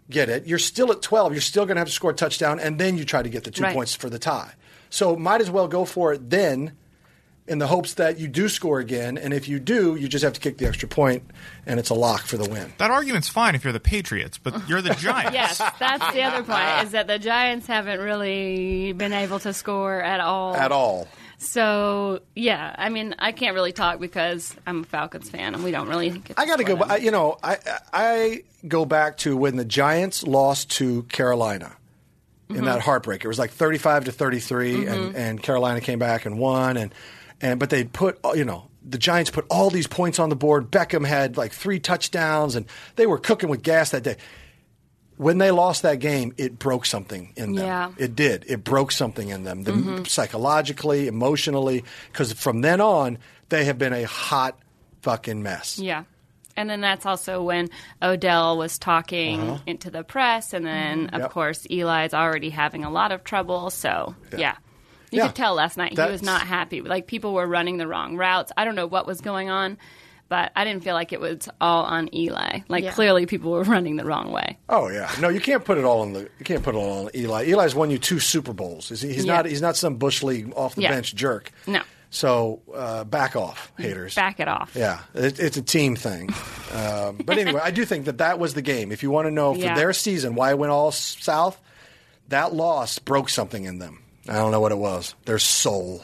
get 0.09 0.29
it, 0.29 0.45
you're 0.47 0.59
still 0.59 0.91
at 0.91 1.01
12. 1.01 1.33
You're 1.33 1.41
still 1.41 1.65
going 1.65 1.75
to 1.75 1.79
have 1.81 1.87
to 1.87 1.93
score 1.93 2.11
a 2.11 2.13
touchdown, 2.15 2.59
and 2.59 2.79
then 2.79 2.97
you 2.97 3.05
try 3.05 3.21
to 3.21 3.29
get 3.29 3.43
the 3.43 3.51
two 3.51 3.63
Right. 3.63 3.73
points 3.73 3.93
for 3.95 4.09
the 4.09 4.19
tie. 4.19 4.53
So 4.89 5.15
might 5.15 5.41
as 5.41 5.49
well 5.51 5.67
go 5.67 5.85
for 5.85 6.13
it 6.13 6.29
then 6.29 6.73
in 7.51 7.59
the 7.59 7.67
hopes 7.67 7.95
that 7.95 8.17
you 8.17 8.27
do 8.27 8.47
score 8.49 8.79
again. 8.79 9.17
And 9.17 9.33
if 9.33 9.47
you 9.49 9.59
do, 9.59 9.95
you 9.95 10.07
just 10.07 10.23
have 10.23 10.33
to 10.33 10.39
kick 10.39 10.57
the 10.57 10.65
extra 10.65 10.87
point, 10.87 11.23
and 11.65 11.79
it's 11.79 11.89
a 11.89 11.93
lock 11.93 12.21
for 12.21 12.37
the 12.37 12.49
win. 12.49 12.71
That 12.77 12.89
argument's 12.91 13.27
fine 13.29 13.53
if 13.55 13.63
you're 13.63 13.73
the 13.73 13.79
Patriots, 13.79 14.37
but 14.37 14.67
you're 14.69 14.81
the 14.81 14.93
Giants. 14.99 15.33
Yes, 15.33 15.57
that's 15.79 16.13
the 16.13 16.23
other 16.23 16.43
point 16.43 16.85
is 16.85 16.91
that 16.91 17.07
the 17.07 17.19
Giants 17.19 17.67
haven't 17.67 17.99
really 17.99 18.93
been 18.93 19.13
able 19.13 19.39
to 19.39 19.53
score 19.53 20.01
at 20.01 20.19
all. 20.21 20.55
At 20.55 20.71
all. 20.71 21.07
So, 21.39 22.21
yeah, 22.35 22.75
I 22.77 22.89
mean, 22.89 23.15
I 23.19 23.31
can't 23.31 23.55
really 23.55 23.71
talk 23.73 23.99
because 23.99 24.55
I'm 24.65 24.81
a 24.81 24.83
Falcons 24.85 25.29
fan 25.29 25.55
and 25.55 25.63
we 25.63 25.71
don't 25.71 25.89
really 25.89 26.09
get 26.11 26.39
I 26.39 26.45
got 26.45 26.57
to 26.57 26.63
go. 26.63 26.75
score 26.75 26.91
I, 26.91 26.95
you 26.97 27.09
know, 27.11 27.37
I 27.43 27.57
I 27.91 28.43
go 28.67 28.85
back 28.85 29.17
to 29.17 29.35
when 29.35 29.55
the 29.57 29.65
Giants 29.65 30.21
lost 30.23 30.69
to 30.77 31.03
Carolina 31.03 31.75
in 32.49 32.57
Mm-hmm. 32.57 32.65
that 32.65 32.81
heartbreak. 32.81 33.23
It 33.25 33.27
was 33.27 33.39
like 33.39 33.49
thirty-five 33.51 34.05
to 34.05 34.11
33 34.11 34.85
and, 34.85 35.15
and 35.15 35.41
Carolina 35.41 35.81
came 35.81 35.97
back 35.99 36.25
and 36.27 36.37
won. 36.37 36.77
And 36.77 36.93
and 37.41 37.59
but 37.59 37.69
they 37.69 37.83
put 37.83 38.19
you 38.35 38.45
know 38.45 38.67
the 38.83 38.97
Giants 38.97 39.29
put 39.29 39.45
all 39.49 39.69
these 39.69 39.87
points 39.87 40.19
on 40.19 40.29
the 40.29 40.35
board. 40.35 40.71
Beckham 40.71 41.05
had 41.05 41.37
like 41.37 41.51
three 41.53 41.79
touchdowns, 41.79 42.55
and 42.55 42.65
they 42.95 43.05
were 43.05 43.17
cooking 43.19 43.49
with 43.49 43.61
gas 43.61 43.91
that 43.91 44.03
day. 44.03 44.17
When 45.17 45.37
they 45.37 45.51
lost 45.51 45.83
that 45.83 45.99
game, 45.99 46.33
it 46.37 46.57
broke 46.57 46.85
something 46.87 47.31
in 47.35 47.53
them. 47.53 47.65
Yeah. 47.67 47.91
It 47.99 48.15
did. 48.15 48.43
It 48.47 48.63
broke 48.63 48.91
something 48.91 49.29
in 49.29 49.43
them, 49.43 49.63
the, 49.63 50.03
psychologically, 50.09 51.05
emotionally. 51.07 51.83
Because 52.11 52.33
from 52.33 52.61
then 52.61 52.81
on, 52.81 53.19
they 53.49 53.65
have 53.65 53.77
been 53.77 53.93
a 53.93 54.03
hot 54.03 54.57
fucking 55.03 55.43
mess. 55.43 55.77
Yeah. 55.77 56.05
And 56.57 56.67
then 56.67 56.81
that's 56.81 57.05
also 57.05 57.43
when 57.43 57.69
Odell 58.01 58.57
was 58.57 58.79
talking 58.79 59.39
Uh-huh. 59.41 59.57
into 59.67 59.91
the 59.91 60.03
press. 60.03 60.53
And 60.53 60.65
then, 60.65 61.09
of 61.09 61.21
Yep. 61.21 61.31
course, 61.31 61.67
Eli's 61.69 62.15
already 62.15 62.49
having 62.49 62.83
a 62.83 62.89
lot 62.89 63.11
of 63.11 63.23
trouble. 63.23 63.69
So, 63.69 64.15
yeah. 64.35 64.55
You 65.11 65.19
Yeah. 65.19 65.27
could 65.27 65.35
tell 65.35 65.53
last 65.53 65.77
night 65.77 65.91
he 65.97 66.01
was 66.11 66.23
not 66.23 66.41
happy. 66.41 66.81
Like, 66.81 67.05
people 67.07 67.33
were 67.33 67.45
running 67.45 67.77
the 67.77 67.87
wrong 67.87 68.17
routes. 68.17 68.51
I 68.57 68.65
don't 68.65 68.75
know 68.75 68.87
what 68.87 69.05
was 69.05 69.21
going 69.21 69.49
on. 69.49 69.77
but 70.29 70.49
I 70.55 70.63
didn't 70.63 70.81
feel 70.85 70.93
like 70.93 71.11
it 71.11 71.19
was 71.19 71.49
all 71.59 71.83
on 71.83 72.07
Eli. 72.15 72.59
Like 72.69 72.85
Yeah. 72.85 72.91
clearly 72.93 73.25
people 73.25 73.51
were 73.51 73.63
running 73.75 73.97
the 73.97 74.05
wrong 74.05 74.31
way. 74.31 74.57
Oh 74.69 74.87
yeah, 74.87 75.11
no, 75.19 75.27
you 75.27 75.41
can't 75.41 75.65
put 75.65 75.77
it 75.77 75.83
all 75.83 75.99
on 76.03 76.13
the. 76.13 76.21
You 76.39 76.45
can't 76.45 76.63
put 76.63 76.73
it 76.73 76.77
all 76.77 77.07
on 77.07 77.09
Eli. 77.13 77.47
Eli's 77.51 77.75
won 77.75 77.89
you 77.91 77.97
two 77.97 78.17
Super 78.21 78.53
Bowls. 78.53 78.87
He's, 78.87 79.01
he's 79.01 79.25
Yeah. 79.25 79.35
not. 79.35 79.45
He's 79.45 79.61
not 79.61 79.75
some 79.75 79.95
bush 79.95 80.23
league 80.23 80.53
off 80.55 80.75
the 80.75 80.83
Yeah. 80.83 80.91
bench 80.91 81.13
jerk. 81.15 81.51
No. 81.67 81.81
So 82.11 82.61
uh, 82.73 83.03
back 83.03 83.35
off, 83.35 83.73
haters. 83.77 84.15
Back 84.15 84.39
it 84.39 84.47
off. 84.47 84.71
Yeah, 84.73 84.99
it, 85.13 85.37
it's 85.37 85.57
a 85.57 85.61
team 85.61 85.97
thing. 85.97 86.29
um, 86.73 87.17
but 87.25 87.37
anyway, 87.37 87.59
I 87.61 87.71
do 87.71 87.83
think 87.83 88.05
that 88.05 88.19
that 88.19 88.39
was 88.39 88.53
the 88.53 88.61
game. 88.61 88.93
If 88.93 89.03
you 89.03 89.11
want 89.11 89.27
to 89.27 89.31
know 89.31 89.53
for 89.53 89.59
Yeah. 89.59 89.75
their 89.75 89.91
season 89.91 90.35
why 90.35 90.51
it 90.51 90.57
went 90.57 90.71
all 90.71 90.93
south, 90.93 91.59
that 92.29 92.53
loss 92.53 92.99
broke 92.99 93.27
something 93.27 93.65
in 93.65 93.79
them. 93.79 94.00
I 94.27 94.33
don't 94.33 94.51
know 94.51 94.59
what 94.59 94.71
it 94.71 94.77
was. 94.77 95.15
Their 95.25 95.39
soul. 95.39 96.03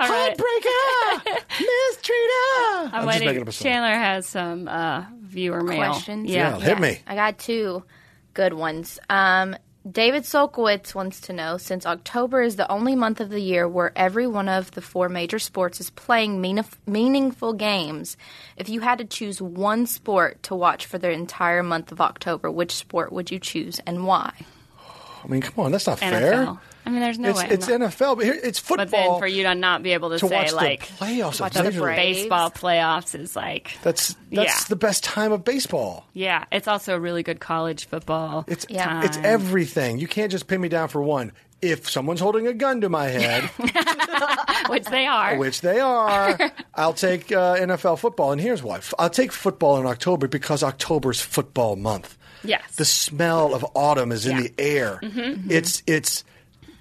All 0.00 0.08
right. 0.08 0.36
Heartbreaker, 0.36 1.38
mistreater. 1.48 2.90
I'm, 2.92 2.92
just 2.92 3.06
waiting. 3.06 3.26
making 3.26 3.42
up 3.42 3.48
a 3.48 3.52
song. 3.52 3.64
Chandler 3.64 3.94
has 3.94 4.26
some 4.26 4.68
uh, 4.68 5.04
viewer 5.20 5.62
mail. 5.62 5.92
Questions? 5.92 6.28
Yeah. 6.28 6.58
Yeah, 6.58 6.60
hit 6.64 6.80
me. 6.80 6.98
I 7.06 7.14
got 7.14 7.38
two 7.38 7.84
good 8.34 8.52
ones. 8.52 8.98
Um, 9.08 9.56
David 9.90 10.22
Solkowitz 10.22 10.94
wants 10.94 11.22
to 11.22 11.32
know 11.32 11.56
since 11.56 11.86
October 11.86 12.40
is 12.42 12.54
the 12.54 12.70
only 12.70 12.94
month 12.94 13.20
of 13.20 13.30
the 13.30 13.40
year 13.40 13.68
where 13.68 13.92
every 13.96 14.28
one 14.28 14.48
of 14.48 14.70
the 14.72 14.80
four 14.80 15.08
major 15.08 15.40
sports 15.40 15.80
is 15.80 15.90
playing 15.90 16.40
mean- 16.40 16.64
meaningful 16.86 17.52
games, 17.52 18.16
if 18.56 18.68
you 18.68 18.80
had 18.80 18.98
to 18.98 19.04
choose 19.04 19.42
one 19.42 19.86
sport 19.86 20.42
to 20.44 20.54
watch 20.54 20.86
for 20.86 20.98
the 20.98 21.10
entire 21.10 21.64
month 21.64 21.90
of 21.90 22.00
October, 22.00 22.48
which 22.50 22.72
sport 22.72 23.12
would 23.12 23.32
you 23.32 23.40
choose 23.40 23.80
and 23.84 24.06
why? 24.06 24.32
I 25.24 25.28
mean, 25.28 25.40
come 25.42 25.64
on, 25.64 25.72
that's 25.72 25.86
not 25.86 25.98
NFL. 25.98 26.10
fair. 26.10 26.56
I 26.84 26.90
mean, 26.90 27.00
there's 27.00 27.18
no 27.18 27.30
it's 27.30 27.38
way. 27.38 27.48
It's 27.50 27.68
not- 27.68 27.80
NFL, 27.80 28.16
but 28.16 28.24
here 28.24 28.38
it's 28.42 28.58
football. 28.58 28.86
but 28.86 28.90
then 28.90 29.18
for 29.18 29.26
you 29.26 29.44
to 29.44 29.54
not 29.54 29.82
be 29.82 29.92
able 29.92 30.10
to, 30.10 30.18
to 30.18 30.28
say 30.28 30.50
like 30.52 30.86
the 30.88 30.94
playoffs, 31.04 31.40
Watch 31.40 31.56
of 31.56 31.74
the 31.74 31.80
baseball 31.80 32.50
playoffs 32.50 33.18
is 33.18 33.36
like 33.36 33.76
That's 33.82 34.16
that's 34.30 34.60
Yeah. 34.62 34.64
the 34.68 34.76
best 34.76 35.04
time 35.04 35.30
of 35.32 35.44
baseball. 35.44 36.06
yeah, 36.12 36.44
it's 36.50 36.66
also 36.68 36.96
a 36.96 37.00
really 37.00 37.22
good 37.22 37.38
college 37.40 37.86
football. 37.86 38.44
It's 38.48 38.66
Yeah. 38.68 39.04
it's 39.04 39.16
everything. 39.18 39.98
You 39.98 40.08
can't 40.08 40.30
just 40.32 40.46
pin 40.48 40.60
me 40.60 40.68
down 40.68 40.88
for 40.88 41.02
one. 41.02 41.32
If 41.60 41.88
someone's 41.88 42.18
holding 42.18 42.48
a 42.48 42.52
gun 42.52 42.80
to 42.80 42.88
my 42.88 43.06
head, 43.06 43.44
which 44.68 44.84
they 44.86 45.06
are. 45.06 45.36
which 45.36 45.60
they 45.60 45.78
are, 45.78 46.36
I'll 46.74 46.92
take 46.94 47.30
uh, 47.30 47.54
NFL 47.56 47.98
football. 48.00 48.32
And 48.32 48.40
here's 48.40 48.62
why: 48.64 48.80
I'll 48.98 49.10
take 49.10 49.30
football 49.30 49.78
in 49.78 49.86
October 49.86 50.26
because 50.26 50.62
October's 50.64 51.20
football 51.20 51.76
month. 51.76 52.18
Yes. 52.44 52.74
The 52.74 52.84
smell 52.84 53.54
of 53.54 53.64
autumn 53.74 54.10
is 54.10 54.26
in 54.26 54.38
the 54.42 54.52
air. 54.58 54.98
It's 55.02 55.84
it's 55.86 56.24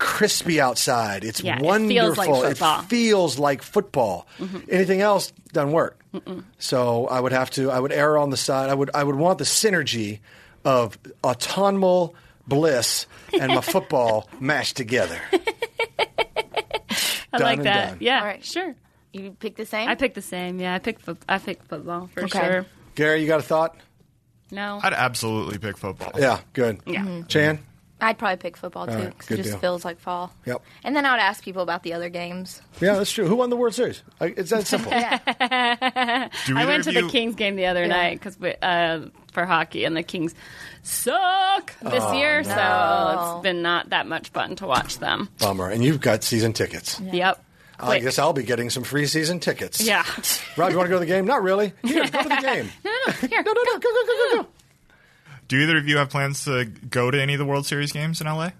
crispy 0.02 0.60
outside. 0.60 1.24
It's 1.24 1.42
Yeah, 1.44 1.58
it 1.58 1.62
wonderful. 1.62 1.90
feels 1.90 2.18
like 2.18 2.30
football. 2.58 2.80
It 2.82 2.86
feels 2.88 3.40
like 3.40 3.62
football. 3.62 4.28
Anything 4.68 5.02
else 5.02 5.32
doesn't 5.54 5.72
work. 5.72 6.04
So 6.58 7.08
I 7.08 7.20
would 7.20 7.32
have 7.32 7.50
to. 7.52 7.70
I 7.72 7.80
would 7.80 7.92
err 7.94 8.18
on 8.18 8.32
the 8.32 8.38
side. 8.38 8.70
I 8.70 8.74
would. 8.74 8.90
I 8.94 9.04
would 9.04 9.16
want 9.16 9.38
the 9.38 9.44
synergy 9.46 10.20
of 10.66 10.98
autumnal 11.24 12.16
bliss 12.48 13.06
and 13.40 13.54
my 13.54 13.62
football 13.74 14.28
mashed 14.40 14.76
together. 14.76 15.20
I 17.34 17.38
done 17.38 17.42
like 17.42 17.64
that. 17.64 17.88
done. 17.92 17.98
Yeah, 18.02 18.20
All 18.20 18.26
right. 18.26 18.44
sure. 18.44 18.76
You 19.14 19.32
pick 19.40 19.56
the 19.56 19.66
same? 19.66 19.88
I 19.88 19.96
picked 19.96 20.16
the 20.16 20.22
same. 20.22 20.60
Yeah, 20.60 20.74
I 20.76 20.80
picked 20.80 21.02
fo- 21.04 21.18
I 21.30 21.38
picked 21.38 21.68
football 21.68 22.08
for 22.14 22.24
Okay. 22.24 22.40
sure. 22.40 22.66
Gary, 22.96 23.22
you 23.22 23.28
got 23.28 23.40
a 23.40 23.44
thought? 23.44 23.78
No. 24.52 24.80
I'd 24.84 24.94
absolutely 24.94 25.58
pick 25.60 25.78
football. 25.78 26.12
Yeah, 26.20 26.40
good. 26.54 26.82
Yeah. 26.86 27.02
Mm-hmm. 27.04 27.28
Chan. 27.28 27.60
I'd 28.02 28.18
probably 28.18 28.38
pick 28.38 28.58
football 28.58 28.88
too 28.88 28.94
right, 28.94 29.10
because 29.10 29.28
good 29.28 29.40
it 29.40 29.44
just 29.44 29.54
deal. 29.54 29.60
feels 29.60 29.86
like 29.86 30.00
fall. 30.00 30.34
Yep. 30.46 30.62
And 30.84 30.96
then 30.96 31.06
I 31.06 31.12
would 31.12 31.20
ask 31.22 31.44
people 31.44 31.62
about 31.62 31.84
the 31.84 31.94
other 31.94 32.10
games. 32.10 32.62
Yeah, 32.82 32.96
that's 32.96 33.12
true. 33.12 33.28
Who 33.28 33.36
won 33.36 33.50
the 33.52 33.56
World 33.56 33.74
Series? 33.76 34.02
I- 34.20 34.34
It's 34.36 34.50
that 34.50 34.66
simple. 34.68 34.92
Do 36.48 36.58
I 36.58 36.66
went 36.66 36.84
to 36.86 36.94
you, 36.94 37.04
the 37.04 37.10
Kings 37.10 37.36
game 37.36 37.56
the 37.56 37.68
other 37.68 37.86
night 37.88 38.20
'cause 38.22 38.40
night 38.40 38.60
because 38.62 39.08
uh, 39.08 39.10
for 39.32 39.46
hockey, 39.46 39.86
and 39.86 39.96
the 39.96 40.04
Kings 40.04 40.34
suck 40.84 41.74
this 41.82 42.04
Oh, 42.04 42.14
year. 42.14 42.44
So 42.44 42.52
it's 43.36 43.44
been 43.44 43.62
not 43.62 43.90
that 43.92 44.08
much 44.08 44.30
fun 44.30 44.56
to 44.58 44.68
watch 44.68 45.00
them. 45.00 45.30
Bummer. 45.40 45.70
And 45.70 45.84
you've 45.84 46.02
got 46.02 46.24
season 46.24 46.54
tickets. 46.54 47.00
Yep. 47.00 47.44
I 47.80 47.86
Quick. 47.86 48.04
guess 48.04 48.20
I'll 48.20 48.34
be 48.34 48.44
getting 48.44 48.70
some 48.70 48.84
free 48.84 49.08
season 49.08 49.40
tickets. 49.40 49.82
Yeah. 49.82 50.04
Rob, 50.56 50.70
you 50.72 50.78
want 50.78 50.88
to 50.88 50.90
go 50.90 50.96
to 50.96 51.00
the 51.00 51.06
game? 51.08 51.26
Not 51.26 51.42
really. 51.42 51.74
Here, 51.84 52.04
go 52.08 52.22
to 52.22 52.30
the 52.30 52.36
game. 52.42 52.70
no, 52.86 52.92
no, 53.08 53.12
here. 53.14 53.42
No, 53.44 53.54
no, 53.54 53.62
no. 53.64 53.80
Go, 53.80 53.90
go, 53.90 54.06
go, 54.06 54.36
go, 54.36 54.44
go. 54.44 54.48
Do 55.52 55.58
either 55.58 55.78
of 55.78 55.86
you 55.88 55.98
have 55.98 56.10
plans 56.10 56.46
to 56.46 56.64
go 56.66 57.12
to 57.12 57.22
any 57.22 57.34
of 57.34 57.40
the 57.40 57.46
World 57.46 57.66
Series 57.66 57.92
games 57.92 58.22
in 58.22 58.28
LA? 58.28 58.52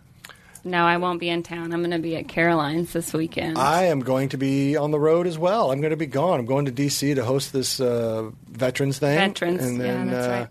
No, 0.64 0.84
I 0.86 0.98
won't 0.98 1.20
be 1.22 1.30
in 1.30 1.42
town. 1.42 1.72
I'm 1.74 1.80
going 1.80 1.92
to 1.92 2.00
be 2.00 2.16
at 2.18 2.28
Caroline's 2.28 2.92
this 2.94 3.14
weekend. 3.14 3.58
I 3.58 3.84
am 3.86 4.02
going 4.02 4.30
to 4.30 4.38
be 4.38 4.76
on 4.78 4.92
the 4.92 5.00
road 5.00 5.26
as 5.26 5.38
well. 5.40 5.72
I'm 5.72 5.80
going 5.82 5.92
to 5.92 5.98
be 5.98 6.06
gone. 6.06 6.40
I'm 6.40 6.46
going 6.46 6.66
to 6.66 6.72
D.C. 6.72 7.16
to 7.16 7.24
host 7.24 7.54
this 7.54 7.80
uh, 7.80 8.30
veterans 8.50 9.00
thing. 9.00 9.18
Veterans, 9.18 9.64
and 9.64 9.78
yeah, 9.78 9.84
then, 9.84 10.08
that's 10.12 10.28
uh, 10.28 10.30
right. 10.32 10.48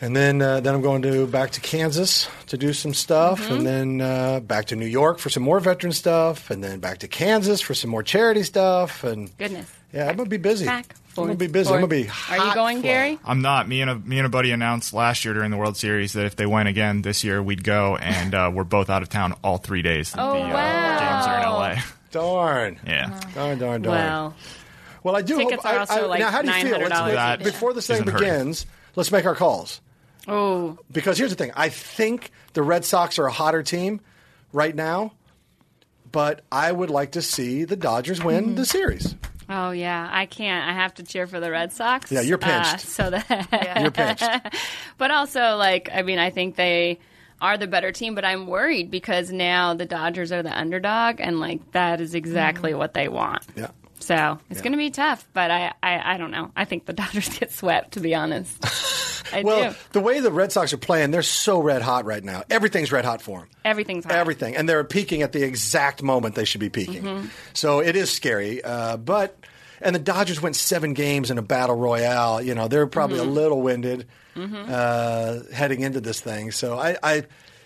And 0.00 0.14
then, 0.14 0.42
uh, 0.42 0.60
then 0.60 0.74
I'm 0.74 0.82
going 0.82 1.00
to 1.02 1.26
back 1.28 1.52
to 1.52 1.60
Kansas 1.60 2.28
to 2.48 2.58
do 2.58 2.72
some 2.72 2.92
stuff, 2.92 3.40
Mm-hmm. 3.40 3.54
and 3.54 3.66
then 3.66 4.00
uh, 4.02 4.40
back 4.40 4.66
to 4.66 4.76
New 4.76 4.84
York 4.86 5.18
for 5.18 5.30
some 5.30 5.44
more 5.44 5.60
veteran 5.60 5.92
stuff, 5.92 6.50
and 6.50 6.62
then 6.62 6.80
back 6.80 6.98
to 6.98 7.08
Kansas 7.08 7.60
for 7.62 7.72
some 7.74 7.90
more 7.90 8.02
charity 8.02 8.42
stuff. 8.42 9.02
And 9.04 9.34
Goodness. 9.38 9.72
yeah, 9.94 10.08
I'm 10.10 10.16
gonna 10.16 10.28
be 10.28 10.36
busy. 10.36 10.66
Back, 10.66 10.94
I'm 11.22 11.24
gonna 11.28 11.34
be 11.38 11.46
busy. 11.46 11.68
I'm 11.70 11.76
gonna 11.76 11.86
be. 11.86 12.04
forth. 12.04 12.30
Are 12.40 12.48
you 12.48 12.54
going, 12.54 12.76
full. 12.78 12.82
Gary? 12.84 13.18
I'm 13.24 13.40
not. 13.42 13.68
Me 13.68 13.80
and 13.80 13.90
a 13.90 13.94
me 13.96 14.18
and 14.18 14.26
a 14.26 14.28
buddy 14.30 14.50
announced 14.50 14.92
last 14.92 15.24
year 15.24 15.34
during 15.34 15.50
the 15.50 15.56
World 15.56 15.76
Series 15.76 16.12
that 16.14 16.26
if 16.26 16.36
they 16.36 16.46
went 16.46 16.68
again 16.68 17.02
this 17.02 17.22
year, 17.24 17.42
we'd 17.42 17.62
go, 17.64 17.96
and 17.96 18.34
uh, 18.34 18.50
we're 18.52 18.64
both 18.64 18.90
out 18.90 19.02
of 19.02 19.08
town 19.08 19.34
all 19.44 19.58
three 19.58 19.82
days. 19.82 20.12
that 20.12 20.20
Oh, 20.22 20.34
the 20.34 20.40
uh, 20.40 20.48
wow. 20.52 20.98
games 20.98 21.26
are 21.26 21.38
in 21.38 21.76
LA. 21.76 21.82
Darn. 22.10 22.80
Yeah. 22.86 23.20
Darn, 23.34 23.58
darn, 23.58 23.82
darn. 23.82 23.94
Well, 23.96 24.34
Well, 25.02 25.16
I 25.16 25.22
do 25.22 25.36
Tickets 25.36 25.62
hope. 25.64 25.72
are 25.72 25.76
I- 25.76 25.78
also 25.80 25.94
I- 26.04 26.06
like 26.06 26.20
now, 26.20 26.30
how 26.30 26.42
do 26.42 26.48
you 26.48 26.64
feel? 26.64 26.78
Let's- 26.78 26.90
That 26.90 27.42
before 27.44 27.72
this 27.74 27.86
thing 27.86 27.94
isn't 27.96 28.08
hurting. 28.08 28.28
begins, 28.28 28.66
let's 28.96 29.10
make 29.12 29.24
our 29.26 29.34
calls. 29.34 29.80
oh, 30.28 30.78
Because 30.90 31.18
here's 31.18 31.30
the 31.30 31.36
thing: 31.36 31.52
I 31.56 31.68
think 31.68 32.30
the 32.54 32.62
Red 32.62 32.84
Sox 32.84 33.18
are 33.18 33.26
a 33.26 33.32
hotter 33.32 33.62
team 33.62 34.00
right 34.52 34.74
now, 34.74 35.12
but 36.12 36.42
I 36.52 36.70
would 36.70 36.90
like 36.90 37.12
to 37.12 37.22
see 37.22 37.64
the 37.64 37.76
Dodgers 37.76 38.22
win 38.22 38.44
Mm-hmm. 38.44 38.54
the 38.54 38.66
series. 38.66 39.14
Oh 39.48 39.70
yeah. 39.70 40.08
I 40.10 40.26
can't. 40.26 40.68
I 40.68 40.72
have 40.72 40.94
to 40.94 41.02
cheer 41.02 41.26
for 41.26 41.40
the 41.40 41.50
Red 41.50 41.72
Sox. 41.72 42.10
Yeah, 42.12 42.20
you're 42.22 42.38
pinched. 42.38 42.74
Uh, 42.74 42.78
so 42.78 43.10
that, 43.10 43.78
You're 43.80 43.90
pinched. 43.90 44.24
but 44.98 45.10
also 45.10 45.56
like, 45.56 45.88
I 45.92 46.02
mean, 46.02 46.18
I 46.18 46.30
think 46.30 46.56
they 46.56 46.98
are 47.40 47.58
the 47.58 47.66
better 47.66 47.92
team, 47.92 48.14
but 48.14 48.24
I'm 48.24 48.46
worried 48.46 48.90
because 48.90 49.30
now 49.30 49.74
the 49.74 49.84
Dodgers 49.84 50.32
are 50.32 50.42
the 50.42 50.56
underdog, 50.56 51.20
and 51.20 51.40
like 51.40 51.72
that 51.72 52.00
is 52.00 52.14
exactly 52.14 52.70
Mm-hmm. 52.70 52.78
what 52.78 52.94
they 52.94 53.08
want. 53.08 53.46
Yeah. 53.56 53.70
So 54.06 54.38
it's 54.50 54.58
Yeah. 54.58 54.62
going 54.62 54.72
to 54.72 54.78
be 54.78 54.90
tough, 54.90 55.26
but 55.32 55.50
I, 55.50 55.72
I, 55.82 56.14
I 56.14 56.16
don't 56.18 56.30
know. 56.30 56.50
I 56.54 56.64
think 56.64 56.86
the 56.86 56.92
Dodgers 57.02 57.28
get 57.38 57.52
swept, 57.52 57.92
to 57.92 58.00
be 58.00 58.14
honest. 58.14 58.62
I 59.32 59.42
Well, 59.42 59.70
do. 59.70 59.76
the 59.92 60.00
way 60.00 60.20
the 60.20 60.30
Red 60.30 60.52
Sox 60.52 60.72
are 60.72 60.76
playing, 60.78 61.10
they're 61.10 61.22
so 61.22 61.58
red 61.60 61.80
hot 61.82 62.04
right 62.04 62.22
now. 62.22 62.42
Everything's 62.50 62.92
red 62.92 63.04
hot 63.04 63.22
for 63.22 63.40
them. 63.40 63.48
Everything's 63.64 64.04
hot. 64.04 64.14
Everything, 64.14 64.54
and 64.56 64.68
they're 64.68 64.84
peaking 64.84 65.22
at 65.22 65.32
the 65.32 65.42
exact 65.42 66.02
moment 66.02 66.34
they 66.34 66.44
should 66.44 66.60
be 66.60 66.68
peaking. 66.70 67.02
Mm-hmm. 67.02 67.26
So 67.54 67.80
it 67.80 67.96
is 67.96 68.12
scary. 68.12 68.62
Uh, 68.62 68.96
but 68.98 69.36
and 69.80 69.94
the 69.94 69.98
Dodgers 70.00 70.40
went 70.40 70.56
seven 70.56 70.92
games 70.94 71.30
in 71.30 71.38
a 71.38 71.42
battle 71.42 71.74
royale. 71.76 72.40
You 72.42 72.54
know 72.54 72.68
they're 72.68 72.86
probably 72.86 73.18
Mm-hmm. 73.18 73.28
a 73.28 73.32
little 73.32 73.62
winded 73.62 74.06
uh, 74.36 75.40
heading 75.52 75.80
into 75.80 76.00
this 76.00 76.20
thing. 76.20 76.50
So 76.50 76.78
I, 76.78 76.96
I 77.02 77.22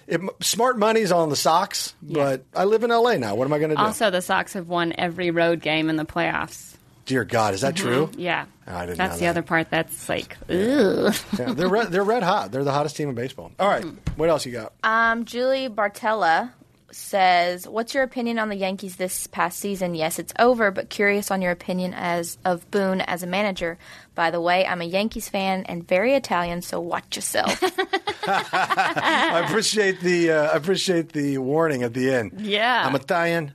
it, 0.09 0.21
smart 0.41 0.79
money's 0.79 1.13
on 1.13 1.29
the 1.31 1.37
Sox, 1.37 1.95
but 2.03 2.45
I 2.55 2.65
live 2.65 2.83
in 2.83 2.91
L.A. 2.91 3.19
now. 3.19 3.35
What 3.35 3.45
am 3.45 3.53
I 3.53 3.59
going 3.59 3.71
to 3.71 3.77
do? 3.77 3.83
Also, 3.83 4.11
the 4.11 4.23
Sox 4.23 4.55
have 4.55 4.69
won 4.69 4.95
every 4.99 5.31
road 5.31 5.61
game 5.61 5.89
in 5.91 5.97
the 5.97 6.05
playoffs. 6.07 6.75
Dear 7.05 7.25
God, 7.25 7.55
is 7.55 7.63
that 7.63 7.75
true? 7.75 8.11
Yeah. 8.17 8.45
I 8.67 8.85
didn't 8.85 8.99
That's 8.99 9.13
know 9.13 9.17
the 9.17 9.25
that. 9.25 9.31
other 9.31 9.43
part 9.43 9.71
that's 9.71 10.09
like, 10.11 10.37
ugh. 10.51 11.15
Yeah, 11.39 11.53
they're 11.55 11.69
red, 11.69 11.91
they're 11.91 12.05
red 12.05 12.23
hot. 12.23 12.53
They're 12.53 12.65
the 12.65 12.73
hottest 12.73 12.97
team 12.97 13.09
in 13.09 13.15
baseball. 13.15 13.51
All 13.59 13.67
right, 13.69 13.85
what 14.17 14.29
else 14.29 14.45
you 14.45 14.53
got? 14.53 14.75
Um, 14.83 15.25
Julie 15.25 15.71
Bartella 15.71 16.51
says, 16.91 17.69
"What's 17.69 17.95
your 17.95 18.03
opinion 18.03 18.39
on 18.39 18.49
the 18.49 18.57
Yankees 18.57 18.97
this 18.97 19.27
past 19.27 19.59
season? 19.59 19.95
Yes, 19.95 20.19
it's 20.19 20.33
over, 20.39 20.71
but 20.71 20.89
curious 20.89 21.31
on 21.31 21.43
your 21.43 21.53
opinion 21.53 21.95
as 21.95 22.39
of 22.45 22.71
Boone 22.71 23.01
as 23.03 23.23
a 23.23 23.27
manager. 23.27 23.79
By 24.15 24.31
the 24.31 24.41
way, 24.41 24.67
I'm 24.67 24.81
a 24.81 24.85
Yankees 24.85 25.29
fan 25.29 25.65
and 25.67 25.87
very 25.87 26.15
Italian, 26.15 26.63
so 26.63 26.81
watch 26.81 27.17
yourself." 27.17 27.63
I 28.29 29.43
appreciate 29.47 30.01
the 30.01 30.33
uh, 30.33 30.53
I 30.53 30.57
appreciate 30.57 31.13
the 31.13 31.39
warning 31.39 31.83
at 31.83 31.95
the 31.95 32.13
end. 32.13 32.41
Yeah. 32.41 32.87
I'm 32.87 32.95
Italian. 32.95 33.53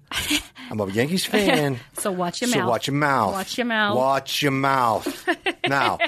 I'm 0.71 0.79
a 0.79 0.89
Yankees 0.89 1.25
fan. 1.33 1.79
So 1.93 2.11
watch 2.11 2.41
your 2.41 2.49
so 2.49 2.57
mouth. 2.57 2.65
So 2.65 2.69
watch 2.69 2.87
your 2.87 2.95
mouth. 2.95 3.33
Watch 3.33 3.57
your 3.57 3.65
mouth. 3.65 3.95
Watch 3.97 4.41
your 4.41 4.51
mouth. 4.51 5.29
now, 5.67 5.99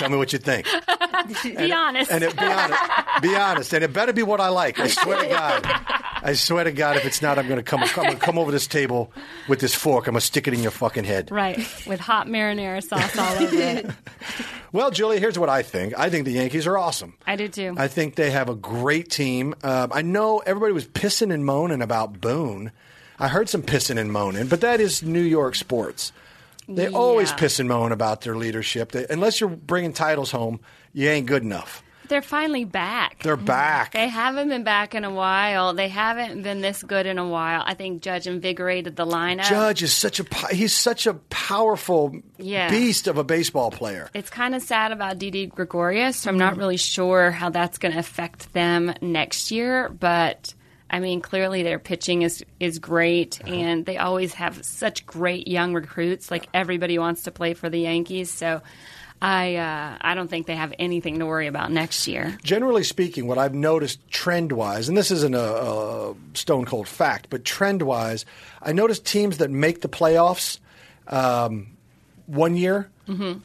tell 0.00 0.10
me 0.10 0.16
what 0.16 0.32
you 0.32 0.38
think. 0.38 0.66
Be 1.44 1.72
honest. 1.72 2.10
And 2.10 2.24
it, 2.24 2.36
be 2.36 2.44
honest. 2.44 2.82
Be 3.22 3.34
honest. 3.36 3.72
And 3.74 3.84
it 3.84 3.92
better 3.92 4.12
be 4.12 4.22
what 4.22 4.40
I 4.40 4.48
like. 4.48 4.80
I 4.80 4.86
swear 4.88 5.22
to 5.22 5.28
God. 5.28 5.62
I 6.22 6.32
swear 6.32 6.64
to 6.64 6.72
God, 6.72 6.96
if 6.96 7.04
it's 7.04 7.20
not, 7.22 7.38
I'm 7.38 7.46
going 7.46 7.58
to 7.58 7.62
come. 7.62 7.80
To 7.82 8.16
come 8.16 8.38
over 8.38 8.50
this 8.50 8.66
table 8.66 9.12
with 9.48 9.60
this 9.60 9.74
fork. 9.74 10.06
I'm 10.06 10.12
going 10.14 10.20
to 10.20 10.26
stick 10.26 10.48
it 10.48 10.54
in 10.54 10.60
your 10.62 10.70
fucking 10.70 11.04
head. 11.04 11.30
right. 11.30 11.58
With 11.86 12.00
hot 12.00 12.26
marinara 12.26 12.82
sauce 12.82 13.16
all 13.18 13.42
over 13.42 13.56
it. 13.56 13.90
Well, 14.72 14.92
Julie, 14.92 15.18
here's 15.18 15.36
what 15.36 15.48
I 15.48 15.62
think. 15.62 15.98
I 15.98 16.10
think 16.10 16.26
the 16.26 16.30
Yankees 16.30 16.64
are 16.68 16.78
awesome. 16.78 17.14
I 17.26 17.34
do 17.34 17.48
too. 17.48 17.74
I 17.76 17.88
think 17.88 18.14
they 18.14 18.30
have 18.30 18.48
a 18.48 18.54
great 18.54 19.10
team. 19.10 19.52
Um, 19.64 19.90
I 19.92 20.02
know 20.02 20.38
everybody 20.38 20.72
was 20.72 20.86
pissing 20.86 21.34
and 21.34 21.44
moaning 21.44 21.82
about 21.82 22.20
Boone. 22.20 22.70
I 23.18 23.26
heard 23.26 23.48
some 23.48 23.62
pissing 23.62 23.98
and 23.98 24.12
moaning, 24.12 24.46
but 24.46 24.60
that 24.60 24.80
is 24.80 25.02
New 25.02 25.22
York 25.22 25.56
sports. 25.56 26.12
They 26.76 26.88
always 26.88 27.32
piss 27.32 27.58
and 27.60 27.68
moan 27.68 27.92
about 27.92 28.22
their 28.22 28.36
leadership. 28.36 28.92
They, 28.92 29.06
unless 29.08 29.40
you're 29.40 29.50
bringing 29.50 29.92
titles 29.92 30.30
home, 30.30 30.60
you 30.92 31.08
ain't 31.08 31.26
good 31.26 31.42
enough. 31.42 31.82
They're 32.10 32.22
finally 32.22 32.64
back. 32.64 33.22
They're 33.22 33.36
mm-hmm. 33.36 33.44
back. 33.44 33.92
They 33.92 34.08
haven't 34.08 34.48
been 34.48 34.64
back 34.64 34.96
in 34.96 35.04
a 35.04 35.12
while. 35.12 35.74
They 35.74 35.86
haven't 35.86 36.42
been 36.42 36.60
this 36.60 36.82
good 36.82 37.06
in 37.06 37.18
a 37.18 37.26
while. 37.26 37.62
I 37.64 37.74
think 37.74 38.02
Judge 38.02 38.26
invigorated 38.26 38.96
the 38.96 39.06
lineup. 39.06 39.44
Judge 39.48 39.84
is 39.84 39.92
such 39.92 40.18
a 40.18 40.24
he's 40.48 40.74
such 40.74 41.06
a 41.06 41.14
powerful 41.14 42.16
Yeah. 42.36 42.68
beast 42.68 43.06
of 43.06 43.16
a 43.16 43.22
baseball 43.22 43.70
player. 43.70 44.10
It's 44.12 44.28
kind 44.28 44.56
of 44.56 44.62
sad 44.62 44.90
about 44.90 45.18
Didi 45.18 45.46
Gregorius, 45.46 46.16
so 46.16 46.30
I'm 46.30 46.38
not 46.38 46.56
really 46.56 46.76
sure 46.76 47.30
how 47.30 47.48
that's 47.48 47.78
going 47.78 47.92
to 47.92 48.00
affect 48.00 48.52
them 48.54 48.92
next 49.00 49.52
year. 49.52 49.88
But 49.88 50.52
I 50.90 50.98
mean, 51.00 51.20
clearly 51.20 51.62
their 51.62 51.78
pitching 51.78 52.22
is 52.22 52.44
is 52.58 52.78
great, 52.80 53.40
Uh-huh. 53.44 53.54
and 53.54 53.86
they 53.86 53.96
always 53.96 54.34
have 54.34 54.64
such 54.64 55.06
great 55.06 55.46
young 55.46 55.72
recruits. 55.72 56.30
Like 56.30 56.48
everybody 56.52 56.98
wants 56.98 57.22
to 57.22 57.30
play 57.30 57.54
for 57.54 57.70
the 57.70 57.78
Yankees, 57.78 58.30
so 58.30 58.60
I 59.22 59.56
uh, 59.56 59.98
I 60.00 60.14
don't 60.14 60.28
think 60.28 60.46
they 60.46 60.56
have 60.56 60.72
anything 60.78 61.18
to 61.20 61.26
worry 61.26 61.46
about 61.46 61.70
next 61.70 62.08
year. 62.08 62.36
Generally 62.42 62.84
speaking, 62.84 63.26
what 63.26 63.38
I've 63.38 63.54
noticed 63.54 64.00
trend 64.10 64.50
wise, 64.52 64.88
and 64.88 64.96
this 64.96 65.10
isn't 65.10 65.34
a, 65.34 65.38
a 66.10 66.14
stone 66.34 66.64
cold 66.64 66.88
fact, 66.88 67.28
but 67.30 67.44
trend 67.44 67.82
wise, 67.82 68.24
I 68.62 68.72
noticed 68.72 69.04
teams 69.04 69.38
that 69.38 69.50
make 69.50 69.82
the 69.82 69.88
playoffs 69.88 70.58
um, 71.06 71.76
one 72.26 72.56
year. 72.56 72.88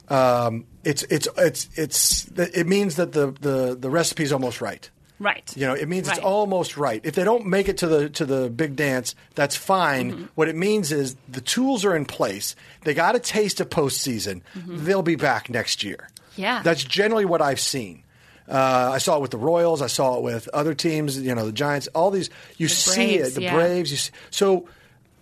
Um, 0.10 0.66
it's 0.84 1.04
it's 1.10 1.28
it's 1.38 1.70
it's 1.76 2.28
it 2.38 2.68
means 2.68 2.96
that 2.98 3.12
the 3.14 3.32
the 3.42 3.76
the 3.80 3.90
recipe's 3.90 4.32
almost 4.32 4.62
right. 4.62 4.90
Right. 5.20 5.56
You 5.56 5.66
know, 5.66 5.74
it 5.74 5.88
means 5.88 6.10
it's 6.10 6.20
almost 6.20 6.76
right. 6.78 7.00
If 7.04 7.16
they 7.16 7.24
don't 7.24 7.46
make 7.46 7.70
it 7.70 7.78
to 7.78 7.88
the 7.88 8.10
to 8.10 8.26
the 8.26 8.50
big 8.50 8.76
dance, 8.76 9.16
that's 9.34 9.56
fine. 9.56 10.12
Mm-hmm. 10.12 10.24
What 10.36 10.50
it 10.50 10.56
means 10.56 10.92
is 10.92 11.16
the 11.30 11.42
tools 11.42 11.86
are 11.86 11.96
in 11.96 12.06
place. 12.06 12.56
They 12.84 12.94
got 12.94 13.16
a 13.16 13.20
taste 13.20 13.62
of 13.62 13.70
postseason. 13.70 14.42
They'll 14.56 15.02
be 15.02 15.16
back 15.16 15.50
next 15.50 15.84
year. 15.84 16.10
Mm-hmm. 16.10 16.42
Yeah. 16.42 16.62
that's 16.64 16.84
generally 16.84 17.24
what 17.24 17.42
I've 17.42 17.62
seen. 17.62 18.04
Uh, 18.48 18.92
I 18.94 18.98
saw 18.98 19.16
it 19.16 19.22
with 19.22 19.32
the 19.32 19.38
Royals. 19.38 19.82
I 19.82 19.88
saw 19.88 20.18
it 20.18 20.24
with 20.24 20.50
other 20.50 20.74
teams. 20.74 21.18
You 21.18 21.34
know, 21.34 21.46
the 21.46 21.54
Giants. 21.54 21.88
All 21.96 22.12
these 22.12 22.30
you 22.58 22.68
see 22.68 23.18
Braves, 23.18 23.30
it. 23.30 23.36
The 23.36 23.42
yeah. 23.44 23.54
Braves. 23.56 23.92
You 23.92 23.98
see, 23.98 24.12
so. 24.32 24.68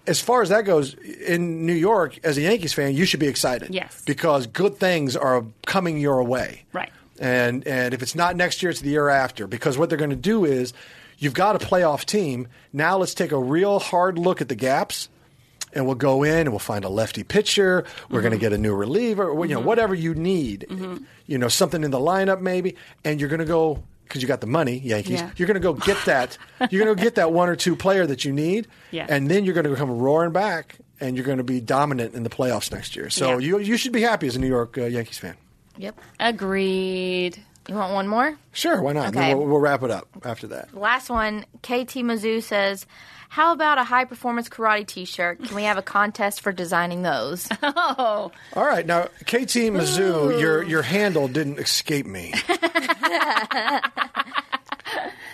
As 0.05 0.19
far 0.19 0.41
as 0.41 0.49
that 0.49 0.65
goes, 0.65 0.95
in 0.95 1.65
New 1.65 1.71
York, 1.71 2.19
as 2.25 2.37
a 2.37 2.41
Yankees 2.41 2.73
fan, 2.73 2.93
you 2.93 3.05
should 3.05 3.21
be 3.21 3.27
excited. 3.27 3.73
Yes. 3.73 4.03
Because 4.05 4.47
good 4.47 4.75
things 4.75 5.15
are 5.15 5.45
coming 5.65 5.97
your 5.97 6.21
way. 6.25 6.65
Right. 6.73 6.91
And 7.23 7.65
and 7.65 7.93
if 7.93 8.01
it's 8.01 8.15
not 8.15 8.35
next 8.35 8.61
year, 8.61 8.69
it's 8.69 8.81
the 8.81 8.89
year 8.89 9.07
after. 9.07 9.47
Because 9.47 9.77
what 9.77 9.87
they're 9.87 9.97
going 9.97 10.09
to 10.09 10.15
do 10.17 10.43
is, 10.43 10.73
you've 11.17 11.33
got 11.33 11.55
a 11.55 11.65
playoff 11.65 12.03
team. 12.03 12.49
Now 12.73 12.97
let's 12.97 13.13
take 13.13 13.31
a 13.31 13.39
real 13.39 13.79
hard 13.79 14.19
look 14.19 14.41
at 14.41 14.49
the 14.49 14.55
gaps, 14.55 15.07
and 15.71 15.85
we'll 15.85 15.95
go 15.95 16.23
in 16.23 16.39
and 16.39 16.49
we'll 16.49 16.59
find 16.59 16.83
a 16.83 16.89
lefty 16.89 17.23
pitcher. 17.23 17.85
We're 18.09 18.19
going 18.19 18.31
to 18.31 18.35
mm-hmm. 18.35 18.41
get 18.41 18.51
a 18.51 18.57
new 18.57 18.75
reliever. 18.75 19.23
You 19.23 19.47
know, 19.47 19.59
mm-hmm. 19.59 19.65
whatever 19.65 19.95
you 19.95 20.13
need. 20.13 20.65
Mm-hmm. 20.69 20.97
You 21.25 21.37
know, 21.37 21.47
something 21.47 21.81
in 21.81 21.91
the 21.91 21.99
lineup 21.99 22.41
maybe, 22.41 22.75
and 23.05 23.21
you're 23.21 23.29
going 23.29 23.39
to 23.39 23.45
go 23.45 23.81
because 24.03 24.21
you 24.21 24.27
got 24.27 24.41
the 24.41 24.47
money, 24.47 24.79
Yankees. 24.79 25.21
Yeah. 25.21 25.31
You're 25.37 25.47
going 25.47 25.55
to 25.55 25.61
go 25.61 25.73
get 25.73 25.97
that. 26.05 26.37
you're 26.71 26.83
going 26.83 26.97
to 26.97 27.01
get 27.01 27.15
that 27.15 27.31
one 27.31 27.47
or 27.47 27.55
two 27.55 27.77
player 27.77 28.05
that 28.05 28.25
you 28.25 28.33
need, 28.33 28.67
Yeah. 28.91 29.05
and 29.07 29.31
then 29.31 29.45
you're 29.45 29.53
going 29.53 29.65
to 29.65 29.75
come 29.77 29.89
roaring 29.89 30.33
back. 30.33 30.75
And 30.99 31.17
you're 31.17 31.25
going 31.25 31.39
to 31.39 31.43
be 31.43 31.59
dominant 31.59 32.13
in 32.13 32.23
the 32.23 32.29
playoffs 32.29 32.71
next 32.71 32.95
year. 32.95 33.09
So 33.09 33.31
Yeah. 33.31 33.39
you 33.39 33.59
you 33.59 33.77
should 33.77 33.91
be 33.91 34.01
happy 34.01 34.27
as 34.27 34.37
a 34.37 34.39
New 34.39 34.47
York 34.47 34.77
uh, 34.77 34.85
Yankees 34.85 35.17
fan. 35.17 35.35
Yep. 35.77 35.99
Agreed. 36.19 37.39
You 37.67 37.75
want 37.75 37.93
one 37.93 38.07
more? 38.07 38.37
Sure, 38.51 38.81
why 38.81 38.91
not? 38.93 39.07
Okay. 39.09 39.19
Then 39.29 39.37
we'll, 39.37 39.47
we'll 39.47 39.59
wrap 39.59 39.83
it 39.83 39.91
up 39.91 40.07
after 40.25 40.47
that. 40.47 40.75
Last 40.77 41.09
one, 41.09 41.45
KT 41.61 42.03
Mizzou 42.03 42.43
says, 42.43 42.85
How 43.29 43.53
about 43.53 43.77
a 43.77 43.85
high 43.85 44.03
performance 44.03 44.49
karate 44.49 44.85
t 44.85 45.05
shirt? 45.05 45.41
Can 45.43 45.55
we 45.55 45.63
have 45.63 45.77
a 45.77 45.81
contest 45.81 46.41
for 46.41 46.51
designing 46.51 47.03
those? 47.03 47.47
Oh, 47.63 48.31
All 48.55 48.65
right, 48.65 48.85
now 48.85 49.03
KT 49.21 49.71
Mizzou, 49.71 50.39
your 50.39 50.61
your 50.63 50.81
handle 50.81 51.27
didn't 51.29 51.59
escape 51.59 52.05
me. 52.05 52.33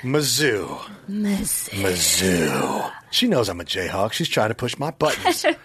Mizzou. 0.04 0.78
Mizzou. 1.10 2.92
She 3.12 3.28
knows 3.28 3.50
I'm 3.50 3.60
a 3.60 3.66
Jayhawk. 3.66 4.14
She's 4.14 4.30
trying 4.30 4.50
to 4.50 4.56
push 4.56 4.78
my 4.78 4.92
buttons. 4.92 5.46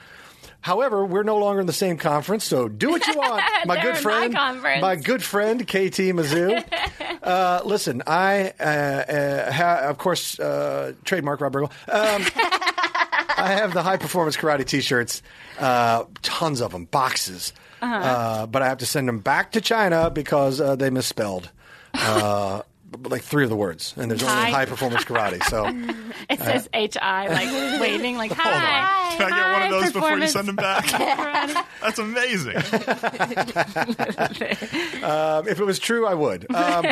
However, 0.64 1.04
we're 1.04 1.24
no 1.24 1.36
longer 1.36 1.60
in 1.60 1.66
the 1.66 1.74
same 1.74 1.98
conference, 1.98 2.42
so 2.42 2.68
do 2.68 2.88
what 2.88 3.06
you 3.06 3.18
want, 3.18 3.44
my 3.66 3.82
good 3.82 3.98
friend. 3.98 4.32
my 4.32 4.80
my 4.80 4.96
good 4.96 5.22
friend, 5.22 5.60
KT 5.60 6.16
Mizzou. 6.16 6.64
uh, 7.22 7.60
listen, 7.66 8.02
I, 8.06 8.54
uh, 8.58 8.62
uh, 8.62 9.52
ha- 9.52 9.80
of 9.90 9.98
course, 9.98 10.40
uh, 10.40 10.94
trademark 11.04 11.42
Rob. 11.42 11.54
Um, 11.54 11.70
I 11.86 13.58
have 13.58 13.74
the 13.74 13.82
high 13.82 13.98
performance 13.98 14.38
karate 14.38 14.64
T-shirts, 14.64 15.22
uh, 15.58 16.04
tons 16.22 16.62
of 16.62 16.72
them, 16.72 16.86
boxes. 16.86 17.52
Uh-huh. 17.82 17.94
uh 17.94 18.46
but 18.46 18.62
I 18.62 18.68
have 18.68 18.78
to 18.78 18.86
send 18.86 19.06
them 19.06 19.18
back 19.18 19.52
to 19.52 19.60
China 19.60 20.08
because 20.08 20.62
uh, 20.62 20.76
they 20.76 20.88
misspelled 20.88 21.50
uh, 21.92 22.62
like 23.02 23.22
three 23.22 23.44
of 23.44 23.50
the 23.50 23.56
words, 23.56 23.94
and 23.96 24.10
there's 24.10 24.22
only 24.22 24.34
High- 24.34 24.50
high 24.50 24.64
performance 24.66 25.04
karate. 25.04 25.42
So 25.44 25.66
it 26.30 26.38
says 26.40 26.68
HI, 26.72 27.28
like 27.28 27.80
waving, 27.80 28.16
like 28.16 28.32
hi. 28.32 29.14
Can 29.16 29.32
I 29.32 29.36
get 29.36 29.52
one 29.52 29.62
of 29.62 29.70
those 29.82 29.92
before 29.92 30.18
you 30.18 30.26
send 30.26 30.48
them 30.48 30.56
back? 30.56 30.86
That's 31.80 31.98
amazing. 31.98 32.56
um, 35.02 35.48
if 35.48 35.60
it 35.60 35.64
was 35.64 35.78
true, 35.78 36.06
I 36.06 36.14
would. 36.14 36.52
Um, 36.54 36.86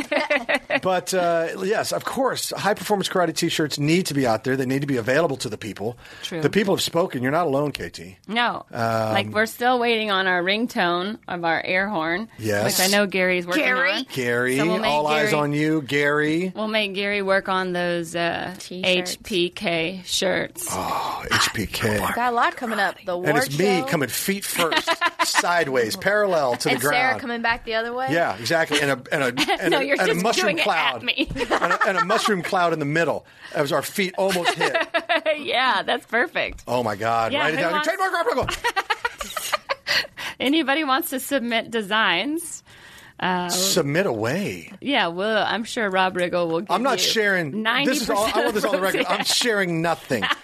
but 0.82 1.12
uh, 1.14 1.48
yes, 1.64 1.92
of 1.92 2.04
course, 2.04 2.50
high 2.56 2.74
performance 2.74 3.08
karate 3.08 3.34
T-shirts 3.34 3.78
need 3.78 4.06
to 4.06 4.14
be 4.14 4.26
out 4.26 4.44
there. 4.44 4.56
They 4.56 4.66
need 4.66 4.80
to 4.82 4.86
be 4.86 4.96
available 4.96 5.36
to 5.38 5.48
the 5.48 5.58
people. 5.58 5.96
True. 6.22 6.40
The 6.42 6.50
people 6.50 6.74
have 6.74 6.82
spoken. 6.82 7.22
You're 7.22 7.32
not 7.32 7.46
alone, 7.46 7.72
KT. 7.72 8.00
No, 8.28 8.64
Um, 8.70 9.12
like 9.12 9.28
we're 9.28 9.46
still 9.46 9.78
waiting 9.78 10.10
on 10.10 10.26
our 10.26 10.42
ringtone 10.42 11.18
of 11.28 11.44
our 11.44 11.60
air 11.64 11.88
horn. 11.88 12.28
Yes. 12.38 12.78
which 12.78 12.88
I 12.88 12.90
know 12.96 13.06
Gary's 13.06 13.46
working 13.46 13.64
Gary? 13.64 13.92
on. 13.92 14.06
Gary, 14.12 14.56
So 14.58 14.66
we'll 14.66 14.78
make 14.78 14.90
all 14.90 15.06
eyes 15.06 15.32
on 15.32 15.52
you, 15.52 15.82
Gary. 15.92 16.52
We'll 16.56 16.68
make 16.68 16.94
Gary 16.94 17.20
work 17.20 17.50
on 17.50 17.72
those 17.74 18.16
uh, 18.16 18.54
T-shirts. 18.58 19.16
HPK 19.18 20.02
shirts. 20.06 20.66
Oh, 20.70 21.22
HPK. 21.30 22.14
Got 22.14 22.32
a 22.32 22.34
lot 22.34 22.56
coming 22.56 22.78
up. 22.78 22.96
The 23.04 23.12
award 23.12 23.28
And 23.28 23.36
it's 23.38 23.58
me 23.58 23.82
coming 23.86 24.08
feet 24.08 24.42
first, 24.46 24.88
sideways, 25.26 25.94
parallel 25.96 26.56
to 26.56 26.70
and 26.70 26.78
the 26.78 26.80
ground. 26.80 26.94
Sarah 26.96 27.20
coming 27.20 27.42
back 27.42 27.66
the 27.66 27.74
other 27.74 27.92
way. 27.92 28.08
Yeah, 28.10 28.36
exactly. 28.38 28.80
And 28.80 28.90
a 28.90 29.14
and 29.14 29.22
a 29.38 29.42
and, 29.60 29.70
No, 29.70 29.80
a, 29.80 29.82
you're 29.84 30.00
and 30.00 30.10
a 30.12 30.14
mushroom 30.14 30.46
doing 30.46 30.58
it 30.60 30.62
cloud. 30.62 30.96
at 30.96 31.02
me. 31.02 31.28
and, 31.36 31.72
a, 31.72 31.88
and 31.88 31.98
a 31.98 32.04
mushroom 32.06 32.42
cloud 32.42 32.72
in 32.72 32.78
the 32.78 32.86
middle 32.86 33.26
as 33.54 33.70
our 33.70 33.82
feet 33.82 34.14
almost 34.16 34.54
hit. 34.54 34.74
yeah, 35.40 35.82
that's 35.82 36.06
perfect. 36.06 36.64
Oh 36.66 36.82
my 36.82 36.96
God! 36.96 37.32
Yeah, 37.34 37.40
Write 37.40 37.54
it 37.54 37.58
down. 37.58 37.72
wants- 37.72 37.86
Trademark 37.88 38.12
Rob 38.36 38.50
Anybody 40.40 40.82
wants 40.84 41.10
to 41.10 41.20
submit 41.20 41.70
designs? 41.70 42.61
Submit 43.50 44.06
away. 44.06 44.72
Yeah, 44.80 45.06
well, 45.08 45.44
I'm 45.46 45.64
sure 45.64 45.88
Rob 45.88 46.14
Riggle 46.16 46.48
will. 46.48 46.60
Give 46.62 46.70
I'm 46.70 46.82
not 46.82 46.98
sharing. 47.00 47.52
90% 47.52 47.84
This 47.84 48.02
is 48.02 48.10
all. 48.10 48.26
I 48.34 48.42
want 48.42 48.54
this 48.54 48.64
on 48.64 48.72
the 48.76 48.80
record. 48.80 49.06
I'm 49.08 49.24
sharing 49.24 49.82
nothing. 49.82 50.24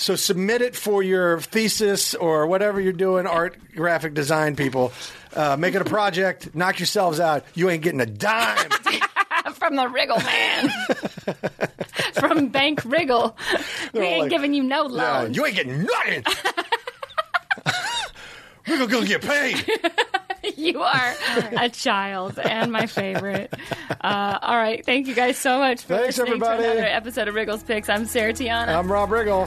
So 0.00 0.14
submit 0.14 0.62
it 0.62 0.76
for 0.76 1.02
your 1.02 1.40
thesis 1.40 2.14
or 2.14 2.46
whatever 2.46 2.80
you're 2.80 2.92
doing, 2.92 3.26
art, 3.26 3.56
graphic 3.74 4.14
design 4.14 4.54
people. 4.54 4.92
Uh, 5.34 5.56
make 5.58 5.74
it 5.74 5.82
a 5.82 5.84
project. 5.84 6.54
Knock 6.54 6.78
yourselves 6.78 7.18
out. 7.18 7.44
You 7.54 7.68
ain't 7.68 7.82
getting 7.82 8.00
a 8.00 8.06
dime. 8.06 8.70
from 9.54 9.74
the 9.74 9.86
Riggle 9.88 10.24
man. 10.24 10.70
from 12.14 12.46
Bank 12.50 12.82
Riggle. 12.84 13.34
we 13.92 14.00
ain't 14.02 14.20
like, 14.20 14.30
giving 14.30 14.54
you 14.54 14.62
no 14.62 14.88
Yeah, 14.88 15.18
loans. 15.22 15.36
you 15.36 15.44
ain't 15.44 15.56
getting 15.56 15.82
nothing. 15.82 16.22
We're 18.68 18.78
gonna 18.78 18.90
go 18.90 19.04
get 19.04 19.22
paid. 19.22 19.64
You 20.56 20.80
are 20.82 21.14
a 21.58 21.68
child 21.68 22.38
and 22.38 22.72
my 22.72 22.86
favorite. 22.86 23.52
Uh, 24.00 24.38
all 24.40 24.56
right. 24.56 24.84
Thank 24.84 25.06
you 25.06 25.14
guys 25.14 25.36
so 25.36 25.58
much 25.58 25.82
for 25.82 25.88
Thanks, 25.96 26.18
listening 26.18 26.28
everybody. 26.42 26.62
to 26.62 26.70
another 26.72 26.86
episode 26.86 27.28
of 27.28 27.34
Riggle's 27.34 27.62
Picks. 27.62 27.88
I'm 27.88 28.06
Sarah 28.06 28.32
Tiana. 28.32 28.68
I'm 28.68 28.90
Rob 28.90 29.10
Riggle. 29.10 29.46